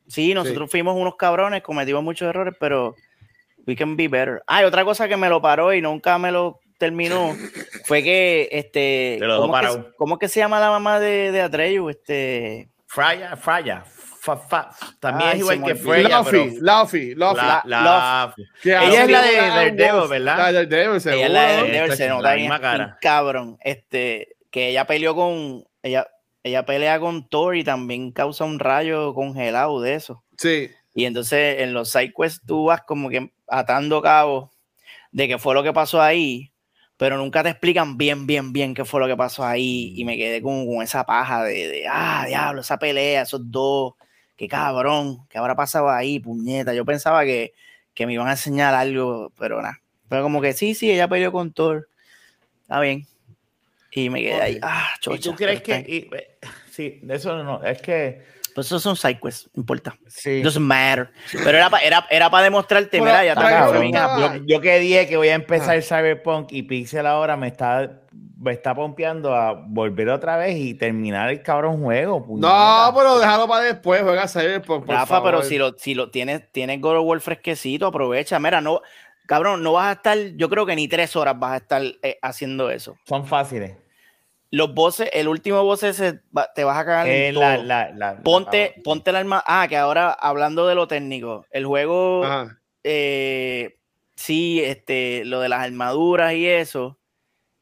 sí, 0.06 0.33
nosotros 0.35 0.70
fuimos 0.70 0.96
unos 0.96 1.16
cabrones, 1.16 1.62
cometimos 1.62 2.02
muchos 2.04 2.28
errores, 2.28 2.54
pero 2.59 2.94
we 3.66 3.74
can 3.74 3.96
be 3.96 4.09
better. 4.09 4.42
Ah, 4.46 4.64
otra 4.64 4.85
cosa 4.85 5.09
que 5.09 5.16
me 5.16 5.28
lo 5.28 5.40
paró 5.40 5.72
y 5.72 5.80
nunca 5.80 6.18
me 6.18 6.30
lo 6.30 6.61
terminó 6.78 7.35
fue 7.85 8.02
que, 8.02 8.48
este, 8.52 9.18
¿cómo, 9.20 9.52
que, 9.61 9.92
¿cómo, 9.96 10.18
que, 10.18 10.28
se 10.28 10.40
llama 10.40 10.61
la 10.61 10.70
mamá 10.70 11.00
de, 11.00 11.33
de 11.33 11.40
Atreus? 11.40 11.90
Este... 11.90 12.68
Fraya, 12.87 13.37
Fraya, 13.37 13.85
también 14.98 15.30
es 15.30 15.38
igual 15.38 15.64
que 15.64 15.74
Freya. 15.74 16.18
Luffy, 16.18 16.59
Luffy, 16.61 17.14
Luffy. 17.14 17.37
La, 17.64 18.35
Ella 18.62 19.04
es 19.04 19.11
la 19.11 19.22
de 19.22 19.37
Daredevil, 19.37 20.09
¿verdad? 20.09 20.37
La 20.38 20.52
de 20.52 20.66
Daredevil, 20.66 21.12
Ella 21.12 21.26
es 21.26 21.33
la 21.33 21.42
de 21.42 21.56
Daredevil, 21.56 21.92
se 21.96 22.09
nota 22.09 22.35
misma 22.37 22.61
cara. 22.61 22.98
Cabrón, 23.00 23.59
este, 23.61 24.37
que 24.50 24.68
ella 24.68 24.87
peleó 24.87 25.14
con, 25.14 25.64
ella, 25.83 26.06
ella 26.42 26.64
pelea 26.64 27.00
con 27.00 27.28
Thor 27.28 27.56
y 27.56 27.64
también 27.64 28.12
causa 28.12 28.44
un 28.44 28.59
rayo 28.59 29.14
congelado 29.14 29.80
de 29.80 29.94
eso. 29.94 30.22
Sí. 30.37 30.70
Y 30.94 31.04
entonces 31.04 31.61
en 31.61 31.72
los 31.72 31.90
side 31.90 32.12
quests 32.16 32.44
tú 32.46 32.66
vas 32.66 32.83
como 32.83 33.09
que 33.09 33.33
atando 33.48 34.02
cabos 34.02 34.50
de 35.12 35.28
qué 35.28 35.38
fue 35.38 35.54
lo 35.54 35.62
que 35.62 35.72
pasó 35.72 36.02
ahí, 36.02 36.52
pero 36.96 37.16
nunca 37.16 37.42
te 37.42 37.48
explican 37.48 37.96
bien, 37.96 38.26
bien, 38.26 38.52
bien 38.52 38.74
qué 38.74 38.85
fue 38.85 39.00
lo 39.00 39.06
que 39.06 39.16
pasó 39.16 39.44
ahí. 39.44 39.94
Y 39.96 40.04
me 40.04 40.16
quedé 40.16 40.42
con, 40.42 40.66
con 40.66 40.83
esa 40.83 41.04
paja 41.04 41.44
de, 41.44 41.68
de, 41.68 41.85
ah, 41.88 42.24
diablo, 42.26 42.61
esa 42.61 42.78
pelea, 42.78 43.22
esos 43.22 43.50
dos 43.50 43.94
qué 44.40 44.48
cabrón, 44.48 45.26
qué 45.29 45.37
habrá 45.37 45.55
pasado 45.55 45.90
ahí, 45.90 46.18
puñeta. 46.18 46.72
Yo 46.72 46.87
pensaba 46.87 47.24
que, 47.24 47.53
que 47.92 48.07
me 48.07 48.14
iban 48.14 48.26
a 48.26 48.31
enseñar 48.31 48.72
algo, 48.72 49.31
pero 49.38 49.61
nada. 49.61 49.83
Pero 50.09 50.22
como 50.22 50.40
que 50.40 50.55
sí, 50.55 50.74
sí, 50.74 50.90
ella 50.90 51.09
peleó 51.09 51.31
con 51.31 51.53
Thor. 51.53 51.90
Está 52.62 52.81
bien. 52.81 53.07
Y 53.90 54.09
me 54.09 54.22
quedé 54.22 54.40
ahí. 54.40 54.59
Ah, 54.62 54.88
chocha, 54.98 55.18
¿Y 55.18 55.20
tú 55.20 55.37
crees 55.37 55.61
que.? 55.61 55.81
Y, 55.81 56.11
sí, 56.72 57.03
eso 57.07 57.44
no. 57.44 57.62
Es 57.62 57.83
que. 57.83 58.24
Pues 58.55 58.68
esos 58.68 58.83
son 58.83 58.96
sidequests, 58.96 59.50
no 59.53 59.61
importa. 59.61 59.94
Sí. 60.09 60.40
Doesn't 60.40 60.64
matter. 60.64 61.11
Pero 61.33 61.59
era 61.59 61.68
para 61.68 61.85
era, 61.85 62.07
era 62.11 62.31
pa 62.31 62.42
demostrarte, 62.42 62.98
mira, 62.98 63.22
ya 63.22 63.35
está. 63.35 64.38
Yo, 64.38 64.44
yo 64.46 64.61
que 64.62 64.79
dije 64.79 65.07
que 65.07 65.18
voy 65.18 65.29
a 65.29 65.35
empezar 65.35 65.76
el 65.76 65.83
Cyberpunk 65.83 66.50
y 66.53 66.62
Pixel 66.62 67.07
ahora 67.07 67.37
me 67.37 67.48
está 67.48 68.00
me 68.40 68.53
está 68.53 68.74
pompeando 68.74 69.35
a 69.35 69.53
volver 69.53 70.09
otra 70.09 70.38
vez 70.38 70.57
y 70.57 70.72
terminar 70.72 71.29
el 71.29 71.42
cabrón 71.42 71.83
juego. 71.83 72.24
No, 72.38 72.92
pero 72.96 73.18
déjalo 73.18 73.46
para 73.46 73.64
después, 73.64 74.03
juega 74.03 74.26
Cyberpunk. 74.26 74.88
Rafa, 74.88 75.22
pero 75.22 75.42
si 75.42 75.59
lo, 75.59 75.76
si 75.76 75.94
lo 75.94 76.11
tienes, 76.11 76.50
tienes 76.50 76.81
God 76.81 76.96
of 76.96 77.05
War 77.05 77.20
fresquecito, 77.20 77.87
aprovecha. 77.87 78.38
Mira, 78.38 78.62
no, 78.62 78.81
cabrón, 79.26 79.62
no 79.62 79.74
vas 79.74 79.88
a 79.88 79.92
estar, 79.92 80.18
yo 80.37 80.48
creo 80.48 80.64
que 80.64 80.74
ni 80.74 80.88
tres 80.88 81.14
horas 81.16 81.38
vas 81.38 81.53
a 81.53 81.57
estar 81.59 81.83
eh, 82.03 82.18
haciendo 82.22 82.70
eso. 82.70 82.96
Son 83.05 83.26
fáciles. 83.26 83.76
Los 84.50 84.72
bosses, 84.72 85.11
el 85.12 85.29
último 85.29 85.62
boss 85.62 85.83
ese, 85.83 86.22
te 86.55 86.64
vas 86.64 86.79
a 86.79 86.85
cagar 86.87 87.09
en 87.09 87.35
todo. 87.35 88.22
ponte, 88.24 88.74
ponte 88.83 89.11
el 89.11 89.16
arma. 89.16 89.44
Ah, 89.46 89.66
que 89.68 89.76
ahora 89.76 90.12
hablando 90.12 90.66
de 90.66 90.74
lo 90.74 90.88
técnico, 90.88 91.44
el 91.50 91.66
juego, 91.66 92.22
eh, 92.85 93.76
sí, 94.16 94.62
este, 94.64 95.26
lo 95.26 95.40
de 95.40 95.50
las 95.50 95.61
armaduras 95.61 96.33
y 96.33 96.48
eso 96.48 97.00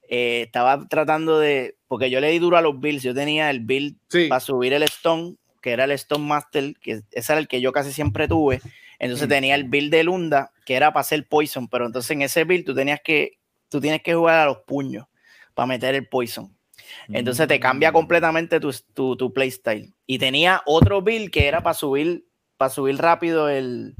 eh, 0.08 0.42
estaba 0.46 0.86
tratando 0.88 1.38
de, 1.38 1.76
porque 1.86 2.10
yo 2.10 2.20
le 2.20 2.30
di 2.30 2.38
duro 2.38 2.56
a 2.56 2.62
los 2.62 2.80
builds, 2.80 3.02
yo 3.02 3.14
tenía 3.14 3.50
el 3.50 3.60
build 3.60 3.96
para 4.28 4.40
subir 4.40 4.72
el 4.72 4.82
Stone, 4.84 5.36
que 5.60 5.72
era 5.72 5.84
el 5.84 5.92
Stone 5.92 6.26
Master, 6.26 6.74
que 6.80 7.02
ese 7.10 7.32
era 7.32 7.40
el 7.40 7.48
que 7.48 7.60
yo 7.60 7.72
casi 7.72 7.92
siempre 7.92 8.26
tuve, 8.26 8.60
entonces 8.98 9.26
mm. 9.26 9.30
tenía 9.30 9.54
el 9.54 9.64
build 9.64 9.90
de 9.90 10.04
Lunda, 10.04 10.52
que 10.64 10.74
era 10.74 10.92
para 10.92 11.02
hacer 11.02 11.28
Poison, 11.28 11.68
pero 11.68 11.86
entonces 11.86 12.10
en 12.10 12.22
ese 12.22 12.44
build 12.44 12.64
tú 12.64 12.74
tenías 12.74 13.00
que, 13.04 13.38
tú 13.68 13.80
tienes 13.80 14.02
que 14.02 14.14
jugar 14.14 14.40
a 14.40 14.46
los 14.46 14.58
puños 14.66 15.06
para 15.54 15.66
meter 15.66 15.94
el 15.94 16.08
Poison. 16.08 16.54
Entonces 17.08 17.46
te 17.48 17.60
cambia 17.60 17.90
mm. 17.90 17.94
completamente 17.94 18.60
tu, 18.60 18.74
tu, 18.94 19.16
tu 19.16 19.32
playstyle. 19.32 19.92
Y 20.06 20.18
tenía 20.18 20.62
otro 20.64 21.02
build 21.02 21.30
que 21.30 21.46
era 21.46 21.62
para 21.62 21.74
subir, 21.74 22.24
para 22.56 22.70
subir 22.70 22.96
rápido 22.96 23.48
el, 23.48 23.94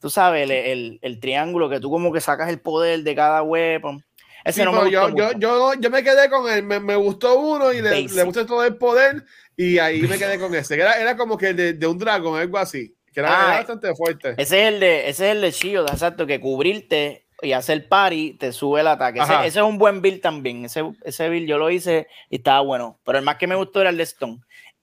tú 0.00 0.10
sabes, 0.10 0.48
el, 0.48 0.98
el, 1.00 1.20
triángulo, 1.20 1.68
que 1.68 1.80
tú 1.80 1.90
como 1.90 2.12
que 2.12 2.20
sacas 2.20 2.50
el 2.50 2.60
poder 2.60 3.02
de 3.02 3.14
cada 3.14 3.42
weapon. 3.42 4.04
Ese 4.44 4.64
no 4.64 4.72
me 4.72 4.90
yo, 4.90 5.08
yo, 5.08 5.32
yo, 5.38 5.74
yo, 5.74 5.90
me 5.90 6.02
quedé 6.02 6.28
con 6.28 6.50
él, 6.52 6.62
me, 6.62 6.78
me 6.78 6.96
gustó 6.96 7.38
uno 7.38 7.72
y 7.72 7.80
le, 7.80 8.02
le, 8.02 8.22
gustó 8.24 8.44
todo 8.44 8.62
el 8.64 8.76
poder 8.76 9.24
y 9.56 9.78
ahí 9.78 10.02
me 10.02 10.18
quedé 10.18 10.38
con 10.38 10.54
ese. 10.54 10.74
Era, 10.74 11.00
era 11.00 11.16
como 11.16 11.38
que 11.38 11.54
de, 11.54 11.72
de 11.72 11.86
un 11.86 11.98
dragón, 11.98 12.38
algo 12.38 12.58
así, 12.58 12.94
que 13.12 13.20
era, 13.20 13.52
ah, 13.52 13.56
bastante 13.58 13.94
fuerte. 13.94 14.34
Ese 14.36 14.62
es 14.62 14.74
el 14.74 14.80
de, 14.80 15.08
ese 15.08 15.30
es 15.30 15.36
el 15.36 15.40
de 15.40 15.50
Shield, 15.50 15.88
exacto, 15.90 16.26
que 16.26 16.40
cubrirte 16.40 17.24
y 17.40 17.52
hacer 17.52 17.88
party 17.88 18.34
te 18.34 18.52
sube 18.52 18.80
el 18.80 18.88
ataque. 18.88 19.20
Ese, 19.20 19.34
ese, 19.46 19.58
es 19.60 19.64
un 19.64 19.78
buen 19.78 20.02
build 20.02 20.20
también. 20.20 20.64
Ese, 20.64 20.82
ese 21.04 21.28
build 21.28 21.48
yo 21.48 21.58
lo 21.58 21.70
hice 21.70 22.06
y 22.28 22.36
estaba 22.36 22.60
bueno. 22.60 23.00
Pero 23.04 23.18
el 23.18 23.24
más 23.24 23.36
que 23.36 23.46
me 23.46 23.54
gustó 23.54 23.80
era 23.80 23.90
el 23.90 23.96
de 23.96 24.02
Stone. 24.04 24.40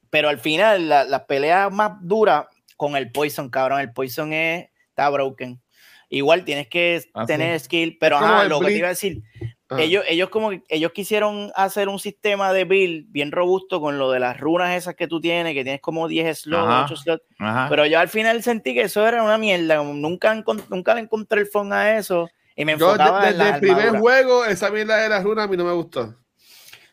Pero 0.10 0.30
al 0.30 0.40
final, 0.40 0.90
las 0.90 1.08
la 1.08 1.26
peleas 1.26 1.72
más 1.72 1.94
duras 2.02 2.46
con 2.78 2.96
el 2.96 3.12
Poison, 3.12 3.50
cabrón. 3.50 3.80
El 3.80 3.94
Poison 3.94 4.34
es, 4.34 4.70
está 4.90 5.10
broken. 5.10 5.62
Igual 6.10 6.44
tienes 6.44 6.68
que 6.68 7.02
ah, 7.14 7.26
tener 7.26 7.58
skill, 7.60 7.98
pero 8.00 8.20
lo 8.48 8.60
que 8.60 8.66
te 8.66 8.78
iba 8.78 8.88
a 8.88 8.90
decir, 8.90 9.24
ellos, 9.80 10.04
ellos 10.08 10.30
como 10.30 10.52
ellos 10.68 10.92
quisieron 10.92 11.52
hacer 11.56 11.90
un 11.90 12.00
sistema 12.00 12.52
de 12.54 12.66
build 12.66 13.12
bien 13.12 13.32
robusto 13.32 13.80
con 13.80 13.98
lo 13.98 14.12
de 14.12 14.20
las 14.20 14.40
runas 14.40 14.76
esas 14.76 14.96
que 14.96 15.08
tú 15.08 15.22
tienes, 15.22 15.54
que 15.54 15.64
tienes 15.64 15.82
como 15.82 16.08
10 16.08 16.40
slots, 16.40 16.92
8 16.92 16.96
slots. 16.96 17.24
Pero 17.70 17.86
yo 17.86 18.00
al 18.00 18.10
final 18.10 18.44
sentí 18.44 18.74
que 18.74 18.82
eso 18.84 19.08
era 19.08 19.24
una 19.24 19.38
mierda. 19.38 19.84
Nunca, 19.84 20.34
nunca 20.70 20.96
le 20.96 21.02
encontré 21.02 21.42
el 21.42 21.48
fondo 21.48 21.76
a 21.76 21.98
eso. 21.98 22.30
Y 22.56 22.66
me 22.66 22.74
enfocaba 22.74 23.30
yo, 23.30 23.38
desde 23.38 23.50
el 23.56 23.60
primer 23.60 24.00
juego, 24.00 24.46
esa 24.46 24.70
mierda 24.70 24.98
de 24.98 25.10
las 25.10 25.24
runas 25.24 25.46
a 25.46 25.48
mí 25.48 25.58
no 25.58 25.66
me 25.66 25.74
gustó. 25.74 26.16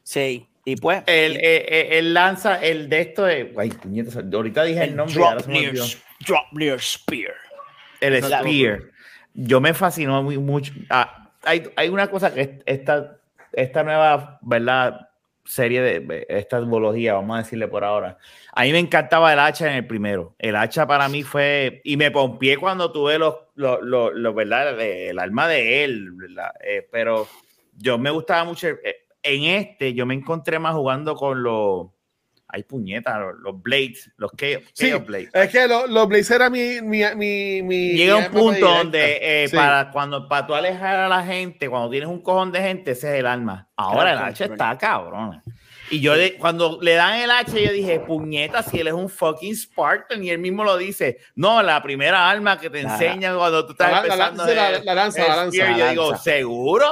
Sí. 0.02 0.48
Y 0.64 0.76
pues. 0.76 1.02
El, 1.06 1.32
el, 1.32 1.36
eh, 1.38 1.66
eh, 1.68 1.98
el 1.98 2.14
lanza, 2.14 2.56
el 2.56 2.88
de 2.88 3.00
esto 3.00 3.24
de. 3.24 3.54
Ay, 3.56 3.72
ahorita 4.32 4.64
dije 4.64 4.84
el, 4.84 4.96
nombre. 4.96 5.14
Drop, 5.14 5.46
near, 5.46 5.74
drop 6.26 6.52
near 6.52 6.80
Spear. 6.80 7.34
El 8.00 8.22
Spear. 8.22 8.82
yo 9.34 9.60
me 9.60 9.74
fascinó 9.74 10.22
muy 10.22 10.38
mucho. 10.38 10.72
Ah, 10.90 11.17
hay, 11.42 11.70
hay, 11.76 11.88
una 11.88 12.08
cosa 12.08 12.32
que 12.32 12.60
esta, 12.66 13.18
esta 13.52 13.82
nueva, 13.82 14.38
¿verdad? 14.42 15.08
Serie 15.44 15.80
de 15.80 16.26
esta 16.28 16.60
duología, 16.60 17.14
vamos 17.14 17.36
a 17.36 17.42
decirle 17.42 17.68
por 17.68 17.82
ahora. 17.82 18.18
A 18.52 18.64
mí 18.64 18.72
me 18.72 18.78
encantaba 18.78 19.32
el 19.32 19.38
hacha 19.38 19.70
en 19.70 19.76
el 19.76 19.86
primero. 19.86 20.34
El 20.38 20.56
hacha 20.56 20.86
para 20.86 21.08
mí 21.08 21.22
fue. 21.22 21.80
Y 21.84 21.96
me 21.96 22.10
pompié 22.10 22.58
cuando 22.58 22.92
tuve 22.92 23.18
los, 23.18 23.34
los, 23.54 23.78
los, 23.82 24.34
¿verdad? 24.34 24.78
El 24.78 25.18
alma 25.18 25.48
de 25.48 25.84
él, 25.84 26.10
eh, 26.62 26.86
pero 26.92 27.26
yo 27.78 27.96
me 27.96 28.10
gustaba 28.10 28.44
mucho. 28.44 28.68
Eh, 28.68 29.06
en 29.22 29.44
este, 29.44 29.94
yo 29.94 30.04
me 30.04 30.14
encontré 30.14 30.58
más 30.58 30.74
jugando 30.74 31.14
con 31.14 31.42
los 31.42 31.88
hay 32.48 32.62
puñetas, 32.62 33.18
los, 33.40 33.62
Blades, 33.62 34.10
los 34.16 34.32
que 34.32 34.64
sí, 34.72 34.90
Blades. 34.92 35.28
Es 35.34 35.50
que 35.50 35.68
los, 35.68 36.08
Blades 36.08 36.30
era 36.30 36.48
mi, 36.48 36.80
mi, 36.80 37.02
mi, 37.14 37.92
Llega 37.92 38.16
un 38.16 38.30
punto 38.30 38.66
donde 38.66 39.44
eh, 39.44 39.48
para 39.50 39.90
cuando 39.90 40.26
para 40.26 40.46
tú 40.46 40.54
alejar 40.54 40.96
a 40.96 41.08
la 41.08 41.22
gente, 41.24 41.68
cuando 41.68 41.90
tienes 41.90 42.08
un 42.08 42.22
cojón 42.22 42.50
de 42.50 42.60
gente, 42.60 42.92
ese 42.92 43.12
es 43.12 43.20
el 43.20 43.26
alma. 43.26 43.68
Ahora 43.76 44.12
el 44.12 44.18
H 44.18 44.44
está 44.44 44.76
cabrón. 44.78 45.42
Y 45.90 46.00
yo 46.00 46.12
cuando 46.38 46.78
le 46.82 46.94
dan 46.94 47.18
el 47.20 47.30
H, 47.30 47.64
yo 47.64 47.72
dije, 47.72 48.00
puñeta, 48.00 48.62
si 48.62 48.78
él 48.78 48.88
es 48.88 48.94
un 48.94 49.08
fucking 49.08 49.54
Spartan, 49.54 50.22
y 50.22 50.30
él 50.30 50.38
mismo 50.38 50.64
lo 50.64 50.76
dice, 50.76 51.18
no, 51.34 51.62
la 51.62 51.82
primera 51.82 52.28
arma 52.28 52.58
que 52.58 52.70
te 52.70 52.80
enseña 52.80 53.34
cuando 53.34 53.64
tú 53.64 53.72
estás 53.72 54.04
empezando. 54.04 54.46
La, 54.46 54.70
la, 54.80 54.94
lanza, 54.94 55.26
la 55.26 55.36
lanza. 55.36 55.76
Yo 55.76 55.88
digo, 55.88 56.16
¿seguro? 56.16 56.86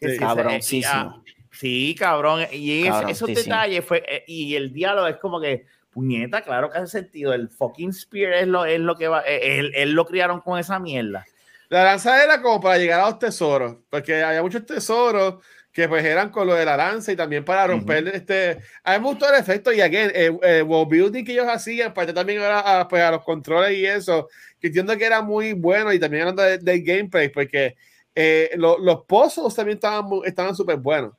Sí, 0.00 0.16
cabroncísimo. 0.18 1.22
Sí, 1.62 1.94
cabrón. 1.96 2.40
Y 2.50 2.88
esos 3.08 3.32
detalles 3.32 3.84
fue, 3.84 4.02
eh, 4.08 4.24
y 4.26 4.56
el 4.56 4.72
diálogo 4.72 5.06
es 5.06 5.16
como 5.18 5.40
que, 5.40 5.64
puñeta, 5.92 6.42
claro 6.42 6.68
que 6.68 6.78
hace 6.78 6.98
sentido. 6.98 7.32
El 7.32 7.48
fucking 7.48 7.92
spear 7.92 8.32
es 8.32 8.48
lo, 8.48 8.64
es 8.64 8.80
lo 8.80 8.96
que 8.96 9.06
va, 9.06 9.22
eh, 9.24 9.60
él, 9.60 9.72
él 9.76 9.92
lo 9.92 10.04
criaron 10.04 10.40
con 10.40 10.58
esa 10.58 10.80
mierda. 10.80 11.24
La 11.68 11.84
lanza 11.84 12.20
era 12.20 12.42
como 12.42 12.60
para 12.60 12.78
llegar 12.78 12.98
a 12.98 13.10
los 13.10 13.20
tesoros, 13.20 13.76
porque 13.88 14.24
había 14.24 14.42
muchos 14.42 14.66
tesoros 14.66 15.36
que 15.72 15.88
pues 15.88 16.04
eran 16.04 16.30
con 16.30 16.48
lo 16.48 16.54
de 16.54 16.64
la 16.64 16.76
lanza 16.76 17.12
y 17.12 17.16
también 17.16 17.44
para 17.44 17.68
romper 17.68 18.08
este... 18.08 18.58
A 18.82 18.94
mí 18.94 19.04
me 19.04 19.10
gustó 19.10 19.32
el 19.32 19.38
efecto 19.40 19.72
y 19.72 19.80
again, 19.80 20.10
el, 20.12 20.38
el 20.42 20.64
building 20.64 21.24
que 21.24 21.32
ellos 21.32 21.46
hacían, 21.48 21.94
parte 21.94 22.12
también 22.12 22.42
a, 22.42 22.88
pues, 22.88 23.04
a 23.04 23.12
los 23.12 23.22
controles 23.22 23.78
y 23.78 23.86
eso, 23.86 24.28
que 24.60 24.66
entiendo 24.66 24.98
que 24.98 25.04
era 25.04 25.22
muy 25.22 25.52
bueno 25.52 25.92
y 25.92 26.00
también 26.00 26.22
hablando 26.22 26.42
del 26.42 26.82
gameplay, 26.82 27.28
porque 27.28 27.76
eh, 28.16 28.50
los 28.56 29.04
pozos 29.06 29.54
también 29.54 29.78
estaban 30.24 30.56
súper 30.56 30.78
buenos. 30.78 31.12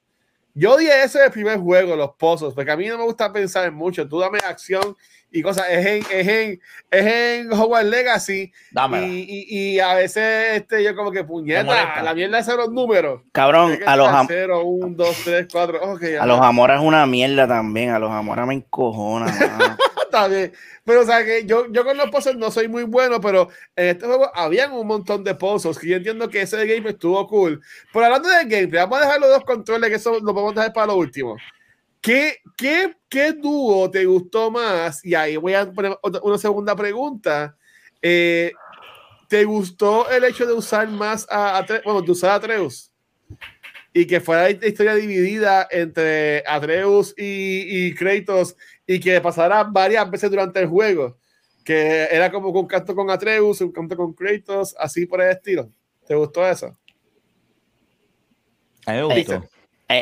Yo 0.56 0.74
odié 0.76 1.04
ese 1.04 1.20
del 1.20 1.32
primer 1.32 1.58
juego, 1.58 1.96
los 1.96 2.12
pozos, 2.12 2.54
porque 2.54 2.72
a 2.72 2.78
mí 2.78 2.88
no 2.88 2.98
me 2.98 3.04
gusta 3.06 3.34
pensar 3.34 3.66
en 3.66 3.74
mucho. 3.74 4.08
Tú 4.08 4.20
dame 4.20 4.38
acción 4.38 4.96
y 5.32 5.42
cosas. 5.42 5.66
Es 5.70 5.86
en, 5.86 6.04
es 6.12 6.28
en, 6.28 6.62
es 6.92 7.06
en 7.06 7.52
Hogwarts 7.52 7.90
Legacy. 7.90 8.54
Y, 8.92 8.98
y, 8.98 9.46
y, 9.50 9.80
a 9.80 9.96
veces 9.96 10.58
este, 10.58 10.84
yo 10.84 10.96
como 10.96 11.12
que 11.12 11.24
puñeta, 11.24 12.04
la 12.04 12.14
mierda 12.14 12.40
de 12.40 12.56
los 12.56 12.72
números. 12.72 13.22
Cabrón, 13.32 13.80
a 13.84 13.96
los 13.96 14.08
Amora. 14.08 14.26
0, 14.28 14.64
1, 14.64 14.96
2, 14.96 15.18
3, 15.26 15.48
4. 15.52 15.98
a 16.20 16.26
los 16.28 16.40
Amora 16.40 16.76
es 16.76 16.82
una 16.82 17.06
mierda 17.08 17.48
también. 17.48 17.90
A 17.90 17.98
los 17.98 18.12
Amora 18.12 18.46
me 18.46 18.54
encojona. 18.54 19.34
Está 20.14 20.28
bien. 20.28 20.54
Pero, 20.86 21.02
o 21.02 21.06
sea, 21.06 21.26
que 21.26 21.44
yo, 21.44 21.66
yo 21.72 21.84
con 21.84 21.98
los 21.98 22.12
pozos 22.12 22.36
no 22.36 22.52
soy 22.52 22.68
muy 22.68 22.84
bueno, 22.84 23.20
pero 23.20 23.50
en 23.76 23.88
este 23.88 24.06
juego 24.06 24.30
habían 24.36 24.72
un 24.74 24.86
montón 24.86 25.24
de 25.24 25.34
pozos 25.34 25.80
que 25.80 25.88
yo 25.88 25.98
entiendo 25.98 26.30
que 26.30 26.44
ese 26.44 26.68
game 26.68 26.88
estuvo 26.88 27.28
cool. 27.28 27.60
Pero 27.92 28.06
hablando 28.06 28.30
de 28.30 28.46
gameplay, 28.46 28.84
vamos 28.84 29.00
a 29.00 29.06
dejar 29.06 29.20
los 29.20 29.30
dos 29.32 29.44
controles 29.44 29.90
que 29.90 29.96
eso 29.96 30.20
lo 30.20 30.32
podemos 30.32 30.54
dejar 30.54 30.72
para 30.72 30.88
lo 30.88 30.98
último. 30.98 31.36
¿Qué, 32.00 32.38
qué, 32.56 32.96
qué 33.10 33.32
dúo 33.34 33.90
te 33.90 34.06
gustó 34.06 34.52
más? 34.52 35.04
Y 35.04 35.16
ahí 35.16 35.36
voy 35.36 35.56
a 35.56 35.72
poner 35.72 35.98
una 36.22 36.38
segunda 36.38 36.76
pregunta. 36.76 37.58
Eh, 38.00 38.52
¿Te 39.28 39.46
gustó 39.46 40.08
el 40.12 40.26
hecho 40.26 40.46
de 40.46 40.54
usar 40.54 40.88
más 40.90 41.26
a, 41.28 41.58
Atreus, 41.58 41.82
bueno, 41.86 42.04
de 42.04 42.12
usar 42.12 42.30
a 42.30 42.36
Atreus? 42.36 42.92
Y 43.92 44.06
que 44.06 44.22
fuera 44.22 44.44
la 44.44 44.68
historia 44.68 44.94
dividida 44.94 45.68
entre 45.72 46.44
Atreus 46.46 47.16
y, 47.18 47.88
y 47.88 47.96
Kratos 47.96 48.56
y 48.86 49.00
que 49.00 49.20
pasara 49.22 49.64
varias 49.64 50.10
veces 50.10 50.30
durante 50.30 50.60
el 50.60 50.68
juego, 50.68 51.18
que 51.64 52.08
era 52.12 52.32
como 52.32 52.50
un 52.50 52.68
canto 52.68 52.96
con 52.96 53.10
Atreus, 53.10 53.62
un 53.62 53.72
canto 53.72 53.96
con 53.96 54.14
Kratos, 54.14 54.76
así 54.78 55.06
por 55.06 55.22
el 55.22 55.32
estilo. 55.32 55.70
¿Te 56.06 56.16
gustó 56.16 56.46
eso? 56.48 56.78
A 58.86 58.92
mí 58.92 58.98
me 58.98 59.04
gustó. 59.04 59.44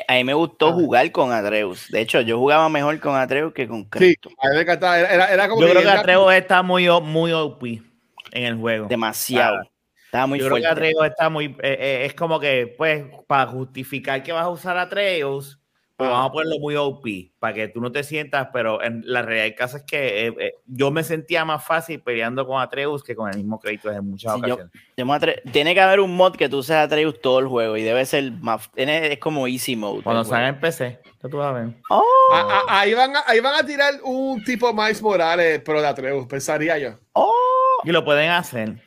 A, 0.08 0.14
mí 0.16 0.24
me 0.24 0.34
gustó 0.34 0.70
ah. 0.70 0.74
jugar 0.74 1.12
con 1.12 1.32
Atreus. 1.32 1.88
De 1.90 2.02
hecho, 2.02 2.22
yo 2.22 2.38
jugaba 2.38 2.70
mejor 2.70 3.00
con 3.00 3.16
Atreus 3.16 3.54
que 3.54 3.68
con 3.68 3.84
Kratos. 3.86 4.32
Sí, 4.32 4.36
a 4.40 4.50
mí 4.50 4.56
me 4.56 4.62
encantaba. 4.62 5.00
Era, 5.00 5.50
como 5.50 5.62
yo 5.62 5.70
creo 5.70 5.82
que 5.82 5.90
Atreus 5.90 6.34
está 6.34 6.64
muy, 6.64 6.88
muy 7.02 7.32
OP 7.32 7.64
en 7.64 8.44
el 8.44 8.56
juego. 8.56 8.88
Demasiado. 8.88 9.58
Ah, 9.58 9.72
está 10.06 10.28
muy 10.28 10.40
yo 10.40 10.48
fuerte. 10.48 10.68
creo 10.68 10.76
que 10.76 10.82
Atreus 10.82 11.06
está 11.08 11.30
muy. 11.30 11.46
Eh, 11.46 11.78
eh, 11.80 12.06
es 12.06 12.14
como 12.14 12.40
que, 12.40 12.74
pues, 12.78 13.04
para 13.28 13.48
justificar 13.52 14.24
que 14.24 14.32
vas 14.32 14.46
a 14.46 14.50
usar 14.50 14.78
Atreus, 14.78 15.61
pues 16.02 16.10
vamos 16.10 16.30
a 16.30 16.32
ponerlo 16.32 16.60
muy 16.60 16.76
OP 16.76 17.06
para 17.38 17.54
que 17.54 17.68
tú 17.68 17.80
no 17.80 17.92
te 17.92 18.04
sientas, 18.04 18.48
pero 18.52 18.82
en 18.82 19.04
la 19.06 19.22
realidad 19.22 19.44
del 19.46 19.56
caso 19.56 19.78
es 19.78 19.84
que 19.84 20.26
eh, 20.26 20.36
eh, 20.40 20.56
yo 20.66 20.90
me 20.90 21.04
sentía 21.04 21.46
más 21.46 21.64
fácil 21.64 22.02
peleando 22.02 22.48
con 22.48 22.60
Atreus 22.60 23.04
que 23.04 23.16
con 23.16 23.30
el 23.30 23.38
mismo 23.38 23.60
crédito 23.60 23.92
en 23.92 24.10
muchas 24.10 24.34
ocasiones. 24.34 24.72
tiene 25.52 25.76
que 25.76 25.82
haber 25.82 26.00
un 26.00 26.16
mod 26.16 26.36
que 26.36 26.50
tú 26.50 26.64
seas 26.64 26.88
Atreus 26.88 27.22
todo 27.22 27.38
el 27.38 27.46
juego 27.46 27.78
y 27.78 27.84
debe 27.84 28.04
ser 28.08 28.32
más. 28.32 28.72
es 28.76 29.20
como 29.20 29.48
easy 29.48 29.76
mode. 29.76 30.02
Cuando 30.02 30.24
salga 30.24 30.48
en 30.48 30.60
PC, 30.60 31.00
tú 31.30 31.38
vas 31.38 31.50
a 31.50 31.60
ver. 31.60 31.70
Oh. 31.92 32.04
ahí, 32.68 32.96
van 32.96 33.16
a, 33.16 33.24
ahí 33.28 33.40
van 33.40 33.64
a 33.64 33.64
tirar 33.64 33.94
un 34.04 34.44
tipo 34.44 34.74
Miles 34.74 35.04
Morales, 35.04 35.62
pero 35.64 35.82
de 35.82 35.88
Atreus, 35.88 36.26
pensaría 36.26 36.80
yo. 36.80 36.96
Oh. 37.14 37.32
Y 37.84 37.92
lo 37.92 38.04
pueden 38.04 38.32
hacer. 38.32 38.82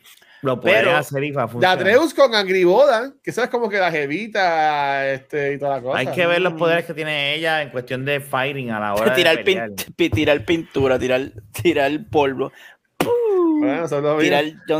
Lo 0.45 0.61
pueden 0.61 0.89
hacer 0.89 1.25
y 1.25 1.33
va 1.33 1.45
a 1.45 1.49
funcionar. 1.49 1.79
De 1.79 1.91
Atreus 1.91 2.13
con 2.13 2.35
Angriboda, 2.35 3.15
que 3.23 3.33
sabes 3.33 3.51
como 3.51 3.69
que 3.69 3.79
la 3.79 3.91
jevita 3.91 5.11
este, 5.11 5.55
y 5.55 5.59
toda 5.59 5.77
la 5.77 5.83
cosa. 5.83 5.99
Hay 5.99 6.07
que 6.09 6.27
ver 6.27 6.43
los 6.43 6.53
poderes 6.53 6.85
que 6.85 6.93
tiene 6.93 7.35
ella 7.35 7.63
en 7.63 7.71
cuestión 7.71 8.05
de 8.05 8.21
fighting 8.21 8.71
a 8.71 8.79
la 8.79 8.95
hora 8.95 9.15
tirar 9.15 9.39
de 9.39 9.45
pelear. 9.45 9.71
tirar 9.97 10.45
pintura, 10.45 10.99
tirar, 10.99 11.33
tirar 11.51 11.91
polvo. 12.11 12.53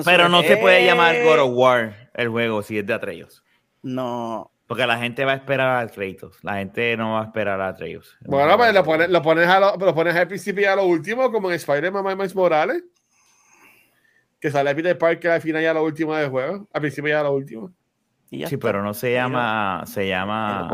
Pero 0.05 0.29
no 0.29 0.43
se 0.43 0.57
puede 0.59 0.85
llamar 0.85 1.23
God 1.23 1.39
of 1.41 1.51
War 1.55 2.11
el 2.15 2.29
juego 2.29 2.63
si 2.63 2.79
es 2.79 2.87
de 2.87 2.95
Atreus. 2.95 3.43
No. 3.83 4.51
Porque 4.67 4.87
la 4.87 4.99
gente 4.99 5.25
va 5.25 5.33
a 5.33 5.37
esperar 5.37 5.85
a 5.85 5.89
Kratos. 5.89 6.39
La 6.43 6.55
gente 6.55 6.97
no 6.97 7.15
va 7.15 7.23
a 7.23 7.25
esperar 7.25 7.61
a 7.61 7.69
Atreus. 7.69 8.17
Bueno, 8.21 8.57
pues 8.57 8.73
lo 8.73 8.83
pones, 8.83 9.11
lo 9.11 9.21
pones, 9.23 9.47
a 9.47 9.61
lo, 9.61 9.77
lo 9.77 9.95
pones 9.95 10.15
al 10.15 10.27
principio 10.27 10.63
y 10.63 10.67
a 10.67 10.77
lo 10.77 10.85
último, 10.85 11.31
como 11.31 11.51
en 11.51 11.57
Spider-Man 11.57 12.17
Miles 12.17 12.35
Morales 12.35 12.83
que 14.45 14.51
sale 14.51 14.75
Peter 14.75 14.99
Parker 14.99 15.31
al 15.31 15.41
final 15.41 15.63
ya 15.63 15.73
la 15.73 15.81
última 15.81 16.21
del 16.21 16.29
juego, 16.29 16.69
al 16.71 16.81
principio 16.83 17.09
ya 17.09 17.23
la 17.23 17.31
última. 17.31 17.73
Sí, 18.29 18.59
pero 18.59 18.83
no 18.83 18.93
se 18.93 19.15
llama, 19.15 19.85
se 19.87 20.07
llama, 20.07 20.69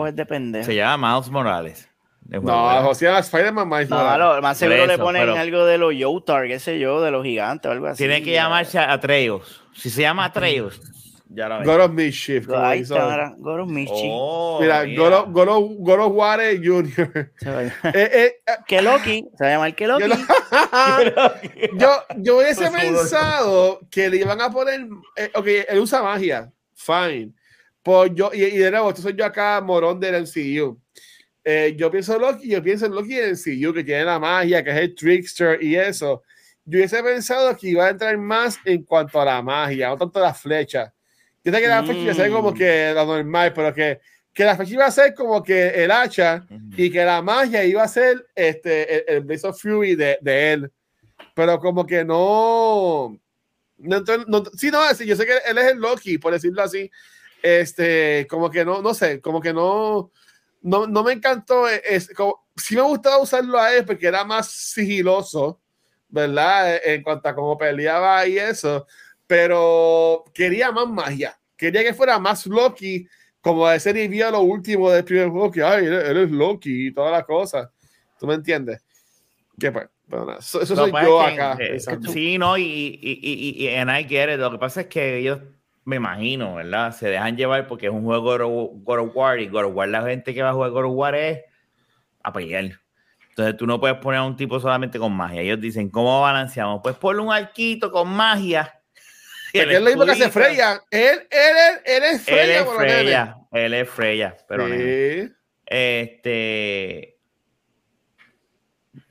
se 0.65 0.75
llama 0.75 1.15
Miles 1.15 1.31
Morales. 1.31 1.89
No, 2.27 2.89
o 2.89 2.95
sea, 2.97 3.21
Spider-Man 3.21 3.69
Miles 3.69 3.89
no, 3.89 3.97
Morales. 3.99 4.43
más 4.43 4.59
seguro 4.59 4.87
le 4.87 4.99
ponen 4.99 5.29
algo 5.29 5.65
de 5.67 5.79
los 5.79 5.95
Yotar, 5.95 6.49
qué 6.49 6.59
sé 6.59 6.81
yo, 6.81 7.01
de 7.01 7.13
los 7.13 7.23
gigantes 7.23 7.69
o 7.69 7.73
algo 7.73 7.87
así. 7.87 7.99
Tiene 7.99 8.25
que 8.25 8.33
llamarse 8.33 8.77
Atreus. 8.81 9.63
Si 9.73 9.89
se 9.89 10.03
llama 10.03 10.25
Atreus, 10.25 10.81
ya 11.33 11.49
lo 11.49 11.65
God 11.65 11.81
of 11.81 11.93
Mischief. 11.93 12.49
Ahí 12.51 12.81
está, 12.81 13.35
God 13.39 13.61
of 13.61 13.69
Mischief. 13.69 14.11
Oh, 14.13 14.59
mira, 14.61 14.85
God 14.85 15.13
of, 15.13 15.33
God, 15.33 15.49
of, 15.49 15.71
God 15.79 16.01
of 16.01 16.13
Jr. 16.61 17.31
eh, 17.43 17.73
eh, 17.95 18.33
que 18.67 18.83
Loki, 18.83 19.29
se 19.39 19.45
va 19.45 19.51
a 19.51 19.53
llamar 19.53 19.75
que 19.77 19.87
Loki. 19.87 20.05
yo, 21.79 21.89
yo 22.19 22.39
hubiese 22.39 22.69
pensado 22.71 23.81
que 23.91 24.11
le 24.11 24.17
iban 24.19 24.41
a 24.41 24.51
poner, 24.51 24.89
eh, 25.17 25.31
ok, 25.35 25.47
él 25.69 25.79
usa 25.79 26.03
magia, 26.03 26.53
fine. 26.75 27.33
Pues 27.83 28.11
yo, 28.15 28.31
y, 28.35 28.43
y, 28.43 28.59
de 28.59 28.71
nuevo, 28.71 28.91
esto 28.91 29.03
soy 29.03 29.15
yo 29.15 29.25
acá, 29.25 29.61
morón 29.61 30.01
del 30.01 30.23
MCU. 30.23 30.79
Eh, 31.45 31.75
yo 31.79 31.91
pienso 31.91 32.19
Loki, 32.19 32.49
yo 32.49 32.63
pienso 32.63 32.87
en 32.87 32.95
Loki 32.95 33.15
del 33.15 33.33
MCU, 33.33 33.73
que 33.73 33.85
tiene 33.85 34.05
la 34.05 34.19
magia, 34.19 34.65
que 34.65 34.71
es 34.71 34.77
el 34.77 34.95
trickster 34.97 35.63
y 35.63 35.77
eso. 35.77 36.23
Yo 36.65 36.79
hubiese 36.79 37.03
pensado 37.03 37.57
que 37.57 37.69
iba 37.69 37.87
a 37.87 37.91
entrar 37.91 38.19
más 38.19 38.59
en 38.65 38.83
cuanto 38.83 39.21
a 39.21 39.25
la 39.25 39.41
magia, 39.41 39.89
no 39.89 39.97
tanto 39.97 40.19
a 40.19 40.23
la 40.23 40.35
flecha 40.35 40.93
yo 41.43 41.53
sé 41.53 41.61
que 41.61 41.69
la 41.69 41.83
flecha 41.83 42.01
iba 42.01 42.13
a 42.13 42.15
ser 42.15 42.31
como 42.31 42.53
que 42.53 42.93
la 42.95 43.05
normal, 43.05 43.53
pero 43.55 43.73
que, 43.73 44.01
que 44.33 44.45
la 44.45 44.57
flecha 44.57 44.75
iba 44.75 44.87
a 44.87 44.91
ser 44.91 45.15
como 45.15 45.43
que 45.43 45.69
el 45.69 45.91
hacha 45.91 46.45
y 46.77 46.91
que 46.91 47.05
la 47.05 47.23
magia 47.23 47.65
iba 47.65 47.83
a 47.83 47.89
ser 47.89 48.27
este, 48.35 49.13
el, 49.13 49.17
el 49.17 49.25
Blaze 49.25 49.47
of 49.47 49.61
Fury 49.61 49.95
de, 49.95 50.19
de, 50.21 50.53
él. 50.53 50.73
Pero 51.35 51.59
como 51.59 51.87
que 51.87 52.05
no. 52.05 53.17
no, 53.79 54.01
no 54.27 54.45
sí, 54.55 54.71
no, 54.71 54.93
yo 54.93 55.17
sé 55.17 55.27
que 55.27 55.39
él 55.47 55.59
es 55.59 55.73
el 55.73 55.79
Loki, 55.79 56.19
por 56.19 56.33
decirlo 56.33 56.63
así. 56.63 56.91
Este, 57.43 58.27
como 58.29 58.51
que 58.51 58.63
no, 58.65 58.83
no 58.83 58.93
sé, 58.93 59.21
como 59.21 59.41
que 59.41 59.53
no. 59.53 60.11
No, 60.61 60.87
no 60.87 61.03
me 61.03 61.15
encantó. 61.15 61.67
Es, 61.67 62.11
como, 62.15 62.47
sí 62.55 62.77
me 62.77 62.83
gustaba 62.83 63.19
usarlo 63.19 63.59
a 63.59 63.75
él 63.75 63.87
porque 63.87 64.07
era 64.07 64.25
más 64.25 64.51
sigiloso, 64.51 65.59
¿verdad? 66.11 66.79
En 66.85 67.03
cuanto 67.03 67.31
a 67.31 67.35
cómo 67.35 67.57
peleaba 67.57 68.27
y 68.27 68.37
eso 68.37 68.87
pero 69.31 70.25
quería 70.35 70.73
más 70.73 70.89
magia. 70.89 71.39
Quería 71.57 71.85
que 71.85 71.95
fuera 71.95 72.19
más 72.19 72.49
Loki, 72.49 73.07
como 73.41 73.69
de 73.69 73.79
ser 73.79 73.97
y 73.97 74.09
vía 74.09 74.29
lo 74.29 74.41
último 74.41 74.91
del 74.91 75.05
primer 75.05 75.29
juego, 75.29 75.53
que 75.53 75.63
ay, 75.63 75.87
él, 75.87 76.17
es 76.17 76.31
Loki 76.33 76.89
y 76.89 76.93
todas 76.93 77.13
las 77.13 77.25
cosas. 77.25 77.69
¿Tú 78.19 78.27
me 78.27 78.35
entiendes? 78.35 78.85
Que 79.57 79.71
pues, 79.71 79.87
eso, 80.41 80.61
eso 80.63 80.75
soy 80.75 80.91
yo 80.91 81.21
acá. 81.21 81.57
sí, 82.13 82.39
no, 82.39 82.59
y, 82.59 82.65
y, 82.65 83.21
y, 83.23 83.65
y, 83.65 83.69
and 83.77 83.89
I 83.89 84.03
get 84.03 84.35
it. 84.35 84.41
Lo 84.41 84.51
que 84.51 84.59
pasa 84.59 84.81
es 84.81 84.87
que 84.89 85.19
ellos 85.19 85.39
me 85.85 85.95
imagino, 85.95 86.57
¿verdad? 86.57 86.91
Se 86.91 87.07
dejan 87.09 87.37
llevar 87.37 87.69
porque 87.69 87.87
es 87.87 87.93
un 87.93 88.03
juego 88.03 88.37
God 88.83 88.99
of 88.99 89.15
War 89.15 89.39
y 89.39 89.47
God 89.47 89.67
of 89.67 89.77
War, 89.77 89.89
la 89.91 90.03
gente 90.03 90.35
que 90.35 90.43
va 90.43 90.51
a 90.51 90.55
jugar 90.55 90.73
God 90.73 90.87
of 90.87 90.97
War 90.97 91.15
es 91.15 91.39
a 92.25 92.33
pelear. 92.33 92.73
Entonces 93.29 93.57
tú 93.57 93.65
no 93.65 93.79
puedes 93.79 93.97
poner 93.99 94.19
a 94.19 94.25
un 94.25 94.35
tipo 94.35 94.59
solamente 94.59 94.99
con 94.99 95.13
magia. 95.13 95.41
Ellos 95.41 95.61
dicen, 95.61 95.89
¿cómo 95.89 96.21
balanceamos? 96.21 96.81
Pues 96.83 96.97
ponle 96.97 97.23
un 97.23 97.33
arquito 97.33 97.93
con 97.93 98.09
magia. 98.09 98.75
Es 99.53 99.81
lo 99.81 99.87
mismo 99.87 100.05
que 100.05 100.13
hace 100.13 100.31
Freya. 100.31 100.83
Él, 100.91 101.27
él, 101.31 101.81
él, 101.85 102.03
es 102.05 102.23
Freya. 102.23 102.43
Él 102.43 102.51
es 102.51 102.69
Freya, 102.69 103.37
él 103.53 103.75
es 103.75 103.89
Freya, 103.89 104.37
pero 104.49 104.69
sí. 104.69 105.33
Este. 105.67 107.17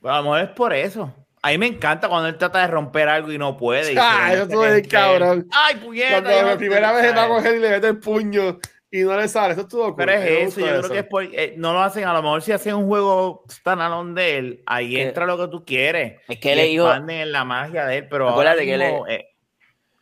Vamos, 0.00 0.40
es 0.40 0.48
por 0.50 0.72
eso. 0.72 1.14
A 1.42 1.48
mí 1.48 1.58
me 1.58 1.66
encanta 1.66 2.08
cuando 2.08 2.28
él 2.28 2.36
trata 2.36 2.60
de 2.60 2.66
romper 2.66 3.08
algo 3.08 3.32
y 3.32 3.38
no 3.38 3.56
puede. 3.56 3.94
Ah, 3.98 4.32
eso 4.34 4.66
es 4.66 4.86
cabrón. 4.86 5.48
Ay, 5.50 5.76
puñeta. 5.76 6.22
Cuando 6.22 6.42
la 6.42 6.56
primera 6.58 6.92
vez 6.92 7.16
va 7.16 7.24
a 7.24 7.28
coger 7.28 7.56
y 7.56 7.60
le 7.60 7.70
mete 7.70 7.88
el 7.88 7.98
puño 7.98 8.58
y 8.90 9.00
no 9.00 9.16
le 9.16 9.26
sale. 9.26 9.52
Eso 9.52 9.62
es 9.62 9.68
todo. 9.68 9.96
Pero 9.96 10.12
es 10.12 10.54
eso, 10.54 10.60
yo 10.60 10.80
creo 10.80 10.90
que 10.90 10.98
es 10.98 11.06
por, 11.06 11.24
eh, 11.24 11.54
no 11.56 11.72
lo 11.72 11.80
hacen. 11.80 12.04
A 12.04 12.12
lo 12.12 12.22
mejor 12.22 12.42
si 12.42 12.52
hacen 12.52 12.74
un 12.74 12.86
juego 12.88 13.44
standalone 13.50 14.20
de 14.20 14.38
él, 14.38 14.62
ahí 14.66 15.00
entra 15.00 15.24
lo 15.24 15.38
que 15.38 15.48
tú 15.48 15.64
quieres. 15.64 16.20
Es 16.28 16.38
que 16.38 16.52
él 16.52 16.58
es 16.58 16.68
hijo. 16.68 16.92
en 16.92 17.32
la 17.32 17.44
magia 17.44 17.86
de 17.86 17.98
él, 17.98 18.08
pero 18.08 18.28
acuérdate 18.28 18.66
que 18.66 18.74
él 18.74 18.82
es, 18.82 18.94
eh, 19.08 19.29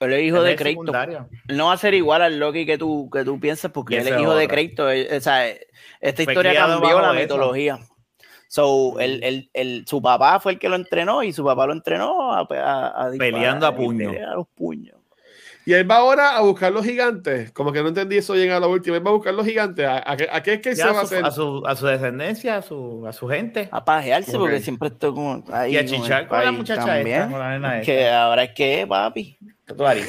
él 0.01 0.13
es 0.13 0.23
hijo 0.23 0.43
de 0.43 0.57
Crédito. 0.57 0.93
No 1.49 1.67
va 1.67 1.73
a 1.73 1.77
ser 1.77 1.95
igual 1.95 2.23
al 2.23 2.39
Loki 2.39 2.67
que 2.67 2.79
tú, 2.79 3.11
que 3.11 3.25
tú 3.25 3.41
piensas, 3.41 3.71
porque 3.73 3.99
él 3.99 4.09
es 4.09 4.21
hijo 4.21 4.35
de 4.35 4.49
Crédito. 4.49 4.91
Eh, 4.91 5.17
o 5.17 5.21
sea, 5.21 5.47
esta 6.01 6.23
historia 6.23 6.55
cambió 6.55 7.01
la 7.01 7.13
mitología. 7.13 7.79
So, 8.51 8.99
el, 8.99 9.23
el, 9.23 9.51
el, 9.53 9.85
su 9.87 10.01
papá 10.01 10.41
fue 10.41 10.53
el 10.53 10.59
que 10.59 10.71
lo 10.71 10.77
entrenó 10.77 11.23
y 11.23 11.35
su 11.35 11.45
papá 11.45 11.67
lo 11.67 11.75
entrenó 11.75 12.33
a, 12.33 12.41
a, 12.41 13.11
peleando 13.19 13.67
a 13.67 13.77
puños. 13.77 14.17
A 14.17 14.37
los 14.37 14.49
puños. 14.49 14.97
Y 15.67 15.75
él 15.75 15.91
va 15.91 15.97
ahora 15.97 16.35
a 16.35 16.41
buscar 16.41 16.73
los 16.73 16.83
gigantes. 16.83 17.53
Como 17.53 17.73
que 17.73 17.83
no 17.83 17.89
entendí 17.89 18.17
eso 18.17 18.35
llega 18.35 18.57
a 18.57 18.61
la 18.61 18.69
última. 18.69 18.97
Él 18.97 19.07
va 19.07 19.11
a 19.11 19.13
buscar 19.13 19.35
los 19.35 19.45
gigantes. 19.45 19.87
¿A, 19.87 20.17
qué, 20.17 20.55
es 20.55 20.61
que 20.63 20.75
se 20.75 20.83
va 20.83 21.01
a 21.01 21.03
hacer? 21.03 21.23
A 21.23 21.31
su, 21.31 21.63
a 21.67 21.77
su 21.77 21.85
descendencia, 21.85 22.57
a 22.57 22.63
su, 22.63 23.07
a 23.07 23.13
su 23.13 23.29
gente. 23.29 23.69
A 23.71 23.85
pajearse, 23.85 24.39
porque 24.39 24.61
siempre 24.61 24.89
estoy 24.89 25.13
como 25.13 25.45
ahí. 25.53 25.75
Y 25.75 25.77
a 25.77 25.85
chichar 25.85 26.27
con, 26.27 26.43
la 26.43 26.53
muchacha 26.53 26.87
también. 26.87 27.21
Esta, 27.21 27.31
con 27.31 27.39
la 27.39 27.51
nena 27.51 27.81
Que 27.83 28.09
ahora 28.09 28.45
es 28.45 28.53
que, 28.55 28.87
papi. 28.89 29.39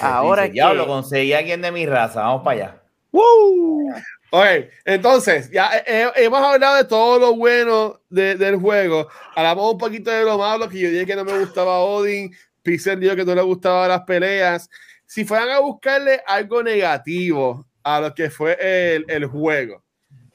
Ahora 0.01 0.45
es 0.45 0.51
que. 0.51 0.73
lo 0.73 0.87
conseguí 0.87 1.33
a 1.33 1.39
alguien 1.39 1.61
de 1.61 1.71
mi 1.71 1.85
raza. 1.85 2.21
Vamos 2.21 2.43
para 2.43 2.55
allá. 2.55 2.81
¡Woo! 3.11 3.93
Ok, 4.31 4.45
entonces, 4.85 5.49
ya 5.49 5.75
eh, 5.77 5.83
eh, 5.87 6.11
hemos 6.17 6.39
hablado 6.39 6.77
de 6.77 6.83
todo 6.83 7.17
lo 7.17 7.35
bueno 7.35 7.99
del 8.09 8.57
juego. 8.57 9.07
Hablamos 9.35 9.73
un 9.73 9.77
poquito 9.79 10.11
de 10.11 10.23
lo 10.23 10.37
malo, 10.37 10.69
que 10.69 10.79
yo 10.79 10.89
dije 10.89 11.05
que 11.05 11.15
no 11.15 11.25
me 11.25 11.39
gustaba 11.39 11.79
Odin. 11.79 12.31
Pixel 12.61 12.99
dijo 12.99 13.15
que 13.15 13.25
no 13.25 13.33
le 13.33 13.41
gustaban 13.41 13.89
las 13.89 14.03
peleas. 14.03 14.69
Si 15.05 15.25
fueran 15.25 15.49
a 15.49 15.59
buscarle 15.59 16.21
algo 16.27 16.61
negativo 16.61 17.65
a 17.81 17.99
lo 17.99 18.13
que 18.13 18.29
fue 18.29 18.55
el, 18.59 19.05
el 19.07 19.25
juego 19.25 19.83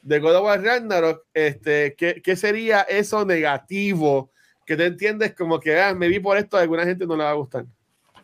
de 0.03 0.18
God 0.18 0.37
of 0.37 0.45
War 0.45 0.62
Ragnarok, 0.62 1.25
este, 1.33 1.95
¿qué, 1.97 2.20
¿qué, 2.22 2.37
sería 2.37 2.83
eso 2.83 3.25
negativo 3.25 4.31
que 4.66 4.77
te 4.77 4.87
entiendes 4.87 5.35
como 5.35 5.59
que 5.59 5.81
ah, 5.81 5.95
me 5.95 6.09
vi 6.09 6.18
por 6.18 6.37
esto, 6.37 6.57
a 6.57 6.61
alguna 6.61 6.85
gente 6.85 7.07
no 7.07 7.16
le 7.16 7.25
va 7.25 7.31
a 7.31 7.35
gustar? 7.35 7.64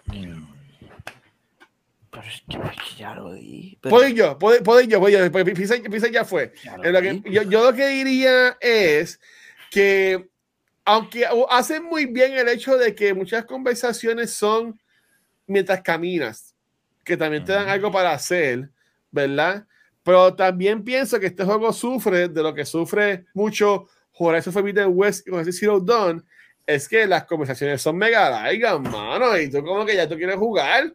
Mm. 0.06 0.39
Pero 2.10 2.24
que 2.52 2.96
ya 2.98 3.14
lo 3.14 3.32
di. 3.32 3.78
Puedo 3.80 4.08
ir 4.08 4.16
yo, 4.16 4.36
puedo, 4.36 4.60
puedo 4.62 4.80
ir 4.80 4.88
yo, 4.88 4.98
puedo 4.98 5.16
ir 5.16 5.32
yo. 5.32 5.54
Pisa, 5.54 6.08
ya 6.08 6.24
fue. 6.24 6.52
lo 6.82 7.00
que, 7.00 7.22
yo, 7.30 7.42
yo, 7.42 7.64
lo 7.64 7.72
que 7.72 7.86
diría 7.88 8.56
es 8.60 9.20
que, 9.70 10.28
aunque 10.84 11.24
hacen 11.48 11.84
muy 11.84 12.06
bien 12.06 12.32
el 12.32 12.48
hecho 12.48 12.76
de 12.76 12.94
que 12.96 13.14
muchas 13.14 13.44
conversaciones 13.44 14.32
son 14.32 14.80
mientras 15.46 15.82
caminas, 15.82 16.56
que 17.04 17.16
también 17.16 17.44
te 17.44 17.52
dan 17.52 17.68
algo 17.68 17.92
para 17.92 18.12
hacer, 18.12 18.70
¿verdad? 19.12 19.66
Pero 20.02 20.34
también 20.34 20.82
pienso 20.82 21.20
que 21.20 21.26
este 21.26 21.44
juego 21.44 21.72
sufre 21.72 22.28
de 22.28 22.42
lo 22.42 22.52
que 22.52 22.64
sufre 22.64 23.26
mucho 23.34 23.86
Horizon 24.18 24.52
Forbidden 24.52 24.90
West 24.92 25.28
con 25.28 25.40
ese 25.40 25.52
Zero 25.52 25.78
Dawn, 25.78 26.24
es 26.66 26.88
que 26.88 27.06
las 27.06 27.24
conversaciones 27.24 27.80
son 27.80 27.96
mega 27.96 28.28
largas, 28.28 28.80
mano, 28.80 29.38
y 29.38 29.48
tú 29.48 29.62
como 29.62 29.86
que 29.86 29.94
ya 29.94 30.08
tú 30.08 30.16
quieres 30.16 30.36
jugar 30.36 30.92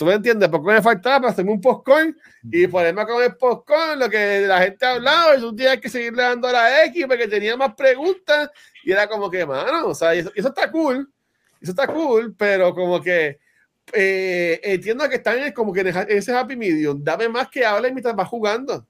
¿Tú 0.00 0.06
me 0.06 0.14
entiendes? 0.14 0.48
Porque 0.48 0.72
me 0.72 0.80
faltaba 0.80 1.20
para 1.20 1.30
hacerme 1.30 1.52
un 1.52 1.60
postcoin 1.60 2.16
y 2.50 2.66
ponerme 2.68 3.04
con 3.04 3.22
el 3.22 3.36
postcoin, 3.36 3.98
lo 3.98 4.08
que 4.08 4.46
la 4.46 4.62
gente 4.62 4.86
ha 4.86 4.92
hablado, 4.92 5.36
y 5.36 5.40
tú 5.40 5.54
tienes 5.54 5.78
que 5.78 5.90
seguirle 5.90 6.22
dando 6.22 6.48
a 6.48 6.52
la 6.52 6.84
X 6.86 7.04
porque 7.06 7.28
tenía 7.28 7.54
más 7.54 7.74
preguntas 7.74 8.48
y 8.82 8.92
era 8.92 9.06
como 9.06 9.30
que, 9.30 9.44
mano, 9.44 9.88
o 9.88 9.94
sea, 9.94 10.14
eso, 10.14 10.32
está 10.34 10.72
cool, 10.72 11.06
eso 11.60 11.72
está 11.72 11.86
cool, 11.86 12.34
pero 12.34 12.74
como 12.74 12.98
que 13.02 13.40
eh, 13.92 14.58
entiendo 14.62 15.06
que 15.06 15.16
están 15.16 15.38
en, 15.38 15.52
como 15.52 15.70
que 15.70 15.80
en 15.80 15.88
ese 16.08 16.34
happy 16.34 16.56
medium, 16.56 17.04
dame 17.04 17.28
más 17.28 17.50
que 17.50 17.66
hable 17.66 17.92
mientras 17.92 18.16
vas 18.16 18.28
jugando, 18.28 18.88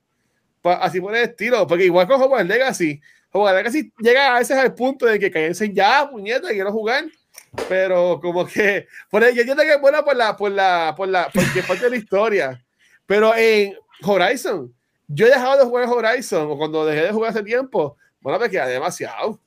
así 0.63 1.01
por 1.01 1.13
el 1.17 1.25
estilo, 1.25 1.67
porque 1.67 1.87
igual 1.87 2.07
con 2.07 2.23
Hogwarts 2.23 2.47
Legacy, 2.47 3.01
Hogwarts 3.33 3.57
Legacy 3.57 3.93
llega 3.99 4.37
a 4.37 4.41
ese 4.41 4.55
al 4.55 4.75
punto 4.75 5.07
de 5.07 5.19
que 5.19 5.29
cállense 5.29 5.73
ya, 5.73 6.09
puñeta, 6.09 6.51
quiero 6.51 6.71
jugar 6.71 7.07
pero 7.68 8.20
como 8.20 8.46
que 8.46 8.86
por 9.11 9.22
yo 9.22 9.40
entiendo 9.40 9.62
que 9.62 9.74
es 9.74 9.80
buena 9.80 10.05
por 10.05 10.16
la 10.16 10.36
por 10.36 10.51
la 10.51 10.94
por 10.96 11.09
la 11.09 11.30
porque 11.32 11.62
parte 11.66 11.84
de 11.84 11.90
la 11.90 11.96
historia. 11.96 12.64
Pero 13.07 13.34
en 13.36 13.76
Horizon 14.03 14.72
yo 15.09 15.26
he 15.26 15.30
dejado 15.30 15.59
de 15.59 15.64
jugar 15.64 15.88
Horizon 15.88 16.51
o 16.51 16.57
cuando 16.57 16.86
dejé 16.86 17.07
de 17.07 17.12
jugar 17.12 17.30
hace 17.30 17.42
tiempo 17.42 17.96
bueno 18.20 18.38
me 18.38 18.51
queda 18.51 18.66
demasiado. 18.66 19.30
O 19.30 19.40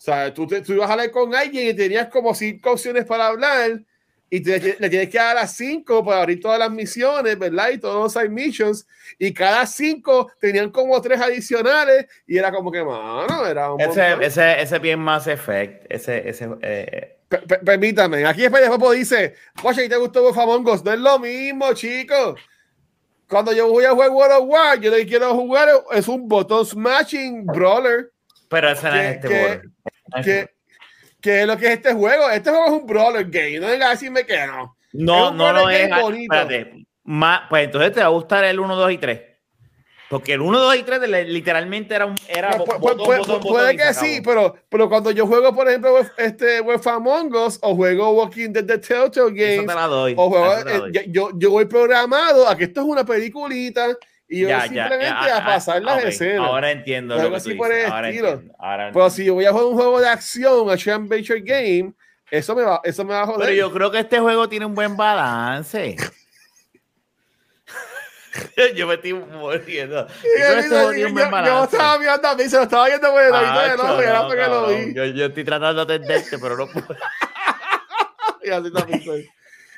sea 0.00 0.32
tú, 0.32 0.46
tú 0.46 0.72
ibas 0.72 0.88
a 0.88 0.92
hablar 0.92 1.10
con 1.10 1.34
alguien 1.34 1.68
y 1.68 1.74
tenías 1.74 2.08
como 2.08 2.34
cinco 2.34 2.72
opciones 2.72 3.04
para 3.04 3.28
hablar 3.28 3.82
y 4.30 4.42
te, 4.42 4.76
le 4.78 4.90
tienes 4.90 5.08
que 5.08 5.18
dar 5.18 5.34
las 5.34 5.56
cinco 5.56 6.04
para 6.04 6.20
abrir 6.20 6.40
todas 6.40 6.58
las 6.58 6.70
misiones, 6.70 7.38
¿verdad? 7.38 7.70
Y 7.70 7.78
todos 7.78 8.02
los 8.04 8.12
side 8.12 8.28
missions, 8.28 8.86
y 9.18 9.32
cada 9.32 9.66
cinco 9.66 10.30
tenían 10.38 10.70
como 10.70 11.00
tres 11.00 11.20
adicionales, 11.20 12.06
y 12.26 12.36
era 12.36 12.52
como 12.52 12.70
que, 12.70 12.84
mano, 12.84 13.46
era 13.46 13.72
un 13.72 13.80
Ese, 13.80 14.16
ese, 14.20 14.60
ese 14.60 14.78
bien 14.78 15.00
más 15.00 15.26
effect, 15.26 15.86
ese, 15.88 16.28
ese, 16.28 16.48
eh, 16.60 17.17
permítame, 17.64 18.24
aquí 18.26 18.42
después 18.42 18.98
dice, 18.98 19.34
oye, 19.62 19.88
¿te 19.88 19.96
gustó 19.96 20.22
Wolf 20.22 20.38
Among 20.38 20.66
Us? 20.68 20.84
No 20.84 20.92
es 20.92 20.98
lo 20.98 21.18
mismo, 21.18 21.72
chicos. 21.74 22.40
Cuando 23.28 23.52
yo 23.52 23.68
voy 23.68 23.84
a 23.84 23.90
jugar 23.90 24.10
World 24.10 24.32
of 24.38 24.44
War, 24.48 24.80
yo 24.80 24.90
que 24.90 25.06
quiero 25.06 25.34
jugar 25.34 25.68
es 25.92 26.08
un 26.08 26.26
botón 26.26 26.64
smashing 26.64 27.44
brawler. 27.44 28.10
Pero 28.48 28.70
ese 28.70 28.88
no 28.88 28.94
es 28.94 29.16
este 29.16 29.28
que, 29.28 29.62
que, 30.22 30.50
que, 31.20 31.40
es 31.42 31.46
lo 31.46 31.58
que 31.58 31.66
es 31.66 31.72
este 31.72 31.92
juego. 31.92 32.30
Este 32.30 32.48
juego 32.48 32.66
es 32.66 32.72
un 32.72 32.86
brawler 32.86 33.28
game. 33.28 33.60
No 33.60 33.66
a 33.66 33.90
decirme 33.90 34.24
que 34.24 34.46
no. 34.46 34.78
No, 34.94 35.30
no 35.30 35.52
lo 35.52 35.68
es. 35.68 35.90
Espérate. 35.90 36.86
pues 37.50 37.64
entonces 37.64 37.92
te 37.92 38.00
va 38.00 38.06
a 38.06 38.10
gustar 38.10 38.44
el 38.44 38.58
1, 38.58 38.76
2 38.76 38.92
y 38.92 38.98
3. 38.98 39.20
Porque 40.08 40.32
el 40.32 40.40
1, 40.40 40.58
2 40.58 40.76
y 40.76 40.82
3 40.84 41.00
literalmente 41.26 41.94
era 41.94 42.06
un. 42.06 42.14
Era 42.28 42.56
puede, 42.58 43.76
que 43.76 43.92
sí, 43.92 44.22
pero, 44.24 44.54
pero 44.68 44.88
cuando 44.88 45.10
yo 45.10 45.26
juego, 45.26 45.54
por 45.54 45.68
ejemplo, 45.68 45.98
este 46.16 46.60
Wolf 46.60 46.86
Among 46.86 47.34
Us 47.34 47.58
o 47.60 47.74
juego 47.74 48.10
Walking 48.12 48.50
Dead 48.50 48.64
The 48.64 48.78
Telltale 48.78 49.32
Games, 49.32 49.70
o 50.16 50.30
juego, 50.30 50.54
eh, 50.94 51.06
yo, 51.08 51.30
yo 51.34 51.50
voy 51.50 51.66
programado 51.66 52.48
a 52.48 52.56
que 52.56 52.64
esto 52.64 52.80
es 52.80 52.86
una 52.86 53.04
peliculita 53.04 53.88
y 54.28 54.40
yo 54.40 54.48
simplemente 54.62 55.30
a 55.30 55.44
pasar 55.44 55.82
las 55.82 56.04
escenas. 56.04 56.46
Ahora 56.46 56.70
entiendo. 56.70 57.16
Lo 57.16 57.36
así 57.36 57.54
por 57.54 57.72
el 57.72 57.86
ahora 57.86 58.08
estilo. 58.08 58.42
Pero 58.92 59.10
si 59.10 59.24
yo 59.26 59.34
voy 59.34 59.44
a 59.44 59.52
jugar 59.52 59.66
un 59.66 59.74
juego 59.74 60.00
de 60.00 60.08
acción, 60.08 60.70
Action 60.70 61.04
Adventure 61.04 61.40
Game, 61.40 61.92
eso 62.30 62.54
me 62.54 62.62
va, 62.62 62.80
eso 62.84 63.04
me 63.04 63.14
va 63.14 63.22
a 63.22 63.26
joder. 63.26 63.48
Pero 63.48 63.52
yo 63.56 63.72
creo 63.72 63.90
que 63.90 63.98
este 64.00 64.18
juego 64.20 64.48
tiene 64.48 64.66
un 64.66 64.74
buen 64.74 64.96
balance. 64.96 65.96
yo 68.74 68.86
me 68.86 68.94
estoy 68.94 69.14
muriendo. 69.14 70.06
Yo, 70.06 70.92
yo, 70.96 71.08
estaba 71.64 71.98
viendo 71.98 72.28
a 72.28 72.34
mí, 72.34 72.44
se 72.44 72.56
lo 72.56 72.62
estaba 72.62 72.86
viendo 72.86 73.10
por 73.10 73.22
el 73.22 73.34
ah, 73.34 73.74
no, 73.76 73.84
no, 73.84 74.22
no, 74.24 74.30
que 74.30 74.36
lo 74.36 74.68
vi. 74.68 74.94
Yo, 74.94 75.04
yo 75.06 75.26
estoy 75.26 75.44
tratando 75.44 75.84
de 75.84 75.94
atenderte, 75.94 76.38
pero 76.38 76.56
no 76.56 76.66
puedo. 76.66 76.86
y 78.42 78.50
así 78.50 78.72
también 78.72 79.04
soy. 79.04 79.28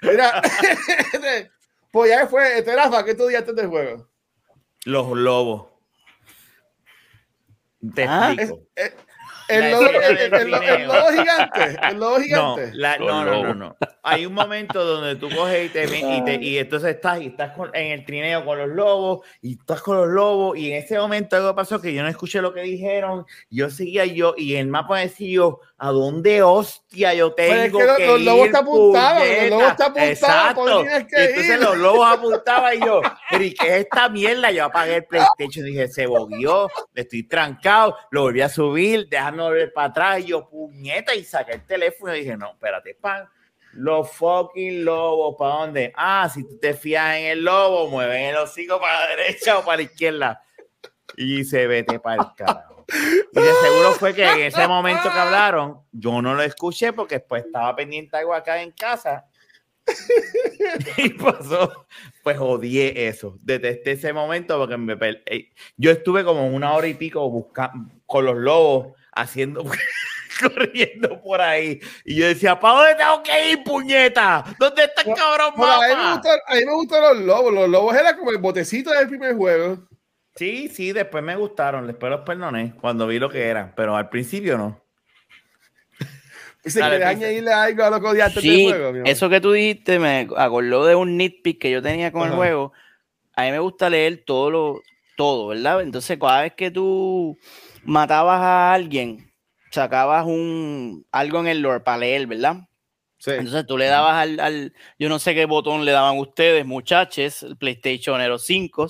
Mira, 0.02 0.42
pues 1.90 2.10
ya 2.10 2.26
fue, 2.26 2.58
este 2.58 2.74
Rafa, 2.74 3.04
¿qué 3.04 3.14
tú 3.14 3.26
dices 3.26 3.54
del 3.54 3.66
juego? 3.66 4.08
Los 4.84 5.08
lobos. 5.16 5.68
Te 7.94 8.04
ah, 8.04 8.32
explico. 8.32 8.62
Es, 8.74 8.92
el 9.50 9.70
lobo, 9.70 9.88
gigante. 11.10 11.78
El 11.82 11.96
lobo 11.98 12.16
gigante. 12.20 12.72
No, 12.98 13.24
no, 13.24 13.42
no, 13.42 13.54
no, 13.54 13.76
Hay 14.02 14.26
un 14.26 14.34
momento 14.34 14.84
donde 14.84 15.16
tú 15.16 15.28
coges 15.34 15.66
y, 15.66 15.68
te, 15.70 15.84
y, 15.84 16.24
te, 16.24 16.34
y 16.42 16.58
entonces 16.58 16.96
estás, 16.96 17.20
y 17.20 17.26
estás 17.26 17.52
en 17.72 17.92
el 17.92 18.04
trineo 18.04 18.44
con 18.44 18.58
los 18.58 18.68
lobos 18.68 19.26
y 19.42 19.58
estás 19.58 19.82
con 19.82 19.96
los 19.96 20.08
lobos. 20.08 20.58
Y 20.58 20.70
en 20.70 20.82
ese 20.82 20.98
momento 20.98 21.36
algo 21.36 21.54
pasó 21.54 21.80
que 21.80 21.92
yo 21.92 22.02
no 22.02 22.08
escuché 22.08 22.40
lo 22.40 22.52
que 22.52 22.62
dijeron. 22.62 23.26
Yo 23.50 23.70
seguía 23.70 24.04
yo 24.04 24.34
y 24.36 24.56
el 24.56 24.68
mapa 24.68 24.98
decía 24.98 25.30
yo 25.30 25.60
¿A 25.82 25.92
dónde 25.92 26.42
hostia 26.42 27.14
yo 27.14 27.32
tengo 27.32 27.78
Pero 27.78 27.92
es 27.92 27.96
que, 27.96 28.06
los, 28.06 28.20
lobos 28.20 28.46
está 28.46 28.58
apuntados, 28.58 29.24
los 29.26 29.48
lobos 29.48 29.70
está 29.70 29.84
apuntado, 29.86 30.10
Exacto. 30.10 30.84
Que 31.08 31.24
entonces 31.24 31.60
los 31.60 31.78
lobos 31.78 32.06
apuntaban 32.18 32.76
y 32.76 32.84
yo, 32.84 33.00
pero 33.30 33.44
¿y 33.44 33.54
qué 33.54 33.66
es 33.66 33.84
esta 33.84 34.10
mierda? 34.10 34.50
Yo 34.50 34.66
apagué 34.66 34.96
el 34.96 35.04
PlayStation 35.06 35.66
y 35.66 35.70
dije, 35.70 35.88
se 35.88 36.04
bogueó, 36.04 36.68
estoy 36.94 37.22
trancado, 37.22 37.96
lo 38.10 38.22
volví 38.24 38.42
a 38.42 38.50
subir, 38.50 39.08
déjame 39.08 39.39
volver 39.44 39.72
para 39.72 39.88
atrás 39.88 40.20
y 40.20 40.26
yo, 40.26 40.48
puñeta, 40.48 41.14
y 41.14 41.24
saqué 41.24 41.52
el 41.52 41.66
teléfono 41.66 42.14
y 42.14 42.20
dije, 42.20 42.36
no, 42.36 42.52
espérate, 42.52 42.94
pan. 42.94 43.28
Los 43.72 44.10
fucking 44.12 44.84
lobos, 44.84 45.36
¿para 45.38 45.54
dónde? 45.54 45.92
Ah, 45.94 46.28
si 46.32 46.42
tú 46.42 46.58
te 46.58 46.74
fías 46.74 47.16
en 47.16 47.26
el 47.26 47.44
lobo, 47.44 47.88
mueven 47.88 48.26
el 48.26 48.36
hocico 48.36 48.80
para 48.80 49.00
la 49.00 49.16
derecha 49.16 49.58
o 49.58 49.64
para 49.64 49.76
la 49.76 49.82
izquierda. 49.82 50.42
Y 51.16 51.44
se 51.44 51.66
vete 51.66 52.00
para 52.00 52.22
el 52.22 52.28
carajo. 52.36 52.84
Y 53.32 53.40
de 53.40 53.52
seguro 53.62 53.92
fue 53.92 54.14
que 54.14 54.28
en 54.28 54.40
ese 54.40 54.66
momento 54.66 55.02
que 55.02 55.18
hablaron, 55.18 55.80
yo 55.92 56.20
no 56.20 56.34
lo 56.34 56.42
escuché 56.42 56.92
porque 56.92 57.16
después 57.16 57.44
estaba 57.44 57.74
pendiente 57.76 58.16
algo 58.16 58.34
acá 58.34 58.60
en 58.60 58.72
casa. 58.72 59.26
y 60.96 61.10
pasó, 61.10 61.86
pues 62.22 62.38
odié 62.38 63.08
eso. 63.08 63.36
Detesté 63.40 63.92
ese 63.92 64.12
momento 64.12 64.58
porque 64.58 64.76
me 64.76 64.96
eh, 65.26 65.50
yo 65.76 65.90
estuve 65.90 66.24
como 66.24 66.46
una 66.48 66.72
hora 66.72 66.86
y 66.86 66.94
pico 66.94 67.28
buscando 67.30 67.92
con 68.06 68.24
los 68.24 68.36
lobos 68.36 68.96
haciendo 69.12 69.64
corriendo 70.40 71.20
por 71.20 71.40
ahí. 71.40 71.80
Y 72.04 72.16
yo 72.16 72.26
decía, 72.26 72.58
¿para 72.58 72.74
dónde 72.74 72.94
tengo 72.94 73.22
que 73.22 73.50
ir, 73.50 73.64
puñeta? 73.64 74.44
¿Dónde 74.58 74.84
está 74.84 75.02
el 75.02 75.14
cabrón 75.14 75.52
a, 75.56 75.88
mí 75.88 75.94
me 75.94 76.12
gustan, 76.12 76.38
a 76.46 76.54
mí 76.54 76.64
me 76.64 76.72
gustan 76.72 77.02
los 77.02 77.18
lobos. 77.18 77.52
Los 77.52 77.68
lobos 77.68 77.96
era 77.96 78.16
como 78.16 78.30
el 78.30 78.38
botecito 78.38 78.90
del 78.90 79.08
primer 79.08 79.34
juego. 79.34 79.78
Sí, 80.36 80.68
sí, 80.68 80.92
después 80.92 81.22
me 81.22 81.36
gustaron. 81.36 81.86
Después 81.86 82.10
los 82.10 82.20
perdoné 82.20 82.74
cuando 82.80 83.06
vi 83.06 83.18
lo 83.18 83.28
que 83.28 83.46
eran. 83.46 83.72
Pero 83.76 83.96
al 83.96 84.08
principio 84.08 84.56
no. 84.56 84.80
Dice 86.62 86.80
que 86.80 87.04
añadirle 87.04 87.52
algo 87.52 87.84
a 87.84 87.90
lo 87.90 88.00
que 88.00 88.06
odiaste 88.06 88.40
sí, 88.40 88.68
juego. 88.68 89.02
Eso 89.06 89.30
que 89.30 89.40
tú 89.40 89.52
dijiste 89.52 89.98
me 89.98 90.28
acordó 90.36 90.84
de 90.84 90.94
un 90.94 91.16
nitpick 91.16 91.58
que 91.58 91.70
yo 91.70 91.80
tenía 91.80 92.12
con 92.12 92.28
el 92.28 92.34
juego. 92.34 92.72
A 93.34 93.44
mí 93.44 93.50
me 93.50 93.58
gusta 93.58 93.88
leer 93.88 94.24
todo 94.26 94.50
lo, 94.50 94.82
todo, 95.16 95.48
¿verdad? 95.48 95.80
Entonces, 95.80 96.18
cada 96.18 96.42
vez 96.42 96.52
que 96.54 96.70
tú 96.70 97.38
matabas 97.84 98.40
a 98.40 98.72
alguien, 98.72 99.32
sacabas 99.70 100.26
un 100.26 101.06
algo 101.10 101.40
en 101.40 101.46
el 101.46 101.60
lore 101.60 101.80
para 101.80 101.98
leer, 101.98 102.26
¿verdad? 102.26 102.56
Sí. 103.18 103.32
Entonces 103.32 103.66
tú 103.66 103.76
le 103.76 103.86
dabas 103.86 104.16
al, 104.16 104.72
yo 104.98 105.08
no 105.08 105.18
sé 105.18 105.34
qué 105.34 105.44
botón 105.44 105.84
le 105.84 105.92
daban 105.92 106.18
ustedes, 106.18 106.64
muchachos, 106.64 107.42
el 107.42 107.56
PlayStation 107.56 108.20
Hero 108.20 108.38
5, 108.38 108.88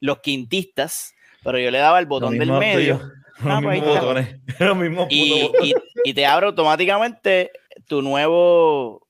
los 0.00 0.18
quintistas, 0.20 1.14
pero 1.42 1.58
yo 1.58 1.70
le 1.70 1.78
daba 1.78 1.98
el 1.98 2.06
botón 2.06 2.38
del 2.38 2.52
medio. 2.52 3.00
Ah, 3.42 3.60
pues 3.62 3.82
los 4.60 4.76
mismos 4.76 5.06
y, 5.08 5.50
y, 6.04 6.12
te 6.12 6.26
abre 6.26 6.46
automáticamente 6.46 7.50
tu 7.86 8.02
nuevo, 8.02 9.08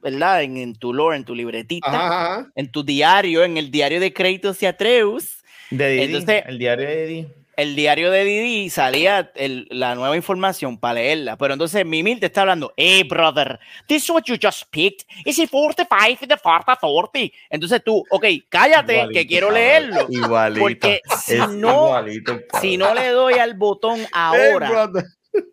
¿verdad? 0.00 0.44
En, 0.44 0.76
tu 0.76 0.94
lore, 0.94 1.16
en 1.16 1.24
tu 1.24 1.34
libretita, 1.34 2.46
en 2.54 2.70
tu 2.70 2.84
diario, 2.84 3.42
en 3.42 3.56
el 3.56 3.72
diario 3.72 3.98
de 3.98 4.12
créditos 4.12 4.62
y 4.62 4.66
Atreus. 4.66 5.42
De 5.70 6.04
Entonces, 6.04 6.44
el 6.46 6.58
diario 6.60 6.86
de 6.86 7.06
Didi 7.06 7.28
el 7.56 7.74
diario 7.74 8.10
de 8.10 8.24
Didi 8.24 8.70
salía 8.70 9.32
la 9.70 9.94
nueva 9.94 10.14
información 10.14 10.78
para 10.78 10.94
leerla. 10.94 11.36
Pero 11.36 11.54
entonces 11.54 11.84
Mimil 11.86 12.20
te 12.20 12.26
está 12.26 12.42
hablando, 12.42 12.72
hey 12.76 13.02
brother, 13.02 13.58
this 13.88 14.04
is 14.04 14.10
what 14.10 14.24
you 14.24 14.36
just 14.40 14.64
picked. 14.70 15.06
Is 15.24 15.38
it 15.38 15.50
45 15.50 16.22
in 16.22 16.28
the 16.28 16.36
40? 16.36 17.32
Entonces 17.50 17.82
tú, 17.82 18.04
ok, 18.10 18.24
cállate 18.48 19.08
que 19.12 19.26
quiero 19.26 19.50
leerlo. 19.50 20.06
Igualito. 20.08 20.60
Porque 20.60 21.00
si 21.24 21.38
no, 21.38 22.04
si 22.60 22.76
no 22.76 22.94
le 22.94 23.08
doy 23.08 23.34
al 23.34 23.54
botón 23.54 24.00
ahora, 24.12 24.90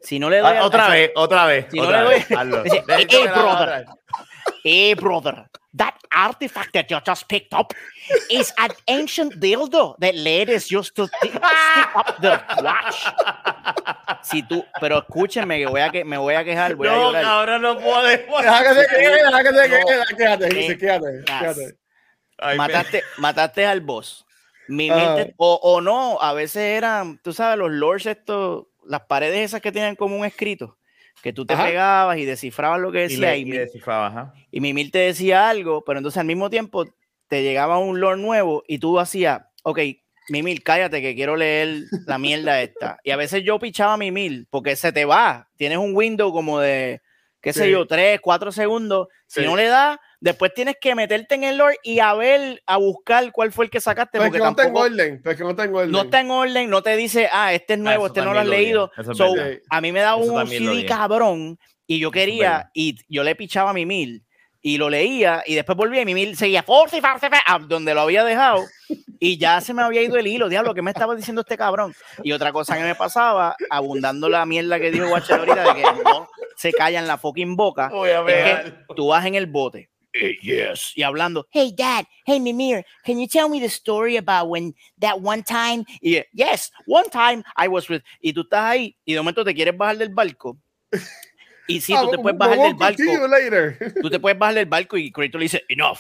si 0.01 0.19
no 0.19 0.29
le 0.29 0.39
doy 0.39 0.57
ah, 0.57 0.65
otra 0.65 0.89
vez, 0.89 1.11
otra 1.15 1.45
vez. 1.45 1.67
Si 1.71 1.77
no 1.77 1.89
le 1.89 1.99
doy, 1.99 2.25
hey 2.87 3.27
brother, 3.33 3.85
hey 4.63 4.93
brother, 4.95 5.45
that 5.75 5.95
artifact 6.11 6.73
that 6.73 6.89
you 6.89 6.99
just 7.05 7.27
picked 7.27 7.53
up 7.53 7.73
is 8.29 8.53
an 8.57 8.71
ancient 8.87 9.39
dildo 9.39 9.97
that 9.99 10.15
ladies 10.15 10.71
used 10.71 10.95
to 10.95 11.07
stick 11.07 11.35
up 11.41 12.21
the 12.21 12.41
watch. 12.61 13.05
Si 14.23 14.43
tú, 14.43 14.63
pero 14.79 15.01
escúchenme 15.01 15.57
que 15.57 15.67
voy 15.67 15.81
a 15.81 15.89
que 15.89 16.05
me 16.05 16.17
voy 16.17 16.35
a 16.35 16.43
quejar, 16.43 16.75
voy 16.75 16.87
no, 16.87 16.93
a 16.93 16.97
llorar. 16.97 17.25
ahora 17.25 17.59
no 17.59 17.77
puedo. 17.77 18.03
Deja 18.07 18.63
que 18.63 18.73
se 18.73 18.87
quede, 18.87 19.23
deja 19.23 19.43
que 19.43 19.49
se 19.49 19.69
quede, 19.69 20.03
quédate, 20.17 20.77
quédate, 20.77 21.25
quédate. 21.25 21.77
Mataste, 22.57 23.03
mataste 23.17 23.65
al 23.65 23.81
boss. 23.81 24.25
Mi 24.67 24.89
mente, 24.89 25.33
o, 25.37 25.59
o 25.61 25.81
no, 25.81 26.21
a 26.21 26.33
veces 26.33 26.77
eran, 26.77 27.19
tú 27.21 27.33
sabes, 27.33 27.57
los 27.57 27.69
lords 27.69 28.05
estos, 28.05 28.67
las 28.85 29.01
paredes 29.01 29.39
esas 29.39 29.61
que 29.61 29.73
tienen 29.73 29.95
como 29.95 30.15
un 30.15 30.25
escrito 30.25 30.77
que 31.21 31.33
tú 31.33 31.45
te 31.45 31.55
pegabas 31.55 32.17
y 32.17 32.25
descifrabas 32.25 32.81
lo 32.81 32.91
que 32.91 32.99
decía. 32.99 33.35
Y, 33.35 33.49
y, 34.51 34.59
Mimil 34.59 34.91
te 34.91 34.99
decía 34.99 35.49
algo, 35.49 35.83
pero 35.85 35.99
entonces 35.99 36.19
al 36.19 36.25
mismo 36.25 36.49
tiempo 36.49 36.85
te 37.27 37.43
llegaba 37.43 37.77
un 37.77 37.99
lore 37.99 38.21
nuevo 38.21 38.63
y 38.67 38.79
tú 38.79 38.99
hacías, 38.99 39.41
ok, 39.63 39.79
Mimil, 40.29 40.63
cállate 40.63 41.01
que 41.01 41.15
quiero 41.15 41.35
leer 41.35 41.83
la 42.05 42.17
mierda 42.17 42.61
esta. 42.61 42.99
Y 43.03 43.11
a 43.11 43.17
veces 43.17 43.43
yo 43.43 43.59
pichaba 43.59 43.93
a 43.93 43.97
Mimil 43.97 44.47
porque 44.49 44.75
se 44.75 44.91
te 44.91 45.05
va. 45.05 45.49
Tienes 45.57 45.77
un 45.77 45.95
window 45.95 46.31
como 46.31 46.59
de, 46.59 47.01
qué 47.41 47.53
sé 47.53 47.69
yo, 47.69 47.85
tres, 47.85 48.19
cuatro 48.21 48.51
segundos. 48.51 49.07
Si 49.27 49.41
no 49.43 49.55
le 49.55 49.67
das, 49.67 49.97
Después 50.23 50.53
tienes 50.53 50.77
que 50.79 50.95
meterte 50.95 51.35
en 51.35 51.43
el 51.43 51.57
lore 51.57 51.75
y 51.83 51.99
a 51.99 52.13
ver, 52.13 52.63
a 52.65 52.77
buscar 52.77 53.29
cuál 53.33 53.51
fue 53.51 53.65
el 53.65 53.71
que 53.71 53.81
sacaste. 53.81 54.19
porque 54.19 54.39
no 54.39 54.55
tengo 54.55 54.79
orden. 54.79 55.21
Porque 55.21 55.43
no 55.43 55.53
tengo 55.53 55.79
orden. 55.79 55.91
No 55.91 56.03
está 56.03 56.21
en 56.21 56.31
orden, 56.31 56.69
no 56.69 56.81
te 56.81 56.95
dice, 56.95 57.27
ah, 57.29 57.53
este 57.53 57.73
es 57.73 57.79
ah, 57.81 57.83
nuevo, 57.83 58.07
este 58.07 58.21
no 58.21 58.33
lo 58.33 58.39
has 58.39 58.47
leído. 58.47 58.89
a 59.69 59.81
mí 59.81 59.91
me 59.91 59.99
da 59.99 60.15
un 60.15 60.47
CD 60.47 60.85
cabrón 60.85 61.59
y 61.85 61.99
yo 61.99 62.09
quería, 62.09 62.71
y 62.73 62.95
yo 63.09 63.21
le 63.25 63.35
pichaba 63.35 63.71
a 63.71 63.73
mi 63.73 63.85
mil 63.85 64.23
y 64.61 64.77
lo 64.77 64.89
leía 64.89 65.43
y 65.45 65.55
después 65.55 65.77
volvía 65.77 66.03
y 66.03 66.05
mi 66.05 66.13
mil 66.13 66.37
seguía 66.37 66.63
force, 66.63 67.01
force, 67.01 67.27
a 67.45 67.59
donde 67.59 67.93
lo 67.93 67.99
había 67.99 68.23
dejado 68.23 68.63
y 69.19 69.37
ya 69.37 69.59
se 69.59 69.73
me 69.73 69.81
había 69.81 70.03
ido 70.03 70.15
el 70.15 70.25
hilo, 70.25 70.47
diablo, 70.47 70.73
¿qué 70.73 70.81
me 70.81 70.91
estaba 70.91 71.15
diciendo 71.15 71.41
este 71.41 71.57
cabrón? 71.57 71.93
Y 72.23 72.31
otra 72.31 72.53
cosa 72.53 72.77
que 72.77 72.83
me 72.83 72.95
pasaba, 72.95 73.57
abundando 73.69 74.29
la 74.29 74.45
mierda 74.45 74.79
que 74.79 74.89
dijo 74.89 75.07
Watcher 75.07 75.39
ahorita 75.39 75.73
de 75.73 75.81
que 75.81 76.01
no 76.01 76.29
se 76.55 76.71
callan 76.71 77.07
la 77.07 77.17
fucking 77.17 77.57
boca, 77.57 77.91
es 78.05 78.63
que 78.63 78.73
tú 78.95 79.07
vas 79.07 79.25
en 79.25 79.35
el 79.35 79.47
bote 79.47 79.89
Eh, 80.13 80.37
yes. 80.41 80.91
Y 80.95 81.01
hablando, 81.01 81.47
hey 81.51 81.73
dad, 81.75 82.05
hey 82.25 82.39
Mimir, 82.39 82.85
can 83.03 83.19
you 83.19 83.27
tell 83.27 83.49
me 83.49 83.59
the 83.59 83.69
story 83.69 84.17
about 84.17 84.47
when 84.47 84.75
that 84.99 85.19
one 85.19 85.43
time? 85.43 85.83
Y, 86.01 86.23
yes, 86.33 86.71
one 86.85 87.09
time 87.09 87.43
I 87.57 87.67
was 87.67 87.89
with. 87.89 88.03
Y 88.21 88.31
tú 88.31 88.41
estás 88.41 88.63
ahí 88.63 88.95
y 89.05 89.13
de 89.13 89.19
momento 89.19 89.43
te 89.43 89.53
quieres 89.53 89.75
bajar 89.75 89.97
del 89.97 90.09
barco. 90.09 90.57
Y 91.67 91.81
si 91.81 91.93
sí, 91.93 91.99
tú 91.99 92.11
te 92.11 92.17
puedes 92.19 92.37
bajar 92.37 92.59
del 92.59 92.75
barco. 92.75 93.01
Tú 94.01 94.09
te 94.09 94.19
puedes 94.19 94.37
bajar 94.37 94.55
del 94.55 94.65
barco 94.65 94.97
y 94.97 95.11
Kratos 95.11 95.39
le 95.39 95.45
dice, 95.45 95.63
enough. 95.69 95.99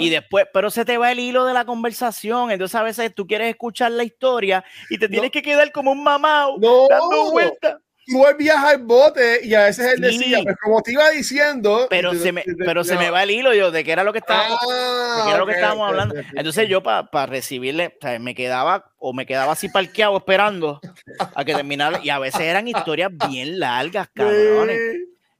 Y 0.00 0.10
después, 0.10 0.46
pero 0.52 0.70
se 0.70 0.84
te 0.84 0.98
va 0.98 1.10
el 1.10 1.18
hilo 1.18 1.44
de 1.44 1.54
la 1.54 1.64
conversación. 1.64 2.50
Entonces 2.50 2.74
a 2.74 2.82
veces 2.82 3.14
tú 3.14 3.26
quieres 3.26 3.48
escuchar 3.48 3.92
la 3.92 4.04
historia 4.04 4.64
y 4.90 4.98
te 4.98 5.08
tienes 5.08 5.30
que 5.30 5.42
quedar 5.42 5.72
como 5.72 5.92
un 5.92 6.02
mamado 6.02 6.58
dando 6.88 7.30
vueltas 7.32 7.76
tú 8.06 8.24
viajar 8.38 8.74
al 8.74 8.82
bote 8.82 9.40
y 9.44 9.54
a 9.54 9.64
veces 9.64 9.94
él 9.94 10.00
decía, 10.00 10.40
pues 10.42 10.56
como 10.62 10.82
te 10.82 10.92
iba 10.92 11.10
diciendo. 11.10 11.86
Pero, 11.90 12.14
se, 12.14 12.32
me, 12.32 12.44
pero 12.58 12.84
se 12.84 12.96
me 12.96 13.10
va 13.10 13.22
el 13.22 13.30
hilo 13.30 13.54
yo 13.54 13.70
de 13.70 13.84
qué 13.84 13.92
era 13.92 14.04
lo 14.04 14.12
que 14.12 14.18
estábamos, 14.18 14.58
ah, 14.70 15.26
era 15.28 15.38
lo 15.38 15.46
que 15.46 15.52
estábamos 15.52 15.88
hablando. 15.88 16.14
Entonces 16.34 16.68
yo 16.68 16.82
para 16.82 17.26
recibirle, 17.26 17.96
me 18.20 18.34
quedaba 18.34 18.92
o 18.98 19.12
me 19.12 19.26
quedaba 19.26 19.52
así 19.52 19.68
parqueado 19.68 20.16
esperando 20.16 20.80
a 21.34 21.44
que 21.44 21.54
terminara. 21.54 22.00
Y 22.02 22.10
a 22.10 22.18
veces 22.18 22.42
eran 22.42 22.68
historias 22.68 23.10
bien 23.28 23.58
largas, 23.58 24.08
cabrones. 24.14 24.78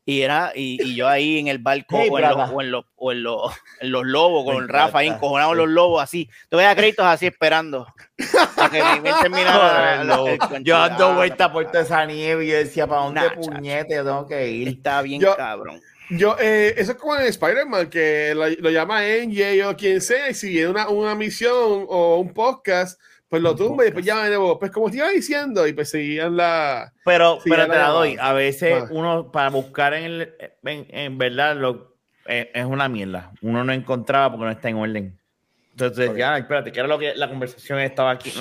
Y 0.06 0.20
era, 0.20 0.52
y, 0.54 0.82
y, 0.82 0.94
yo 0.94 1.08
ahí 1.08 1.38
en 1.38 1.48
el 1.48 1.58
barco 1.58 1.96
o, 1.96 2.18
en 2.18 2.22
los, 2.22 2.50
o, 2.50 2.60
en 2.60 2.70
los, 2.70 2.84
o, 2.96 3.12
en 3.12 3.22
los, 3.22 3.52
en 3.80 3.90
los, 3.90 4.04
lobos 4.04 4.44
con 4.44 4.68
Rafa 4.68 4.98
ahí 4.98 5.08
encojonado 5.08 5.54
los 5.54 5.68
lobos 5.68 6.02
así. 6.02 6.28
Tú 6.50 6.58
ves 6.58 6.66
a 6.66 6.76
créditos 6.76 7.06
así 7.06 7.26
esperando 7.26 7.86
que 8.16 8.82
terminara. 9.22 10.04
yo 10.60 10.76
ando 10.76 11.14
vuelta 11.14 11.50
por 11.50 11.64
toda 11.70 11.84
esa 11.84 12.04
nieve 12.04 12.44
y 12.44 12.48
yo 12.48 12.56
decía, 12.56 12.86
¿para 12.86 13.02
dónde 13.02 13.30
puñete 13.30 13.94
yo 13.94 14.04
tengo 14.04 14.26
que 14.26 14.50
ir? 14.50 14.68
Está 14.68 15.00
bien 15.00 15.22
cabrón. 15.22 15.80
Yo, 16.10 16.36
eh, 16.38 16.74
eso 16.76 16.92
es 16.92 16.98
como 16.98 17.16
en 17.16 17.22
Spider-Man, 17.22 17.88
que 17.88 18.34
lo, 18.34 18.46
lo 18.48 18.70
llama 18.70 19.02
NJ 19.02 19.64
o 19.66 19.74
quien 19.74 20.02
sea, 20.02 20.28
y 20.28 20.34
si 20.34 20.62
una, 20.64 20.88
una 20.88 21.14
misión 21.14 21.86
o 21.88 22.18
un 22.18 22.34
podcast, 22.34 23.00
pues 23.28 23.42
lo 23.42 23.56
tumba 23.56 23.84
y 23.84 23.86
después 23.86 24.04
llama 24.04 24.24
de 24.24 24.30
nuevo. 24.30 24.58
Pues 24.58 24.70
como 24.70 24.90
te 24.90 24.98
iba 24.98 25.08
diciendo, 25.08 25.66
y 25.66 25.72
pues 25.72 25.90
seguían 25.90 26.36
la. 26.36 26.92
Pero, 27.04 27.38
pero 27.44 27.62
te 27.66 27.68
la, 27.68 27.88
doy. 27.88 28.16
A 28.20 28.32
veces 28.32 28.84
uno, 28.90 29.32
para 29.32 29.50
buscar 29.50 29.94
en, 29.94 30.04
el, 30.04 30.34
en, 30.62 31.18
verdad, 31.18 31.56
lo, 31.56 31.96
eh, 32.26 32.50
es 32.54 32.64
una 32.64 32.88
mierda. 32.88 33.32
Uno 33.42 33.64
no 33.64 33.72
encontraba 33.72 34.30
porque 34.30 34.44
no 34.44 34.50
está 34.50 34.68
en 34.68 34.76
orden. 34.76 35.18
Entonces, 35.72 36.12
ya, 36.16 36.38
espérate, 36.38 36.70
que 36.70 36.78
era 36.78 36.88
lo 36.88 36.98
que 36.98 37.14
la 37.16 37.28
conversación 37.28 37.80
estaba 37.80 38.12
aquí. 38.12 38.32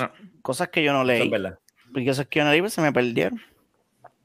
Cosas 0.42 0.68
que 0.68 0.82
yo 0.84 0.92
no 0.92 1.02
leí. 1.02 1.28
Porque 1.28 2.06
cosas 2.06 2.26
que 2.26 2.38
yo 2.38 2.44
no 2.44 2.52
leí, 2.52 2.60
pues 2.60 2.72
se 2.72 2.80
me 2.80 2.92
perdieron. 2.92 3.40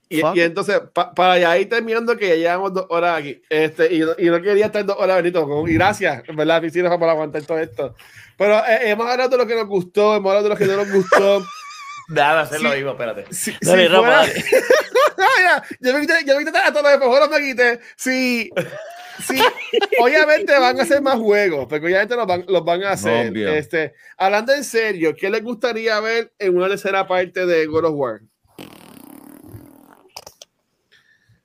Y, 0.09 0.21
y, 0.21 0.41
entonces, 0.41 0.81
para 1.15 1.37
ya 1.37 1.55
ir 1.59 1.69
terminando, 1.69 2.17
que 2.17 2.29
ya 2.29 2.35
llevamos 2.35 2.73
dos 2.73 2.87
horas 2.89 3.19
aquí, 3.19 3.39
este, 3.47 3.93
y, 3.93 4.01
y 4.17 4.29
no 4.29 4.41
quería 4.41 4.65
estar 4.65 4.83
dos 4.83 4.97
horas, 4.97 5.17
Benito, 5.17 5.67
y 5.67 5.73
gracias, 5.75 6.23
¿verdad? 6.35 6.61
Piscina, 6.61 6.97
por 6.97 7.07
aguantar 7.07 7.43
todo 7.43 7.59
esto. 7.59 7.95
Pero 8.35 8.57
eh, 8.65 8.89
hemos 8.89 9.05
hablado 9.05 9.29
de 9.29 9.37
lo 9.37 9.45
que 9.45 9.55
nos 9.55 9.67
gustó, 9.67 10.15
hemos 10.15 10.29
hablado 10.29 10.43
de 10.43 10.49
lo 10.49 10.55
que 10.55 10.65
no 10.65 10.77
nos 10.77 10.91
gustó. 10.91 11.45
Nada, 12.09 12.47
se 12.47 12.57
lo 12.57 12.73
digo, 12.73 12.91
espérate. 12.91 13.25
Si, 13.29 13.55
dale, 13.61 13.87
si 13.87 13.95
fuera... 13.95 14.25
ya, 15.45 15.63
yo 15.79 15.93
me 15.93 16.01
quité, 16.01 16.13
yo 16.25 16.37
me 16.37 16.45
quité 16.45 16.57
a 16.57 16.73
todos 16.73 16.91
los 16.91 16.99
mejor 16.99 17.29
me 17.29 17.39
quité. 17.39 17.79
Sí. 17.95 18.49
Sí, 19.27 19.37
obviamente 19.99 20.57
van 20.57 20.79
a 20.79 20.83
hacer 20.83 21.01
más 21.01 21.19
juegos, 21.19 21.67
porque 21.67 21.85
obviamente 21.85 22.15
los 22.15 22.25
van, 22.25 22.45
los 22.47 22.63
van 22.63 22.83
a 22.83 22.91
hacer. 22.91 23.35
Este, 23.37 23.93
hablando 24.17 24.53
en 24.53 24.63
serio, 24.63 25.13
¿qué 25.15 25.29
les 25.29 25.43
gustaría 25.43 25.99
ver 25.99 26.31
en 26.39 26.55
una 26.55 26.69
tercera 26.69 27.05
parte 27.05 27.45
de 27.45 27.65
God 27.65 27.85
of 27.85 27.93
War? 27.95 28.21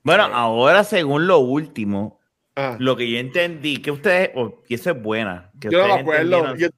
Bueno, 0.05 0.25
ahora 0.25 0.85
según 0.85 1.27
lo 1.27 1.39
último, 1.41 2.21
Ah. 2.57 2.77
Lo 2.79 2.97
que 2.97 3.11
yo 3.11 3.19
entendí, 3.19 3.79
que 3.79 3.91
ustedes, 3.91 4.31
y 4.69 4.75
eso 4.75 4.91
es 4.91 5.03
buena. 5.03 5.51
Que 5.61 5.71
yo 5.71 5.89
no 5.89 5.95
me 5.95 6.01
acuerdo. 6.01 6.55
Yo, 6.55 6.69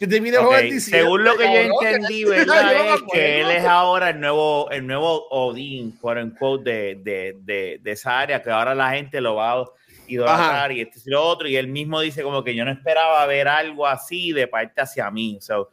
yo 0.00 0.40
okay. 0.46 0.78
Según 0.78 1.24
lo 1.24 1.36
que 1.36 1.44
yo 1.44 1.74
entendí, 1.74 2.24
¿verdad? 2.24 2.94
es 2.94 3.02
que 3.12 3.40
él 3.40 3.50
es 3.50 3.64
ahora 3.64 4.10
el 4.10 4.20
nuevo, 4.20 4.70
el 4.70 4.86
nuevo 4.86 5.26
Odín, 5.30 5.98
por 5.98 6.16
en 6.18 6.30
quote, 6.30 6.70
de, 6.70 6.94
de, 7.02 7.36
de, 7.40 7.80
de, 7.82 7.92
esa 7.92 8.20
área, 8.20 8.40
que 8.40 8.50
ahora 8.50 8.72
la 8.76 8.90
gente 8.90 9.20
lo 9.20 9.34
va 9.34 9.54
a 9.54 9.64
idolatrar 10.06 10.70
y 10.70 10.82
este 10.82 11.00
y 11.04 11.10
lo 11.10 11.24
otro. 11.24 11.48
Y 11.48 11.56
él 11.56 11.66
mismo 11.66 12.00
dice 12.00 12.22
como 12.22 12.44
que 12.44 12.54
yo 12.54 12.64
no 12.64 12.70
esperaba 12.70 13.26
ver 13.26 13.48
algo 13.48 13.84
así 13.84 14.30
de 14.30 14.46
parte 14.46 14.80
hacia 14.80 15.10
mí. 15.10 15.38
So, 15.40 15.70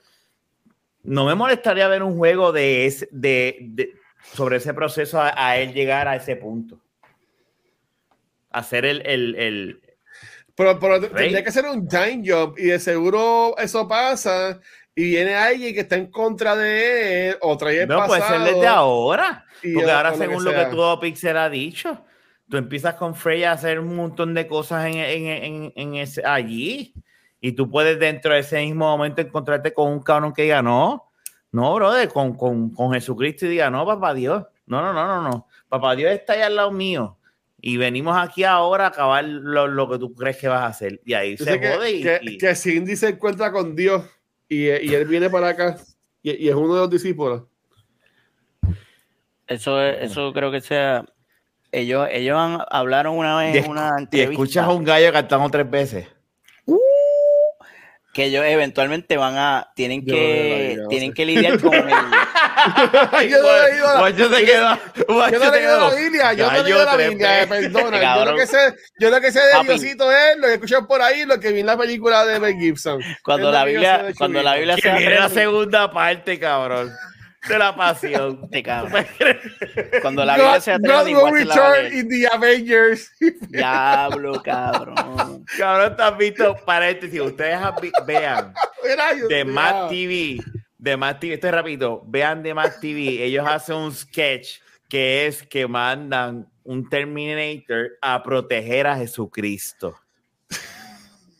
no 1.03 1.25
me 1.25 1.35
molestaría 1.35 1.87
ver 1.87 2.01
un 2.01 2.17
juego 2.17 2.51
de, 2.51 2.87
ese, 2.87 3.07
de, 3.11 3.93
sobre 4.33 4.57
ese 4.57 4.73
proceso 4.73 5.21
a 5.21 5.57
él 5.57 5.73
llegar 5.73 6.07
a 6.07 6.15
ese 6.15 6.35
punto 6.37 6.82
hacer 8.53 8.85
el, 8.85 9.05
el, 9.05 9.35
el 9.35 9.81
pero, 10.55 10.79
pero 10.79 11.01
tendría 11.01 11.43
que 11.43 11.49
hacer 11.49 11.65
un 11.65 11.87
time 11.87 12.23
job 12.25 12.55
y 12.57 12.65
de 12.65 12.79
seguro 12.79 13.57
eso 13.57 13.87
pasa 13.87 14.59
y 14.95 15.05
viene 15.05 15.35
alguien 15.35 15.73
que 15.73 15.81
está 15.81 15.95
en 15.95 16.11
contra 16.11 16.55
de 16.55 17.29
él 17.29 17.37
o 17.41 17.57
trae 17.57 17.81
el 17.81 17.87
no, 17.87 18.05
puede 18.05 18.21
ser 18.21 18.41
desde 18.41 18.67
ahora. 18.67 19.45
Porque 19.61 19.91
ahora, 19.91 20.13
según 20.13 20.43
lo 20.43 20.51
que, 20.51 20.65
tú 20.65 20.99
Pixel 21.01 21.37
ha 21.37 21.49
dicho, 21.49 22.05
tú 22.47 22.57
empiezas 22.57 22.95
con 22.95 23.15
Freya 23.15 23.51
a 23.51 23.53
hacer 23.53 23.79
un 23.79 23.95
montón 23.95 24.33
de 24.35 24.45
cosas 24.45 24.85
en, 24.85 24.95
en, 24.97 25.25
en, 25.27 25.73
en 25.75 25.95
ese, 25.95 26.23
allí. 26.23 26.93
Y 27.41 27.53
tú 27.53 27.69
puedes 27.69 27.99
dentro 27.99 28.33
de 28.33 28.41
ese 28.41 28.61
mismo 28.61 28.85
momento 28.85 29.21
encontrarte 29.21 29.73
con 29.73 29.91
un 29.91 30.01
cabrón 30.01 30.33
que 30.33 30.43
diga, 30.43 30.61
no, 30.61 31.09
no, 31.51 31.73
brother, 31.73 32.09
con, 32.09 32.37
con, 32.37 32.69
con 32.69 32.93
Jesucristo 32.93 33.47
y 33.47 33.49
diga, 33.49 33.71
no, 33.71 33.85
papá 33.85 34.13
Dios, 34.13 34.45
no, 34.67 34.81
no, 34.81 34.93
no, 34.93 35.07
no, 35.07 35.21
no, 35.21 35.47
papá 35.67 35.95
Dios 35.95 36.11
está 36.11 36.33
ahí 36.33 36.41
al 36.41 36.55
lado 36.55 36.71
mío 36.71 37.17
y 37.65 37.77
venimos 37.77 38.17
aquí 38.17 38.43
ahora 38.43 38.83
a 38.83 38.87
acabar 38.89 39.23
lo, 39.23 39.67
lo, 39.67 39.89
que 39.89 39.97
tú 39.97 40.13
crees 40.13 40.35
que 40.35 40.49
vas 40.49 40.63
a 40.63 40.65
hacer. 40.65 40.99
Y 41.05 41.13
ahí 41.13 41.37
se 41.37 41.57
jode. 41.57 41.91
Y, 41.91 42.03
que, 42.03 42.37
que, 42.37 42.55
Cindy 42.55 42.97
se 42.97 43.07
encuentra 43.07 43.53
con 43.53 43.73
Dios 43.73 44.03
y, 44.49 44.65
y 44.65 44.93
él 44.93 45.05
viene 45.05 45.29
para 45.29 45.47
acá 45.47 45.77
y, 46.21 46.45
y, 46.45 46.49
es 46.49 46.55
uno 46.55 46.73
de 46.73 46.81
los 46.81 46.89
discípulos. 46.89 47.43
Eso, 49.47 49.81
eso 49.81 50.33
creo 50.33 50.51
que 50.51 50.59
sea. 50.59 51.05
Ellos, 51.71 52.05
ellos 52.11 52.37
hablaron 52.69 53.17
una 53.17 53.37
vez 53.37 53.55
en 53.55 53.71
una 53.71 53.91
entrevista. 53.97 54.17
Y 54.17 54.33
escuchas 54.33 54.65
a 54.65 54.71
un 54.71 54.83
gallo 54.83 55.13
cantando 55.13 55.49
tres 55.49 55.69
veces 55.69 56.07
que 58.13 58.25
ellos 58.25 58.45
eventualmente 58.45 59.17
van 59.17 59.35
a 59.37 59.71
tienen 59.75 60.05
que 60.05 60.77
tienen 60.87 61.13
que 61.13 61.25
lidiar 61.25 61.59
con 61.59 61.73
el 61.73 61.89
yo 63.29 63.41
no 63.41 63.57
he 63.57 63.71
leído 63.71 63.87
la, 63.93 64.09
yo, 64.09 64.17
yo 64.17 64.29
no 64.29 64.37
he 64.37 65.51
leído 65.51 65.89
la 65.89 65.95
Biblia 65.95 66.33
yo 66.33 66.51
no 66.51 66.57
he 66.57 66.63
leído 66.63 66.85
la 66.85 66.95
Biblia 66.95 67.45
perdona 67.47 68.15
yo 68.15 68.25
lo 68.25 68.35
que 68.35 68.47
sé 68.47 68.75
yo 68.99 69.09
lo 69.09 69.21
que 69.21 69.31
sé 69.31 69.39
de 69.39 69.63
Diosito 69.63 70.11
es 70.11 70.37
lo 70.37 70.47
que 70.47 70.53
escuché 70.53 70.81
por 70.87 71.01
ahí 71.01 71.25
lo 71.25 71.39
que 71.39 71.51
vi 71.51 71.61
en 71.61 71.67
la 71.67 71.77
película 71.77 72.25
de 72.25 72.39
Ben 72.39 72.59
Gibson. 72.59 73.01
Cuando 73.23 73.51
la 73.51 73.65
Biblia 73.65 74.05
cuando 74.17 74.41
la 74.41 74.55
Biblia 74.55 74.77
se 74.77 74.91
viene 74.91 75.15
la 75.15 75.29
segunda 75.29 75.91
parte 75.91 76.39
cabrón 76.39 76.91
de 77.47 77.59
la 77.59 77.75
pasión. 77.75 78.47
Te 78.51 78.63
cabrón. 78.63 79.05
Cuando 80.01 80.25
la 80.25 80.35
Biblia 80.35 80.61
se 80.61 80.71
atreve 80.71 81.11
igual 81.11 81.37
se 81.37 81.45
la 81.45 81.87
in 81.89 82.09
the 82.09 82.27
Avengers. 82.31 83.11
Diablo, 83.49 84.41
cabrón. 84.41 85.45
Cabrón, 85.57 85.95
te 85.95 86.03
has 86.03 86.17
visto, 86.17 86.55
paréntesis, 86.65 87.19
ustedes 87.19 87.59
vean 88.05 88.53
de 89.29 89.45
Matt 89.45 89.89
TV, 89.89 90.39
de 90.83 90.97
Matt 90.97 91.21
TV, 91.21 91.35
esto 91.35 91.47
es 91.47 91.53
rápido, 91.53 92.03
vean 92.05 92.43
de 92.43 92.53
Matt 92.53 92.81
TV, 92.81 93.23
ellos 93.23 93.47
hacen 93.47 93.75
un 93.77 93.93
sketch 93.93 94.59
que 94.89 95.25
es 95.25 95.41
que 95.41 95.65
mandan 95.65 96.45
un 96.65 96.89
Terminator 96.89 97.91
a 98.01 98.21
proteger 98.21 98.85
a 98.87 98.97
Jesucristo. 98.97 99.95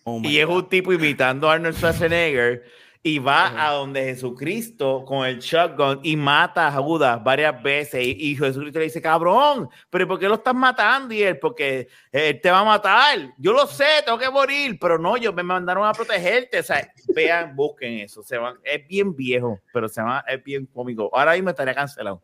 Oh 0.06 0.22
y 0.24 0.40
es 0.40 0.46
un 0.46 0.68
tipo 0.68 0.92
imitando 0.94 1.50
a 1.50 1.54
Arnold 1.54 1.76
Schwarzenegger 1.76 2.64
y 3.06 3.20
va 3.20 3.68
a 3.68 3.74
donde 3.74 4.02
Jesucristo 4.06 5.04
con 5.06 5.26
el 5.26 5.40
shotgun 5.40 6.00
y 6.04 6.16
mata 6.16 6.68
a 6.68 6.82
Judas 6.82 7.22
varias 7.22 7.62
veces. 7.62 8.02
Y, 8.02 8.34
Jesucristo 8.38 8.80
le 8.80 8.86
dice, 8.86 9.02
cabrón, 9.02 9.70
pero 9.90 10.08
¿por 10.08 10.18
qué 10.18 10.30
lo 10.30 10.36
estás 10.36 10.56
matando? 10.56 11.14
Y 11.14 11.22
él, 11.22 11.38
porque 11.38 11.90
él 12.14 12.40
te 12.40 12.50
va 12.50 12.60
a 12.60 12.64
matar. 12.64 13.34
Yo 13.38 13.52
lo 13.52 13.68
sé, 13.68 13.86
tengo 14.06 14.18
que 14.18 14.30
morir, 14.30 14.78
pero 14.80 14.98
no, 14.98 15.18
yo 15.18 15.34
me 15.34 15.44
mandaron 15.44 15.86
a 15.86 15.92
protegerte. 15.92 16.60
O 16.60 16.64
sea, 16.64 16.90
vean, 17.14 17.54
busquen 17.58 18.00
eso. 18.00 18.24
Se 18.24 18.38
van, 18.38 18.56
es 18.64 18.88
bien 18.88 19.14
viejo, 19.14 19.60
pero 19.74 19.90
se 19.90 20.00
llama, 20.00 20.24
es 20.26 20.42
bien 20.42 20.66
cómico. 20.66 21.10
Ahora 21.12 21.34
mismo 21.34 21.50
estaría 21.50 21.76
cancelado. 21.76 22.22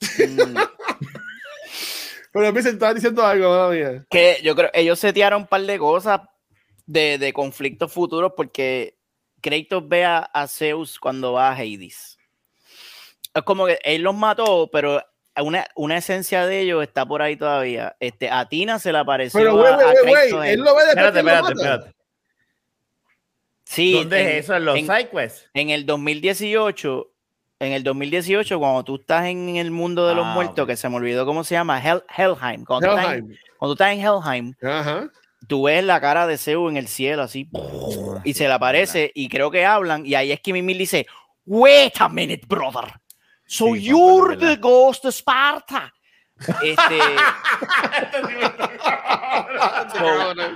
pero 2.32 2.52
me 2.52 2.58
estaba 2.58 2.94
diciendo 2.94 3.24
algo, 3.24 3.70
Que 4.10 4.38
yo 4.42 4.56
creo, 4.56 4.70
ellos 4.74 4.98
setearon 4.98 5.42
un 5.42 5.46
par 5.46 5.62
de 5.62 5.78
cosas 5.78 6.22
de, 6.84 7.16
de 7.16 7.32
conflictos 7.32 7.92
futuros 7.92 8.32
porque 8.36 8.98
Kratos 9.40 9.88
ve 9.88 10.04
a, 10.04 10.46
Zeus 10.48 10.98
cuando 10.98 11.32
va 11.32 11.48
a 11.48 11.52
Hades. 11.52 12.18
Es 13.34 13.42
como 13.42 13.66
que 13.66 13.78
él 13.84 14.02
los 14.02 14.14
mató, 14.14 14.68
pero 14.72 15.02
una, 15.36 15.66
una, 15.76 15.98
esencia 15.98 16.46
de 16.46 16.60
ellos 16.60 16.82
está 16.82 17.06
por 17.06 17.22
ahí 17.22 17.36
todavía. 17.36 17.96
Este, 18.00 18.30
a 18.30 18.48
Tina 18.48 18.78
se 18.78 18.92
le 18.92 18.98
apareció. 18.98 19.38
Pero, 19.38 19.56
güey, 19.56 19.72
güey, 20.04 20.32
güey, 20.32 20.50
él 20.52 20.60
lo 20.60 20.74
ve 20.74 20.82
Espérate, 20.88 21.18
espérate, 21.18 21.52
espérate. 21.52 21.94
Sí, 23.64 23.92
¿Dónde 23.94 24.38
es 24.38 24.44
eso? 24.44 24.56
¿En 24.56 24.64
los 24.64 24.78
sidequests? 24.78 25.48
En 25.54 25.70
el 25.70 25.86
2018, 25.86 27.12
en 27.60 27.72
el 27.72 27.84
2018, 27.84 28.58
cuando 28.58 28.84
tú 28.84 28.96
estás 28.96 29.26
en 29.26 29.56
el 29.56 29.70
mundo 29.70 30.08
de 30.08 30.16
los 30.16 30.26
ah, 30.26 30.34
muertos, 30.34 30.66
que 30.66 30.76
se 30.76 30.88
me 30.88 30.96
olvidó 30.96 31.24
cómo 31.24 31.44
se 31.44 31.54
llama, 31.54 31.80
Helheim. 31.80 32.64
Cuando, 32.64 32.98
Helheim. 32.98 33.28
Tú 33.28 33.32
estás 33.32 33.48
cuando 33.58 33.76
tú 33.76 33.82
estás 33.84 33.92
en 33.92 34.00
Helheim, 34.00 34.54
Ajá 34.62 35.10
tú 35.50 35.64
ves 35.64 35.82
la 35.82 36.00
cara 36.00 36.28
de 36.28 36.38
Zeus 36.38 36.70
en 36.70 36.76
el 36.76 36.86
cielo 36.86 37.24
así 37.24 37.50
y 38.22 38.34
se 38.34 38.46
le 38.46 38.52
aparece 38.52 39.10
y 39.16 39.28
creo 39.28 39.50
que 39.50 39.66
hablan 39.66 40.06
y 40.06 40.14
ahí 40.14 40.30
es 40.30 40.40
que 40.40 40.52
Mimil 40.52 40.78
dice 40.78 41.08
wait 41.44 42.00
a 42.00 42.08
minute 42.08 42.46
brother. 42.46 42.84
So 43.46 43.74
you're 43.74 44.36
the 44.36 44.54
ghost 44.56 45.04
of 45.04 45.12
Sparta. 45.12 45.92
Este 46.62 46.98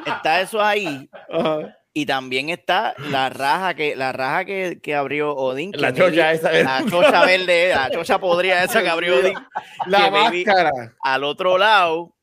está 0.06 0.40
eso 0.40 0.62
ahí 0.62 1.10
y 1.92 2.06
también 2.06 2.50
está 2.50 2.94
la 3.10 3.30
raja 3.30 3.74
que 3.74 3.96
la 3.96 4.12
raja 4.12 4.44
que, 4.44 4.78
que 4.80 4.94
abrió 4.94 5.34
Odín 5.34 5.72
la 5.74 5.92
chocha 5.92 6.30
esa 6.32 6.52
la 6.52 6.84
chocha 6.88 7.26
verde 7.26 7.72
la 7.74 7.90
chocha 7.90 8.18
podría 8.18 8.62
esa 8.64 8.82
que 8.82 8.88
abrió 8.88 9.18
Odín 9.18 9.34
la 9.86 10.10
máscara. 10.10 10.70
al 11.02 11.24
otro 11.24 11.58
lado 11.58 12.14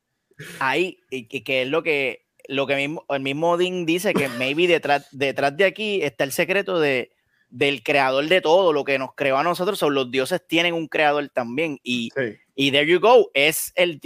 ahí 0.58 0.98
que, 1.08 1.44
que 1.44 1.62
es 1.62 1.68
lo 1.68 1.84
que 1.84 2.21
lo 2.48 2.66
que 2.66 2.76
mismo, 2.76 3.04
el 3.08 3.20
mismo 3.20 3.50
Odín 3.52 3.86
dice 3.86 4.14
que 4.14 4.28
maybe 4.28 4.66
detrás, 4.66 5.06
detrás 5.10 5.56
de 5.56 5.64
aquí 5.64 6.02
está 6.02 6.24
el 6.24 6.32
secreto 6.32 6.80
de, 6.80 7.12
del 7.50 7.82
creador 7.82 8.26
de 8.26 8.40
todo, 8.40 8.72
lo 8.72 8.84
que 8.84 8.98
nos 8.98 9.14
creó 9.14 9.38
a 9.38 9.44
nosotros, 9.44 9.78
son 9.78 9.94
los 9.94 10.10
dioses 10.10 10.42
tienen 10.46 10.74
un 10.74 10.88
creador 10.88 11.28
también. 11.28 11.78
Y, 11.82 12.10
y 12.54 12.72
there 12.72 12.86
you 12.86 12.98
go, 12.98 13.30
es 13.34 13.72
el... 13.76 14.00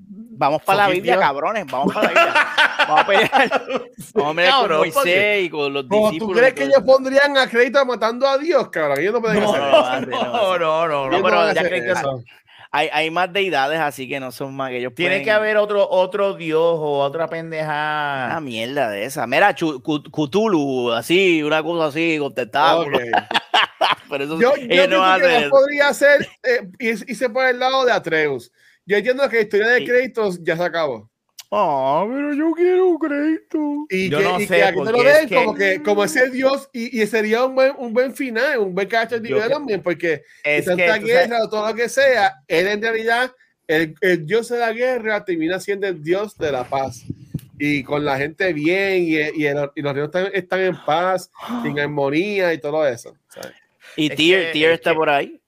Vamos 0.00 0.62
para 0.62 0.86
la 0.86 0.88
Biblia, 0.90 1.18
cabrones, 1.18 1.66
vamos 1.66 1.92
para 1.92 2.12
la 2.12 2.24
Biblia. 2.24 2.46
Vamos 2.86 3.00
a 3.00 3.06
pelear. 3.06 3.50
Vamos 4.14 4.32
a 4.32 4.36
pelear 4.36 4.68
con 4.68 4.78
Moisés 4.78 5.44
y 5.44 5.50
con 5.50 5.72
los 5.72 5.88
discípulos. 5.88 6.18
¿Tú 6.18 6.32
crees 6.32 6.54
que 6.54 6.64
ellos 6.64 6.82
pondrían 6.86 7.36
a 7.36 7.48
crédito 7.48 7.84
matando 7.84 8.26
a 8.26 8.38
Dios, 8.38 8.68
cabrón? 8.70 9.00
Ellos 9.00 9.14
no 9.14 9.20
pueden 9.20 9.42
no, 9.42 9.52
hacer 9.52 10.08
no, 10.08 10.20
no, 10.20 10.58
no, 10.58 10.88
no, 10.88 11.10
no, 11.10 11.22
pero 11.22 11.52
ya 11.52 11.62
crédito, 11.68 12.22
hay, 12.70 12.88
hay, 12.92 13.10
más 13.10 13.32
deidades, 13.32 13.80
así 13.80 14.08
que 14.08 14.20
no 14.20 14.30
son 14.32 14.54
más 14.54 14.70
que 14.70 14.78
ellos. 14.78 14.94
Tiene 14.94 15.22
que 15.22 15.30
haber 15.30 15.56
otro, 15.56 15.88
otro 15.88 16.34
dios 16.34 16.60
o 16.60 16.98
otra 16.98 17.28
pendeja. 17.28 18.26
Una 18.26 18.40
mierda 18.40 18.90
de 18.90 19.04
esa. 19.04 19.26
Mira, 19.26 19.54
Cthulhu, 19.54 20.92
así, 20.92 21.42
una 21.42 21.62
cosa 21.62 21.86
así, 21.86 22.18
con 22.18 22.34
tentáculos. 22.34 23.00
Pero 24.10 24.24
eso 24.24 24.40
yo, 24.40 24.56
yo 24.56 24.88
no 24.88 25.18
que 25.18 25.48
podría 25.50 25.92
ser 25.92 26.26
eh, 26.42 26.68
y, 26.78 27.12
y 27.12 27.14
se 27.14 27.28
pone 27.28 27.50
el 27.50 27.58
lado 27.58 27.84
de 27.84 27.92
Atreus. 27.92 28.50
Yo 28.86 28.96
entiendo 28.96 29.28
que 29.28 29.36
la 29.36 29.42
historia 29.42 29.68
de 29.68 29.84
créditos 29.84 30.42
ya 30.42 30.56
se 30.56 30.62
acabó. 30.64 31.10
Ah, 31.50 32.06
pero 32.06 32.34
yo 32.34 32.52
quiero 32.52 32.88
un 32.88 32.98
crédito. 32.98 33.86
Y 33.88 34.10
yo 34.10 34.18
que, 34.18 34.24
no 34.24 34.40
y 34.40 34.46
sé, 34.46 34.56
que 34.56 34.62
aquí 34.64 34.78
lo 34.78 35.02
den 35.02 35.28
como 35.28 35.54
que 35.54 35.82
como 35.82 36.04
ese 36.04 36.28
Dios 36.28 36.68
y, 36.74 37.00
y, 37.00 37.06
sería 37.06 37.44
un 37.46 37.54
buen, 37.54 37.72
un 37.78 37.94
buen 37.94 38.14
final, 38.14 38.58
un 38.58 38.74
buen 38.74 38.86
character 38.86 39.20
development, 39.20 39.82
porque 39.82 40.24
es 40.44 40.66
tanta 40.66 40.98
guerra 40.98 41.44
o 41.44 41.48
todo 41.48 41.66
lo 41.66 41.74
que 41.74 41.88
sea, 41.88 42.34
él 42.46 42.66
en 42.66 42.82
realidad, 42.82 43.32
el, 43.66 43.94
el, 44.02 44.26
Dios 44.26 44.48
de 44.48 44.58
la 44.58 44.72
guerra 44.74 45.24
termina 45.24 45.58
siendo 45.58 45.86
el 45.86 46.02
Dios 46.02 46.36
de 46.36 46.52
la 46.52 46.64
paz. 46.64 47.04
Y 47.60 47.82
con 47.82 48.04
la 48.04 48.16
gente 48.18 48.52
bien, 48.52 49.02
y, 49.02 49.14
y, 49.40 49.46
el, 49.46 49.70
y 49.74 49.82
los 49.82 49.94
ríos 49.94 50.06
están, 50.08 50.28
están, 50.32 50.60
en 50.60 50.76
paz, 50.84 51.30
en 51.64 51.78
armonía 51.80 52.52
y 52.52 52.58
todo 52.58 52.86
eso. 52.86 53.16
¿sabes? 53.28 53.56
Y 53.96 54.10
Tier, 54.10 54.52
Tier 54.52 54.72
está 54.72 54.94
por 54.94 55.08
ahí. 55.08 55.40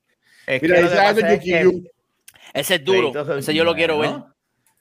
Mira, 0.60 0.80
ese, 0.80 1.90
ese 2.54 2.74
es 2.74 2.84
duro, 2.84 3.38
ese 3.38 3.54
yo 3.54 3.64
lo 3.64 3.74
quiero 3.74 3.98
ver. 3.98 4.10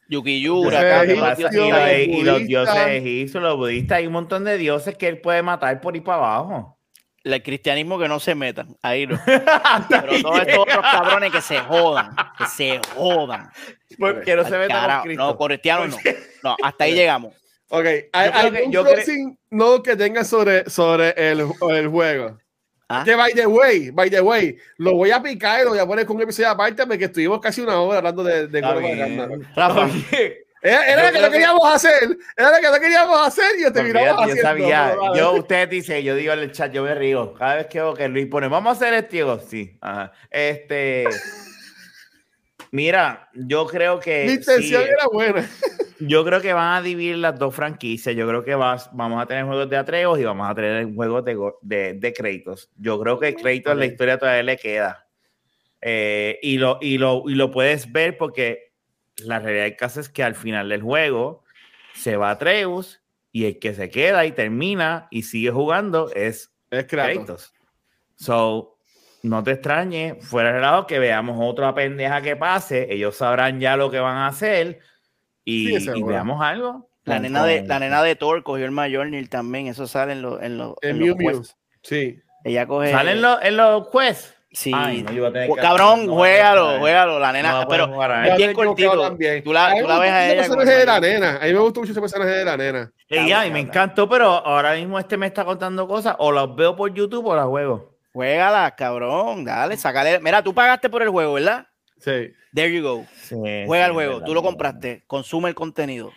Yukiyura, 0.10 1.06
y, 1.06 2.24
los 2.24 2.48
dioses 2.48 2.88
egipcios, 2.88 3.44
los 3.44 3.56
budistas, 3.58 4.00
hay 4.00 4.08
un 4.08 4.14
montón 4.14 4.44
de 4.44 4.58
dioses 4.58 4.98
que 4.98 5.08
él 5.08 5.22
puede 5.22 5.44
matar 5.44 5.80
por 5.82 5.96
ir 5.96 6.04
para 6.04 6.18
abajo. 6.18 6.80
El 7.24 7.44
cristianismo 7.44 8.00
que 8.00 8.08
no 8.08 8.20
se 8.20 8.34
metan, 8.34 8.76
ahí 8.82 9.06
no. 9.06 9.20
Pero 9.90 10.22
todos 10.22 10.40
estos 10.42 10.58
otros 10.58 10.82
cabrones 10.82 11.32
que 11.32 11.42
se 11.42 11.60
jodan, 11.60 12.16
que 12.38 12.46
se 12.48 12.82
jodan. 12.96 13.52
Porque 14.00 14.36
no 14.36 14.44
se 14.46 14.58
metan 14.58 15.04
No, 15.16 15.38
cristianos 15.38 15.90
no. 15.90 15.98
No, 16.44 16.56
hasta 16.64 16.86
ahí 16.86 16.96
llegamos. 16.96 17.36
Ok, 17.70 17.86
hay, 18.12 18.32
creo 18.32 18.52
que- 18.52 18.66
yo 18.72 18.84
no 19.52 19.84
que 19.84 19.96
tenga 19.96 20.24
sobre, 20.24 20.68
sobre 20.70 21.10
el, 21.18 21.46
el 21.70 21.88
juego. 21.88 22.40
Ah. 22.92 23.04
Que 23.06 23.16
by 23.16 23.34
the 23.34 23.46
way, 23.46 23.92
by 23.92 24.10
the 24.10 24.20
way, 24.20 24.58
lo 24.78 24.96
voy 24.96 25.12
a 25.12 25.22
picar 25.22 25.62
y 25.62 25.64
lo 25.64 25.70
voy 25.70 25.80
a 25.80 25.86
poner 25.86 26.08
con 26.08 26.16
un 26.16 26.24
episodio 26.24 26.50
aparte 26.50 26.88
porque 26.88 27.06
estuvimos 27.06 27.40
casi 27.40 27.62
una 27.62 27.80
hora 27.80 28.00
hablando 28.00 28.24
de, 28.24 28.48
de. 28.48 28.62
Rafa, 29.56 29.88
Era, 30.62 30.84
era 30.88 31.06
lo 31.06 31.14
que 31.14 31.20
no 31.22 31.26
que- 31.28 31.32
queríamos 31.34 31.74
hacer, 31.74 32.18
era 32.36 32.52
lo 32.52 32.58
que 32.58 32.68
no 32.68 32.80
queríamos 32.82 33.28
hacer 33.28 33.46
y 33.58 33.62
yo 33.64 33.72
te 33.72 33.82
miraba 33.82 34.12
Olvídate, 34.24 34.36
yo 34.36 34.42
sabía, 34.42 34.94
yo, 35.16 35.34
usted 35.36 35.70
dice, 35.70 36.04
yo 36.04 36.16
digo 36.16 36.34
en 36.34 36.40
el 36.40 36.52
chat, 36.52 36.72
yo 36.74 36.84
me 36.84 36.94
río. 36.96 37.34
Cada 37.36 37.56
vez 37.56 37.68
que 37.68 37.82
que 37.96 38.08
Luis 38.10 38.26
pone, 38.28 38.50
vamos 38.50 38.70
a 38.70 38.76
hacer 38.76 38.94
esto, 38.94 39.40
sí. 39.40 39.78
Ajá. 39.80 40.12
Este. 40.30 41.06
Mira, 42.72 43.30
yo 43.34 43.66
creo 43.66 44.00
que. 44.00 44.26
Mi 44.26 44.34
intención 44.34 44.84
sí, 44.84 44.90
era 44.90 45.08
buena. 45.12 45.50
Yo 46.00 46.24
creo 46.24 46.40
que 46.40 46.54
van 46.54 46.78
a 46.78 46.82
dividir 46.82 47.18
las 47.18 47.38
dos 47.38 47.54
franquicias. 47.54 48.16
Yo 48.16 48.28
creo 48.28 48.44
que 48.44 48.56
vas, 48.56 48.90
vamos 48.94 49.22
a 49.22 49.26
tener 49.26 49.46
juegos 49.46 49.70
de 49.70 49.78
Atreus 49.78 50.20
y 50.20 50.24
vamos 50.24 50.50
a 50.50 50.56
tener 50.56 50.94
juegos 50.94 51.26
de, 51.26 51.38
de, 51.62 51.94
de 51.94 52.14
Kratos. 52.14 52.70
Yo 52.78 53.00
creo 53.02 53.20
que 53.20 53.36
Kratos 53.36 53.74
en 53.74 53.80
la 53.80 53.86
historia 53.86 54.18
todavía 54.18 54.44
le 54.44 54.58
queda. 54.58 55.08
Eh, 55.82 56.40
y, 56.42 56.58
lo, 56.58 56.78
y, 56.82 56.98
lo, 56.98 57.24
y 57.28 57.36
lo 57.36 57.52
puedes 57.52 57.92
ver 57.92 58.18
porque 58.18 58.74
la 59.18 59.40
realidad 59.40 59.64
del 59.64 59.76
caso 59.76 60.00
es 60.00 60.10
que 60.10 60.24
al 60.24 60.36
final 60.36 60.70
del 60.70 60.82
juego 60.82 61.44
se 61.94 62.18
va 62.18 62.32
Atreus 62.32 63.02
y 63.32 63.46
el 63.46 63.60
que 63.60 63.74
se 63.74 63.90
queda 63.90 64.26
y 64.26 64.32
termina 64.32 65.08
y 65.12 65.24
sigue 65.24 65.52
jugando 65.52 66.10
es 66.14 66.52
Es 66.72 66.86
Kratos. 66.86 67.16
Kratos. 67.16 67.54
So, 68.16 68.79
no 69.24 69.44
te 69.44 69.52
extrañe, 69.52 70.16
fuera 70.22 70.54
de 70.54 70.62
lado, 70.62 70.88
que 70.88 71.00
veamos 71.00 71.38
otra 71.42 71.74
pendeja 71.74 72.22
que 72.22 72.36
pase, 72.36 72.88
ellos 72.94 73.16
sabrán 73.18 73.60
ya 73.60 73.76
lo 73.78 73.92
que 73.92 74.00
van 74.00 74.18
a 74.18 74.28
hacer 74.28 74.80
y, 75.44 75.68
Sí, 75.68 75.76
y 75.76 75.80
seguro. 75.82 76.08
veamos 76.08 76.42
algo. 76.42 76.90
la 77.06 77.20
nena, 77.20 77.44
de, 77.44 77.64
la 77.66 77.80
nena 77.80 78.04
de 78.04 78.16
Thor 78.16 78.44
cogió 78.44 78.66
el 78.66 78.72
Mjolnir 78.72 79.30
también. 79.30 79.68
Eso 79.68 79.88
sale 79.88 80.14
en, 80.14 80.22
los 80.22 80.42
en, 80.42 80.58
los 80.58 80.76
En 80.82 80.92
en 80.92 81.00
los 81.08 81.18
Mew 81.18 81.32
quests. 81.32 81.58
Sí. 81.82 82.20
Ella 82.44 82.68
coge. 82.68 82.92
¿Salen 82.92 83.22
los, 83.22 83.40
en 83.42 83.58
los 83.58 83.88
quests? 83.90 84.36
Sí. 84.52 84.72
Ay, 84.74 85.04
no, 85.04 85.12
yo 85.12 85.22
voy 85.22 85.30
a 85.30 85.34
tener 85.34 85.50
Ju- 85.50 85.56
que- 85.56 85.62
Cabrón, 85.62 86.06
no 86.08 86.14
juégalo, 86.16 86.62
poder. 86.66 86.80
juégalo. 86.80 87.20
La 87.20 87.28
No 87.28 87.34
nena. 87.34 87.68
pero 87.70 87.86
es 88.26 88.38
bien 88.38 88.54
cortito. 88.54 89.02
también. 89.02 89.44
Tú 89.44 89.54
la, 89.54 89.76
tú 89.80 89.88
la 89.88 90.00
ves 90.00 90.12
a 90.12 90.32
ella. 90.32 90.42
personaje 90.42 90.72
de 90.72 90.86
la 90.86 91.00
nena. 91.00 91.38
A 91.42 91.46
mí 91.46 91.54
me 91.54 91.60
gustó 91.60 91.80
mucho 91.82 91.92
ese 91.92 92.02
personaje 92.02 92.32
de 92.32 92.46
la 92.46 92.58
nena. 92.58 92.92
Ya, 93.10 93.46
y 93.46 93.52
me 93.52 93.60
encantó, 93.60 94.08
pero 94.10 94.26
ahora 94.28 94.74
mismo 94.76 94.98
este 95.00 95.18
me 95.18 95.28
está 95.28 95.46
contando 95.46 95.88
cosas, 95.88 96.16
o 96.20 96.32
las 96.32 96.56
veo 96.56 96.76
por 96.76 96.94
YouTube 96.94 97.26
o 97.28 97.36
las 97.36 97.46
juego. 97.46 97.89
Juégala, 98.14 98.76
cabrón. 98.76 99.46
Dale, 99.46 99.78
sácale. 99.78 100.20
Mira, 100.20 100.44
tú 100.44 100.54
pagaste 100.54 100.90
por 100.90 101.02
el 101.04 101.10
juego, 101.10 101.34
¿verdad? 101.34 101.68
Sí. 102.00 102.34
There 102.54 102.74
you 102.74 102.82
go. 102.82 103.06
Sí, 103.22 103.36
Juega 103.66 103.86
sí, 103.86 103.90
el 103.90 103.94
juego. 103.94 104.14
verdad, 104.14 104.26
Tú 104.26 104.34
lo 104.34 104.42
verdad. 104.42 104.50
compraste. 104.52 105.04
Consume 105.08 105.50
el 105.50 105.56
contenido. 105.56 106.12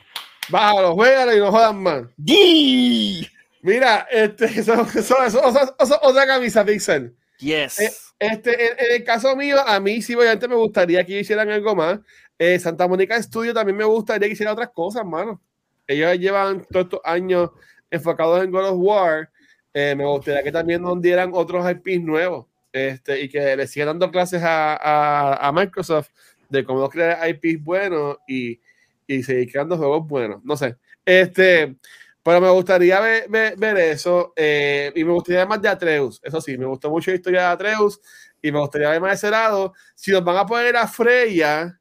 Bájalo, 0.49 0.95
juégalo 0.95 1.37
y 1.37 1.39
no 1.39 1.51
jodan 1.51 1.83
más. 1.83 2.03
¡Yee! 2.17 3.29
Mira, 3.63 4.07
este, 4.11 4.45
eso, 4.61 4.75
eso, 4.95 5.23
eso, 5.25 5.49
eso- 5.49 5.77
eso- 5.79 5.99
otra 6.03 6.27
camisa, 6.27 6.65
Pixel. 6.65 7.15
Yes. 7.39 7.79
Eh, 7.81 7.91
Este, 8.19 8.53
en, 8.53 8.79
en 8.79 8.93
el 9.01 9.05
caso 9.05 9.35
mío, 9.37 9.57
a 9.67 9.79
mí 9.81 10.01
sí, 10.01 10.15
obviamente 10.15 10.47
me 10.49 10.55
gustaría 10.55 11.05
que 11.05 11.21
hicieran 11.21 11.51
algo 11.51 11.75
más. 11.75 11.99
Eh, 12.39 12.59
Santa 12.59 12.87
Mónica 12.89 13.21
Studio 13.23 13.53
también 13.53 13.77
me 13.77 13.85
gustaría 13.85 14.29
que 14.29 14.33
hicieran 14.35 14.53
otras 14.55 14.71
cosas, 14.73 15.05
mano. 15.05 15.41
Ellos 15.87 16.17
llevan 16.19 16.65
todos 16.71 16.85
estos 16.87 17.01
años 17.05 17.51
enfocados 17.91 18.43
en 18.45 18.51
God 18.53 18.69
of 18.71 18.77
War. 18.79 19.29
Eh, 19.75 19.95
me 19.97 20.05
gustaría 20.05 20.43
que 20.43 20.53
también 20.53 20.83
nos 20.83 21.01
dieran 21.01 21.31
otros 21.33 21.65
IPs 21.71 22.03
nuevos 22.03 22.47
este, 22.73 23.23
y 23.23 23.29
que 23.29 23.57
le 23.57 23.67
sigan 23.67 23.89
dando 23.89 24.11
clases 24.11 24.43
a, 24.43 24.75
a, 24.77 25.49
a 25.49 25.53
Microsoft 25.53 26.11
de 26.49 26.65
cómo 26.65 26.89
crear 26.91 27.19
IPs 27.29 27.63
buenos 27.65 28.19
y, 28.29 28.61
y 29.07 29.23
seguir 29.23 29.51
creando 29.51 29.77
juegos 29.79 30.07
buenos. 30.07 30.45
No 30.45 30.57
sé. 30.57 30.77
Este, 31.05 31.77
pero 32.23 32.41
me 32.41 32.51
gustaría 32.51 33.01
ver, 33.01 33.29
ver- 33.29 33.57
ver 33.57 33.77
eso. 33.79 34.33
eh, 34.37 34.93
y 34.95 35.05
me 35.05 35.13
gustaría 35.13 35.47
más 35.47 35.61
de 35.63 35.69
Atreus. 35.69 36.21
Eso 36.23 36.41
sí, 36.41 36.57
me 36.59 36.67
gustó 36.67 36.91
mucho 36.91 37.11
la 37.11 37.17
historia 37.17 37.41
de 37.41 37.47
Atreus. 37.47 38.01
Y 38.43 38.53
me 38.53 38.59
gustaría 38.59 38.91
ver 38.91 39.01
más 39.01 39.11
de 39.11 39.15
ese 39.15 39.31
lado. 39.31 39.73
Si 39.95 40.11
nos 40.11 40.23
van 40.25 40.37
a 40.37 40.45
poner 40.47 40.77
a 40.77 40.87
Freya, 40.87 41.79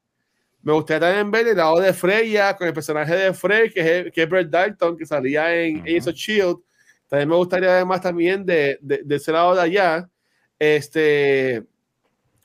me 0.62 0.74
gustaría 0.74 1.08
también 1.08 1.32
ver 1.32 1.48
el 1.48 1.58
lado 1.58 1.80
de 1.80 1.92
Freya 1.92 2.56
con 2.56 2.68
el 2.68 2.74
personaje 2.74 3.16
de 3.16 3.34
Frey, 3.34 3.70
que 3.72 4.00
es, 4.00 4.12
que 4.14 4.24
es 4.24 4.30
Brett 4.30 4.48
Dalton, 4.50 4.96
que 4.98 5.06
salía 5.06 5.54
en 5.56 5.78
Ujú. 5.78 5.86
Agents 5.86 6.08
of 6.08 6.16
Shield. 6.16 6.58
También 7.12 7.28
me 7.28 7.36
gustaría 7.36 7.74
ver 7.74 7.86
más 7.86 8.00
también 8.00 8.46
de, 8.46 8.80
de, 8.80 9.16
ese 9.18 9.34
lado 9.34 9.54
de 9.54 9.62
allá. 9.62 10.10
Este. 10.58 11.62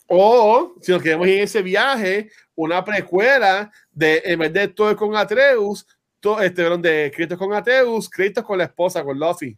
O 0.09 0.75
si 0.83 0.91
nos 0.91 1.01
queremos 1.01 1.29
ir 1.29 1.35
en 1.35 1.45
ese 1.45 1.63
viaje, 1.63 2.33
una 2.57 2.85
precuela 2.85 3.71
de 3.93 4.21
en 4.25 4.41
vez 4.41 4.53
de 4.53 4.67
todo 4.67 4.97
con 4.97 5.15
Atreus, 5.15 5.87
to- 6.19 6.41
este, 6.41 6.65
perdón, 6.65 6.83
de 6.83 7.13
Kratos 7.15 7.39
con 7.39 7.53
Atreus, 7.53 8.11
Kratos 8.11 8.43
con 8.43 8.59
la 8.59 8.65
esposa, 8.65 9.05
con 9.05 9.17
Luffy. 9.17 9.57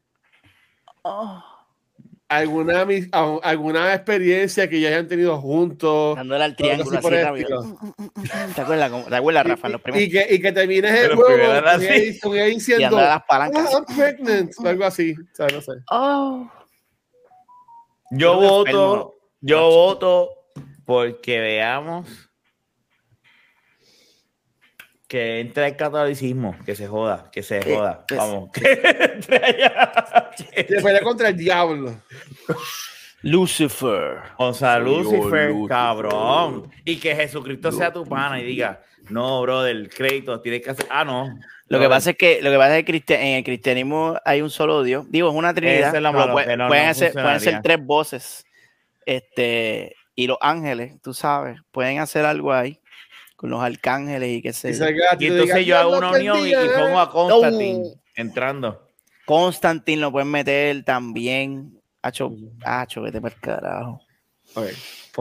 Oh, 1.00 1.42
Alguna, 2.30 2.86
alguna 3.42 3.94
experiencia 3.94 4.68
que 4.68 4.80
ya 4.80 4.88
hayan 4.88 5.08
tenido 5.08 5.40
juntos. 5.40 6.14
dándole 6.16 6.44
al 6.44 6.56
triángulo 6.56 6.98
así 6.98 7.08
rápido. 7.08 7.60
estilo. 7.62 7.78
¿Te 8.54 8.60
acuerdas, 8.60 9.06
¿Te 9.08 9.16
acuerdas, 9.16 9.46
Rafa? 9.46 9.68
Los 9.70 9.80
Y, 9.80 9.82
primeros. 9.82 10.06
y 10.06 10.10
que, 10.10 10.34
y 10.34 10.40
que 10.42 10.52
termines 10.52 10.90
el 10.94 11.02
Pero 11.08 11.16
juego 11.16 11.30
con 11.30 11.40
ella- 12.36 12.44
diciendo, 12.44 12.96
las 12.98 13.16
"Ah, 13.16 13.24
palancas. 13.26 13.72
I'm 13.72 13.84
pregnant, 13.96 14.52
o 14.62 14.68
algo 14.68 14.84
así. 14.84 15.14
O 15.14 15.34
sea, 15.34 15.46
no 15.48 15.60
sé. 15.62 15.72
Oh. 15.90 16.50
Yo 18.10 18.36
voto, 18.36 19.14
yo 19.40 19.60
voto 19.70 20.30
porque 20.84 21.40
veamos 21.40 22.27
que 25.08 25.40
entre 25.40 25.66
el 25.68 25.76
catolicismo, 25.76 26.54
que 26.66 26.76
se 26.76 26.86
joda, 26.86 27.30
que 27.32 27.42
se 27.42 27.62
joda. 27.62 28.04
Vamos. 28.14 28.50
que 28.52 28.72
entre 29.14 29.44
allá. 29.44 30.30
Que 30.54 30.64
pelea 30.64 31.00
contra 31.00 31.30
el 31.30 31.36
diablo. 31.36 31.94
Lucifer. 33.22 34.18
O 34.36 34.52
sea, 34.52 34.78
Lucifer, 34.78 35.50
Lucifer. 35.50 35.68
cabrón. 35.68 36.70
Y 36.84 36.96
que 36.98 37.16
Jesucristo 37.16 37.72
sea 37.72 37.92
tu 37.92 38.04
pana 38.04 38.38
y 38.38 38.44
diga, 38.44 38.82
no, 39.08 39.40
brother, 39.42 39.88
crédito, 39.88 40.40
tienes 40.40 40.62
que 40.62 40.70
hacer. 40.70 40.86
Ah, 40.90 41.04
no. 41.04 41.34
Lo 41.68 41.80
que 41.80 41.88
pasa 41.88 42.10
es 42.10 42.16
que 42.16 42.40
lo 42.42 42.50
que 42.50 42.56
pasa 42.56 42.78
es 42.78 42.84
que 42.84 43.02
en 43.14 43.36
el 43.38 43.44
cristianismo 43.44 44.18
hay 44.24 44.42
un 44.42 44.50
solo 44.50 44.82
Dios. 44.82 45.06
Digo, 45.10 45.30
es 45.30 45.34
una 45.34 45.54
trinidad. 45.54 45.94
Es 45.94 46.02
malo, 46.02 46.26
no- 46.26 46.32
pueden, 46.32 46.58
no 46.58 46.94
ser, 46.94 47.12
pueden 47.12 47.40
ser 47.40 47.62
tres 47.62 47.84
voces. 47.84 48.44
Este, 49.06 49.94
y 50.14 50.26
los 50.26 50.36
ángeles, 50.40 51.00
tú 51.02 51.14
sabes, 51.14 51.58
pueden 51.72 51.98
hacer 51.98 52.26
algo 52.26 52.52
ahí 52.52 52.78
con 53.38 53.50
los 53.50 53.62
arcángeles 53.62 54.30
y 54.30 54.42
qué 54.42 54.52
sé 54.52 54.70
Y, 54.72 54.74
yo. 54.78 54.84
Y 55.20 55.26
entonces 55.26 55.64
yo 55.64 55.78
hago 55.78 55.90
"Dios 55.90 55.98
una 56.00 56.10
unión 56.10 56.38
y, 56.38 56.50
y 56.50 56.54
bendiga". 56.56 56.76
pongo 56.80 56.98
a 57.00 57.08
Constantine 57.12 57.78
No. 57.78 57.90
entrando. 58.16 58.88
Constantine 59.26 60.00
lo 60.00 60.10
pueden 60.10 60.28
meter 60.28 60.82
también. 60.84 61.80
Hacho, 62.02 62.32
hacho, 62.64 63.02
vete 63.02 63.20
para 63.20 63.32
el 63.34 63.40
carajo. 63.40 64.00
Ok, 64.54 64.66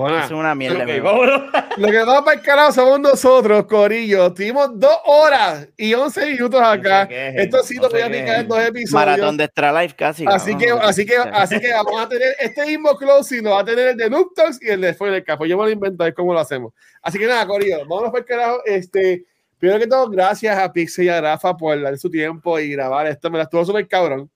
es 0.05 0.31
una 0.31 0.53
mierda. 0.53 0.79
Ok, 0.79 0.85
me- 0.85 0.99
vámonos. 0.99 1.41
Lo 1.77 1.87
que 1.87 1.97
vamos 1.97 2.23
para 2.23 2.37
el 2.37 2.43
carajo 2.43 2.71
somos 2.71 2.99
nosotros, 2.99 3.65
Corillo. 3.65 4.31
Tuvimos 4.33 4.69
dos 4.79 4.95
horas 5.05 5.67
y 5.75 5.93
once 5.95 6.25
minutos 6.25 6.61
acá. 6.61 7.05
No 7.05 7.15
Esto 7.41 7.63
sí 7.63 7.75
lo 7.75 7.89
voy 7.89 8.01
a 8.01 8.07
picar 8.07 8.41
en 8.41 8.47
dos 8.47 8.59
episodios. 8.59 8.91
Maratón 8.93 9.37
de 9.37 9.45
Extra 9.45 9.81
Life 9.81 9.95
casi. 9.95 10.25
Así 10.27 10.55
que, 10.55 10.69
así 10.69 11.05
que, 11.05 11.17
así 11.33 11.59
que 11.59 11.73
vamos 11.73 11.99
a 11.99 12.07
tener 12.07 12.35
este 12.39 12.65
mismo 12.65 12.95
closing, 12.95 13.43
lo 13.43 13.51
va 13.51 13.61
a 13.61 13.65
tener 13.65 13.87
el 13.87 13.97
de 13.97 14.09
Noob 14.09 14.33
Talks 14.35 14.59
y 14.61 14.69
el 14.69 14.81
de 14.81 14.93
Spoiler 14.93 15.23
Café. 15.23 15.47
Yo 15.47 15.57
me 15.57 15.75
lo 15.75 15.91
ver 15.91 16.13
cómo 16.13 16.33
lo 16.33 16.39
hacemos. 16.39 16.73
Así 17.01 17.17
que 17.17 17.25
nada, 17.25 17.47
Corillo, 17.47 17.79
vámonos 17.79 18.11
para 18.11 18.19
el 18.19 18.25
carajo. 18.25 18.61
Este, 18.65 19.25
primero 19.57 19.79
que 19.79 19.87
todo, 19.87 20.09
gracias 20.09 20.57
a 20.57 20.71
Pixie 20.71 21.05
y 21.05 21.09
a 21.09 21.19
Rafa 21.21 21.57
por 21.57 21.81
dar 21.81 21.97
su 21.97 22.09
tiempo 22.11 22.59
y 22.59 22.71
grabar 22.71 23.07
esto. 23.07 23.31
Me 23.31 23.37
la 23.39 23.45
estuvo 23.45 23.65
súper 23.65 23.87
cabrón. 23.87 24.29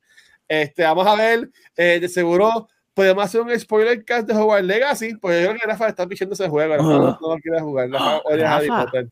Este, 0.48 0.84
vamos 0.84 1.06
a 1.08 1.16
ver, 1.16 1.50
eh, 1.78 2.00
de 2.02 2.10
seguro 2.10 2.68
podemos 2.94 3.24
hacer 3.24 3.42
un 3.42 3.58
spoiler 3.60 4.04
cast 4.06 4.28
de 4.28 4.34
Hogwarts 4.36 4.66
Legacy, 4.68 5.16
porque 5.16 5.42
yo 5.42 5.50
creo 5.50 5.60
que 5.62 5.68
Rafa 5.68 5.88
está 5.88 6.08
pichando 6.08 6.34
ese 6.34 6.48
juego. 6.50 6.76
Rafa 6.76 7.18
no, 7.22 7.38
quiere 7.42 7.60
jugar. 7.62 7.90
Rafa 7.90 8.16
Ah, 8.16 8.22
odia 8.26 8.52
a 8.52 8.56
Harry 8.58 8.68
Rafa. 8.68 8.86
Potter. 8.86 9.08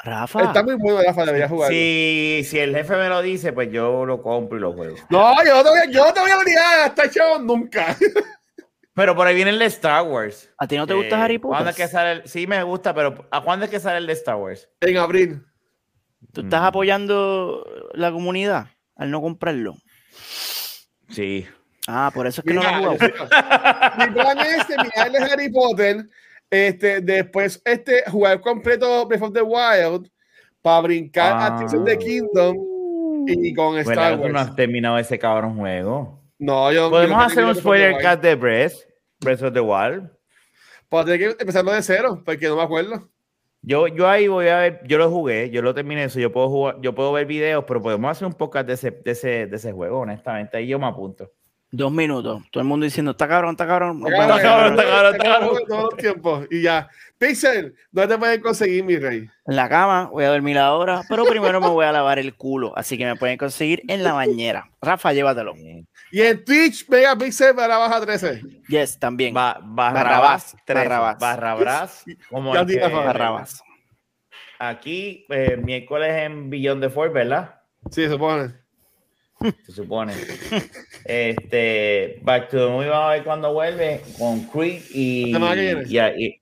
Rafa. 0.00 0.42
Está 0.44 0.62
muy 0.62 0.76
bueno, 0.76 1.00
Rafa, 1.04 1.24
debería 1.24 1.48
jugar. 1.48 1.70
Si, 1.70 2.42
si 2.44 2.58
el 2.60 2.74
jefe 2.74 2.94
me 2.96 3.08
lo 3.08 3.20
dice, 3.20 3.52
pues 3.52 3.70
yo 3.72 4.06
lo 4.06 4.22
compro 4.22 4.56
y 4.56 4.60
lo 4.60 4.72
juego. 4.72 4.96
No, 5.10 5.34
yo 5.44 5.56
no 5.56 5.64
te 5.64 5.70
voy 5.70 5.78
a, 5.80 5.90
yo 5.90 6.04
no 6.04 6.12
te 6.12 6.20
voy 6.20 6.30
a 6.30 6.38
obligar 6.38 6.80
a 6.80 6.86
estar 6.86 7.10
chavo 7.10 7.38
nunca. 7.40 7.96
Pero 8.94 9.14
por 9.14 9.26
ahí 9.28 9.34
viene 9.36 9.50
el 9.52 9.58
de 9.60 9.66
Star 9.66 10.02
Wars. 10.04 10.50
¿A 10.58 10.66
ti 10.66 10.76
no 10.76 10.84
te 10.86 10.94
gusta 10.94 11.22
Harry 11.22 11.38
¿cuándo 11.38 11.70
Potter? 11.70 11.70
es 11.70 11.76
que 11.76 11.92
sale 11.92 12.12
el- 12.12 12.28
Sí, 12.28 12.48
me 12.48 12.60
gusta, 12.64 12.92
pero 12.92 13.28
¿a 13.30 13.40
cuándo 13.42 13.64
es 13.64 13.70
que 13.70 13.78
sale 13.78 13.98
el 13.98 14.08
de 14.08 14.12
Star 14.14 14.34
Wars? 14.34 14.68
En 14.80 14.96
abril. 14.96 15.40
¿Tú 16.32 16.40
estás 16.40 16.62
Mm. 16.62 16.64
apoyando 16.64 17.64
la 17.94 18.10
comunidad 18.10 18.66
al 18.96 19.12
no 19.12 19.20
comprarlo? 19.20 19.76
Sí. 21.10 21.46
Ah, 21.90 22.10
por 22.12 22.26
eso 22.26 22.42
es 22.42 22.46
que 22.46 22.52
no 22.52 22.60
he 22.62 22.66
jugado. 22.66 22.92
Mi 23.98 24.06
plan 24.12 24.38
es 24.40 24.66
terminar 24.66 25.10
de 25.10 25.18
Harry 25.32 25.48
Potter, 25.50 26.06
este, 26.50 27.00
después 27.00 27.62
este, 27.64 28.02
jugar 28.10 28.40
completo 28.42 29.06
Breath 29.06 29.22
of 29.22 29.32
the 29.32 29.40
Wild 29.42 30.10
para 30.60 30.80
brincar 30.82 31.32
a 31.32 31.46
Ah. 31.46 31.58
Tears 31.58 31.72
of 31.74 31.84
the 31.86 31.96
Kingdom 31.98 32.56
y 33.26 33.54
con 33.54 33.68
Bueno, 33.72 33.90
Star 33.90 34.16
tú 34.20 34.28
no 34.28 34.34
Wars. 34.34 34.48
has 34.50 34.56
terminado 34.56 34.98
ese 34.98 35.18
cabrón 35.18 35.56
juego. 35.56 36.22
No, 36.38 36.70
yo 36.72 36.90
Podemos 36.90 37.18
yo 37.18 37.24
hacer 37.24 37.44
un 37.44 37.54
termino 37.54 37.54
Breath 37.54 37.54
of 37.54 37.56
the 37.56 37.60
spoiler 37.62 37.90
Wild. 37.92 38.02
cast 38.02 38.22
de 38.22 38.34
Breath, 38.34 38.72
Breath 39.20 39.42
of 39.42 39.52
the 39.54 39.60
Wild. 39.60 40.10
Pues 40.90 41.04
tener 41.06 41.18
que 41.20 41.36
empezarlo 41.40 41.72
de 41.72 41.82
cero, 41.82 42.22
porque 42.24 42.48
no 42.48 42.56
me 42.56 42.62
acuerdo. 42.62 43.08
Yo, 43.62 43.88
yo 43.88 44.08
ahí 44.08 44.28
voy 44.28 44.48
a 44.48 44.58
ver, 44.58 44.80
yo 44.86 44.98
lo 44.98 45.10
jugué, 45.10 45.50
yo 45.50 45.62
lo 45.62 45.74
terminé 45.74 46.04
eso, 46.04 46.20
yo 46.20 46.30
puedo 46.32 46.48
jugar, 46.48 46.76
yo 46.80 46.94
puedo 46.94 47.12
ver 47.12 47.26
videos, 47.26 47.64
pero 47.66 47.82
podemos 47.82 48.10
hacer 48.10 48.26
un 48.26 48.32
podcast 48.34 48.66
de 48.68 48.74
ese, 48.74 48.90
de 48.92 49.10
ese, 49.10 49.46
de 49.46 49.56
ese 49.56 49.72
juego, 49.72 50.00
honestamente. 50.00 50.56
Ahí 50.58 50.68
yo 50.68 50.78
me 50.78 50.86
apunto. 50.86 51.32
Dos 51.70 51.92
minutos. 51.92 52.42
Todo 52.50 52.62
el 52.62 52.66
mundo 52.68 52.84
diciendo, 52.84 53.10
está 53.10 53.28
cabrón, 53.28 53.50
está 53.50 53.66
cabrón. 53.66 54.02
Está 54.06 54.40
cabrón, 54.40 54.70
está 54.78 54.84
cabrón, 54.90 55.14
está 55.14 55.24
cabrón. 55.28 55.58
Todos 55.68 55.82
los 55.84 55.96
tiempos. 55.96 56.46
Y 56.50 56.62
ya. 56.62 56.88
Pixel, 57.18 57.74
¿dónde 57.90 58.14
te 58.14 58.18
pueden 58.18 58.40
conseguir, 58.40 58.84
mi 58.84 58.96
rey? 58.96 59.28
En 59.46 59.56
la 59.56 59.68
cama, 59.68 60.08
voy 60.10 60.24
a 60.24 60.28
dormir 60.30 60.56
ahora, 60.56 61.02
pero 61.08 61.24
primero 61.26 61.60
me 61.60 61.68
voy 61.68 61.84
a 61.84 61.92
lavar 61.92 62.18
el 62.18 62.34
culo. 62.34 62.72
Así 62.76 62.96
que 62.96 63.04
me 63.04 63.16
pueden 63.16 63.36
conseguir 63.36 63.82
en 63.88 64.02
la 64.02 64.12
bañera. 64.14 64.70
Rafa, 64.80 65.12
llévatelo. 65.12 65.54
Y 66.10 66.22
en 66.22 66.42
Twitch, 66.44 66.88
Megapixel 66.88 67.52
barra 67.54 67.76
baja 67.76 68.00
13. 68.00 68.40
Yes, 68.68 68.98
también. 68.98 69.34
Ba 69.34 69.58
barrabás, 69.60 70.56
barrabás. 70.66 71.18
Barrabás. 71.18 72.04
Como 72.30 72.54
el 72.56 72.66
que- 72.66 72.78
Barrabás. 72.88 73.62
Aquí, 74.58 75.26
eh, 75.28 75.56
miércoles 75.62 76.10
en 76.22 76.50
Billón 76.50 76.80
de 76.80 76.88
Ford, 76.88 77.12
¿verdad? 77.12 77.60
Sí, 77.90 78.02
se 78.04 78.10
supone. 78.10 78.54
Se 79.66 79.72
supone. 79.72 80.12
este, 81.04 82.18
Back 82.22 82.48
to 82.50 82.56
the 82.66 82.72
Movie 82.72 82.88
vamos 82.88 83.06
a 83.08 83.12
ver 83.12 83.24
cuando 83.24 83.52
vuelve 83.52 84.00
con 84.18 84.40
Creed 84.48 84.82
y. 84.92 85.34
Y, 85.34 85.98
y- 85.98 86.40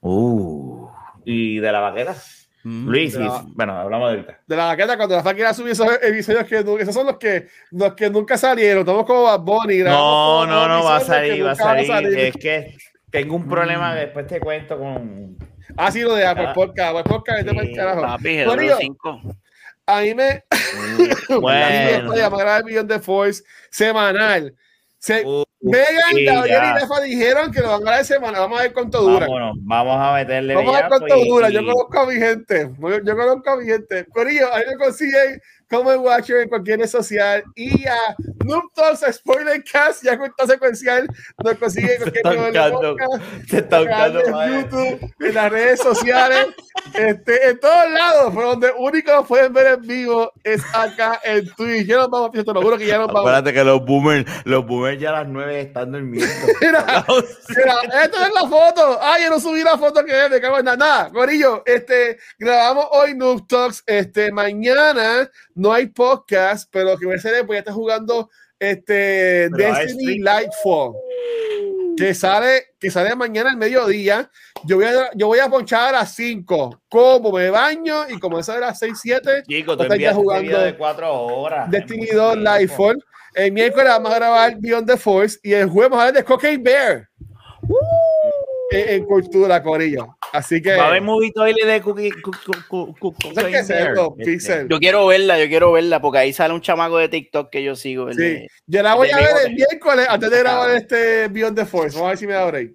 uh, 0.00 0.88
y 1.24 1.58
de 1.58 1.72
la 1.72 1.80
vaquera. 1.80 2.14
Mm. 2.62 2.88
Luis, 2.88 3.14
la- 3.14 3.42
bueno, 3.54 3.74
hablamos 3.74 4.10
de 4.10 4.16
ahorita. 4.18 4.40
De 4.46 4.56
la 4.56 4.66
vaqueta, 4.66 4.96
cuando 4.96 5.16
la 5.16 5.34
quiera 5.34 5.54
subir 5.54 5.72
esos 5.72 5.88
episodios 6.02 6.44
que 6.44 6.58
esos 6.80 6.94
son 6.94 7.06
los 7.06 7.16
que, 7.16 7.46
los 7.70 7.94
que 7.94 8.10
nunca 8.10 8.36
salieron. 8.36 8.80
Estamos 8.80 9.06
como 9.06 9.22
Bad 9.24 9.40
Bunny. 9.40 9.78
No, 9.78 10.46
no, 10.46 10.68
no, 10.68 10.84
va 10.84 10.96
a 10.96 11.00
salir, 11.00 11.44
va 11.44 11.52
a 11.52 11.54
van 11.54 11.86
salir. 11.86 12.18
Es 12.18 12.36
que 12.36 12.76
tengo 13.10 13.34
un 13.36 13.48
problema 13.48 13.94
que 13.94 14.00
después 14.00 14.26
te 14.26 14.40
cuento 14.40 14.78
con. 14.78 15.36
Ah, 15.76 15.90
sí, 15.90 16.00
lo 16.02 16.14
de 16.14 16.26
Apple 16.26 16.46
Ah. 16.48 16.52
Podcast. 16.52 16.90
Apple 16.96 17.04
Podcast, 17.10 17.38
vete 17.38 17.50
para 17.54 17.62
el 17.62 17.68
Sí, 17.70 17.74
carajo. 17.76 18.02
Papi, 18.02 18.44
Corillo, 18.44 18.76
GW5. 18.78 19.36
A 19.96 20.00
mí 20.02 20.14
me. 20.14 20.44
Bueno. 21.28 22.08
Bueno. 22.08 22.12
a 22.12 22.28
grabar 22.28 22.58
el 22.58 22.64
Beyond 22.64 22.88
the 22.90 22.98
Force 23.00 23.42
semanal. 23.70 24.54
Se, 24.98 25.24
Uh, 25.24 25.44
Megan, 25.62 25.86
sí, 26.14 26.24
Gabriel 26.24 26.60
ya. 26.62 26.76
y 26.76 26.80
Rafa 26.80 27.00
dijeron 27.02 27.52
que 27.52 27.60
lo 27.60 27.68
van 27.70 27.80
a 27.80 27.84
grabar 27.84 28.04
semanal. 28.04 28.40
Vamos 28.42 28.58
a 28.58 28.62
ver 28.64 28.72
cuánto 28.72 29.00
dura. 29.00 29.20
Vámonos, 29.26 29.56
vamos 29.60 29.96
a 29.98 30.14
meterle 30.14 30.54
Vamos 30.54 30.74
a 30.76 30.80
ver 30.80 30.88
cuánto 30.88 31.16
y- 31.16 31.28
dura. 31.28 31.48
Yo 31.50 31.60
conozco 31.64 32.00
a 32.00 32.06
mi 32.06 32.14
gente. 32.16 32.70
Yo, 32.78 32.98
yo 33.02 33.16
conozco 33.16 33.50
a 33.50 33.56
mi 33.56 33.64
gente. 33.66 34.04
Corillo, 34.06 34.52
ahí 34.52 34.64
me 34.68 34.76
consiguen 34.76 35.40
como 35.70 35.92
el 35.92 35.98
Watcher 35.98 36.38
en 36.38 36.48
cualquier 36.48 36.80
red 36.80 36.88
social. 36.88 37.44
Y 37.54 37.86
a 37.86 38.16
Noob 38.44 38.72
Talks 38.74 39.04
Spoiler 39.12 39.62
Cast, 39.64 40.02
ya 40.02 40.18
cuenta 40.18 40.46
secuencial, 40.46 41.08
nos 41.42 41.54
consiguen 41.54 41.90
en 42.02 42.22
cualquier 42.22 42.26
nivel 42.26 43.48
Se 43.48 43.58
está 43.58 43.78
buscando 43.78 44.30
más. 44.30 44.50
YouTube, 44.50 45.14
en 45.20 45.34
las 45.34 45.50
redes 45.50 45.80
sociales, 45.80 46.48
este, 46.94 47.50
en 47.50 47.60
todos 47.60 47.90
lados, 47.90 48.32
pero 48.34 48.48
donde 48.48 48.72
único 48.76 49.12
nos 49.12 49.26
pueden 49.26 49.52
ver 49.52 49.78
en 49.78 49.86
vivo 49.86 50.32
es 50.42 50.62
acá 50.74 51.20
en 51.22 51.46
Twitch. 51.54 51.86
Ya 51.86 51.98
nos 51.98 52.10
vamos, 52.10 52.32
te 52.32 52.42
lo 52.42 52.62
juro 52.62 52.76
que 52.76 52.86
ya 52.86 52.98
nos 52.98 53.06
vamos. 53.06 53.20
Acuérdate 53.20 53.52
que 53.52 53.64
los 53.64 53.84
boomers, 53.84 54.26
los 54.44 54.66
boomers 54.66 55.00
ya 55.00 55.10
a 55.10 55.12
las 55.22 55.28
9 55.28 55.60
están 55.60 55.92
durmiendo. 55.92 56.34
Mira, 56.60 56.84
Mira, 57.48 58.02
esta 58.02 58.26
es 58.26 58.34
la 58.34 58.48
foto. 58.48 58.98
Ay, 59.00 59.24
yo 59.24 59.30
no 59.30 59.38
subí 59.38 59.62
la 59.62 59.78
foto 59.78 60.04
que 60.04 60.24
es, 60.24 60.30
me 60.30 60.40
cago 60.40 60.58
en 60.58 60.64
nada. 60.64 60.76
Nada, 60.76 61.10
Corillo, 61.10 61.62
este, 61.66 62.18
grabamos 62.38 62.86
hoy 62.90 63.14
Noob 63.14 63.46
Talks. 63.46 63.84
Este, 63.86 64.32
mañana 64.32 65.30
no 65.60 65.74
hay 65.74 65.88
podcast, 65.88 66.70
pero 66.72 66.96
que 66.96 67.06
Mercedes 67.06 67.44
pues 67.46 67.56
ya 67.56 67.58
está 67.58 67.72
jugando 67.72 68.30
este 68.58 69.50
Pero 69.54 69.74
Destiny. 69.74 70.18
Lightfall. 70.20 70.94
Que 71.98 72.14
sale, 72.14 72.68
que 72.78 72.90
sale 72.90 73.14
mañana 73.14 73.50
al 73.50 73.58
mediodía. 73.58 74.30
Yo 74.64 74.76
voy 74.76 74.86
a, 74.86 75.10
yo 75.14 75.26
voy 75.26 75.38
a 75.38 75.50
ponchar 75.50 75.94
a 75.94 75.98
las 75.98 76.14
5. 76.14 76.84
Como 76.88 77.30
me 77.32 77.50
baño 77.50 78.08
y 78.08 78.18
como 78.18 78.38
eso 78.38 78.54
de 78.54 78.60
las 78.60 78.78
6, 78.78 78.98
7, 79.02 79.42
Chicos, 79.46 79.76
tú 79.76 79.94
ya 79.96 80.14
jugando 80.14 80.60
de 80.60 80.74
4 80.74 81.12
horas. 81.12 81.70
Destiny 81.70 82.04
Es 82.04 82.14
mucho 82.14 82.22
2 82.22 82.32
tiempo. 82.32 82.50
Lightfall. 82.50 83.04
El 83.34 83.52
miércoles 83.52 83.88
vamos 83.88 84.12
a 84.12 84.14
grabar 84.14 84.56
Beyond 84.58 84.86
the 84.86 84.96
Force 84.96 85.38
y 85.42 85.52
el 85.52 85.68
jueves 85.68 85.90
vamos 85.90 85.98
a 85.98 86.08
hablar 86.08 86.22
de 86.22 86.24
Cocaine 86.24 86.62
Bear. 86.62 87.08
En, 88.70 88.88
en 88.88 89.04
cultura, 89.04 89.62
Corillo. 89.62 90.16
Así 90.32 90.62
que. 90.62 90.76
Va 90.76 90.84
a 90.84 90.88
haber 90.88 91.02
movie 91.02 91.32
toilet 91.32 91.66
de 91.66 91.80
Cookie. 91.80 92.12
Pixel. 94.24 94.68
Yo 94.68 94.78
quiero 94.78 95.06
verla, 95.06 95.38
yo 95.38 95.48
quiero 95.48 95.72
verla, 95.72 96.00
porque 96.00 96.18
ahí 96.18 96.32
sale 96.32 96.54
un 96.54 96.60
chamaco 96.60 96.98
de 96.98 97.08
TikTok 97.08 97.50
que 97.50 97.62
yo 97.62 97.76
sigo. 97.76 98.08
el 98.08 98.16
Sí. 98.16 98.46
Yo 98.66 98.82
la 98.82 98.94
voy 98.94 99.10
a 99.10 99.16
ver 99.16 99.46
el 99.46 99.54
miércoles 99.54 100.06
antes 100.08 100.30
de 100.30 100.38
grabar 100.38 100.70
este 100.70 101.28
Beyond 101.28 101.56
the 101.56 101.66
Force. 101.66 101.94
Vamos 101.96 102.06
a 102.06 102.10
ver 102.10 102.18
si 102.18 102.26
me 102.26 102.34
da 102.34 102.46
break. 102.46 102.72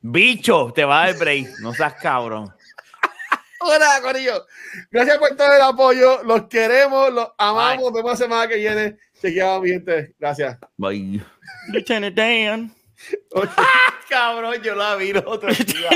Bicho, 0.00 0.72
te 0.74 0.84
va 0.84 1.02
a 1.02 1.06
dar 1.06 1.18
break. 1.18 1.48
No 1.60 1.74
seas 1.74 1.94
cabrón. 1.94 2.48
Hola, 3.60 4.00
Corillo. 4.02 4.46
Gracias 4.90 5.18
por 5.18 5.36
todo 5.36 5.54
el 5.54 5.62
apoyo. 5.62 6.22
Los 6.22 6.46
queremos, 6.46 7.12
los 7.12 7.28
amamos. 7.38 7.84
Nos 7.84 7.92
vemos 7.92 8.12
la 8.12 8.16
semana 8.16 8.48
que 8.48 8.56
viene. 8.56 8.96
Chequeado, 9.20 9.60
mi 9.62 9.70
gente. 9.70 10.14
Gracias. 10.18 10.58
Bye. 10.76 11.22
Ok. 13.30 13.48
Cabrón, 14.08 14.62
yo 14.62 14.74
la 14.74 14.96
vi 14.96 15.10
el 15.10 15.18
otro 15.18 15.50
día. 15.52 15.90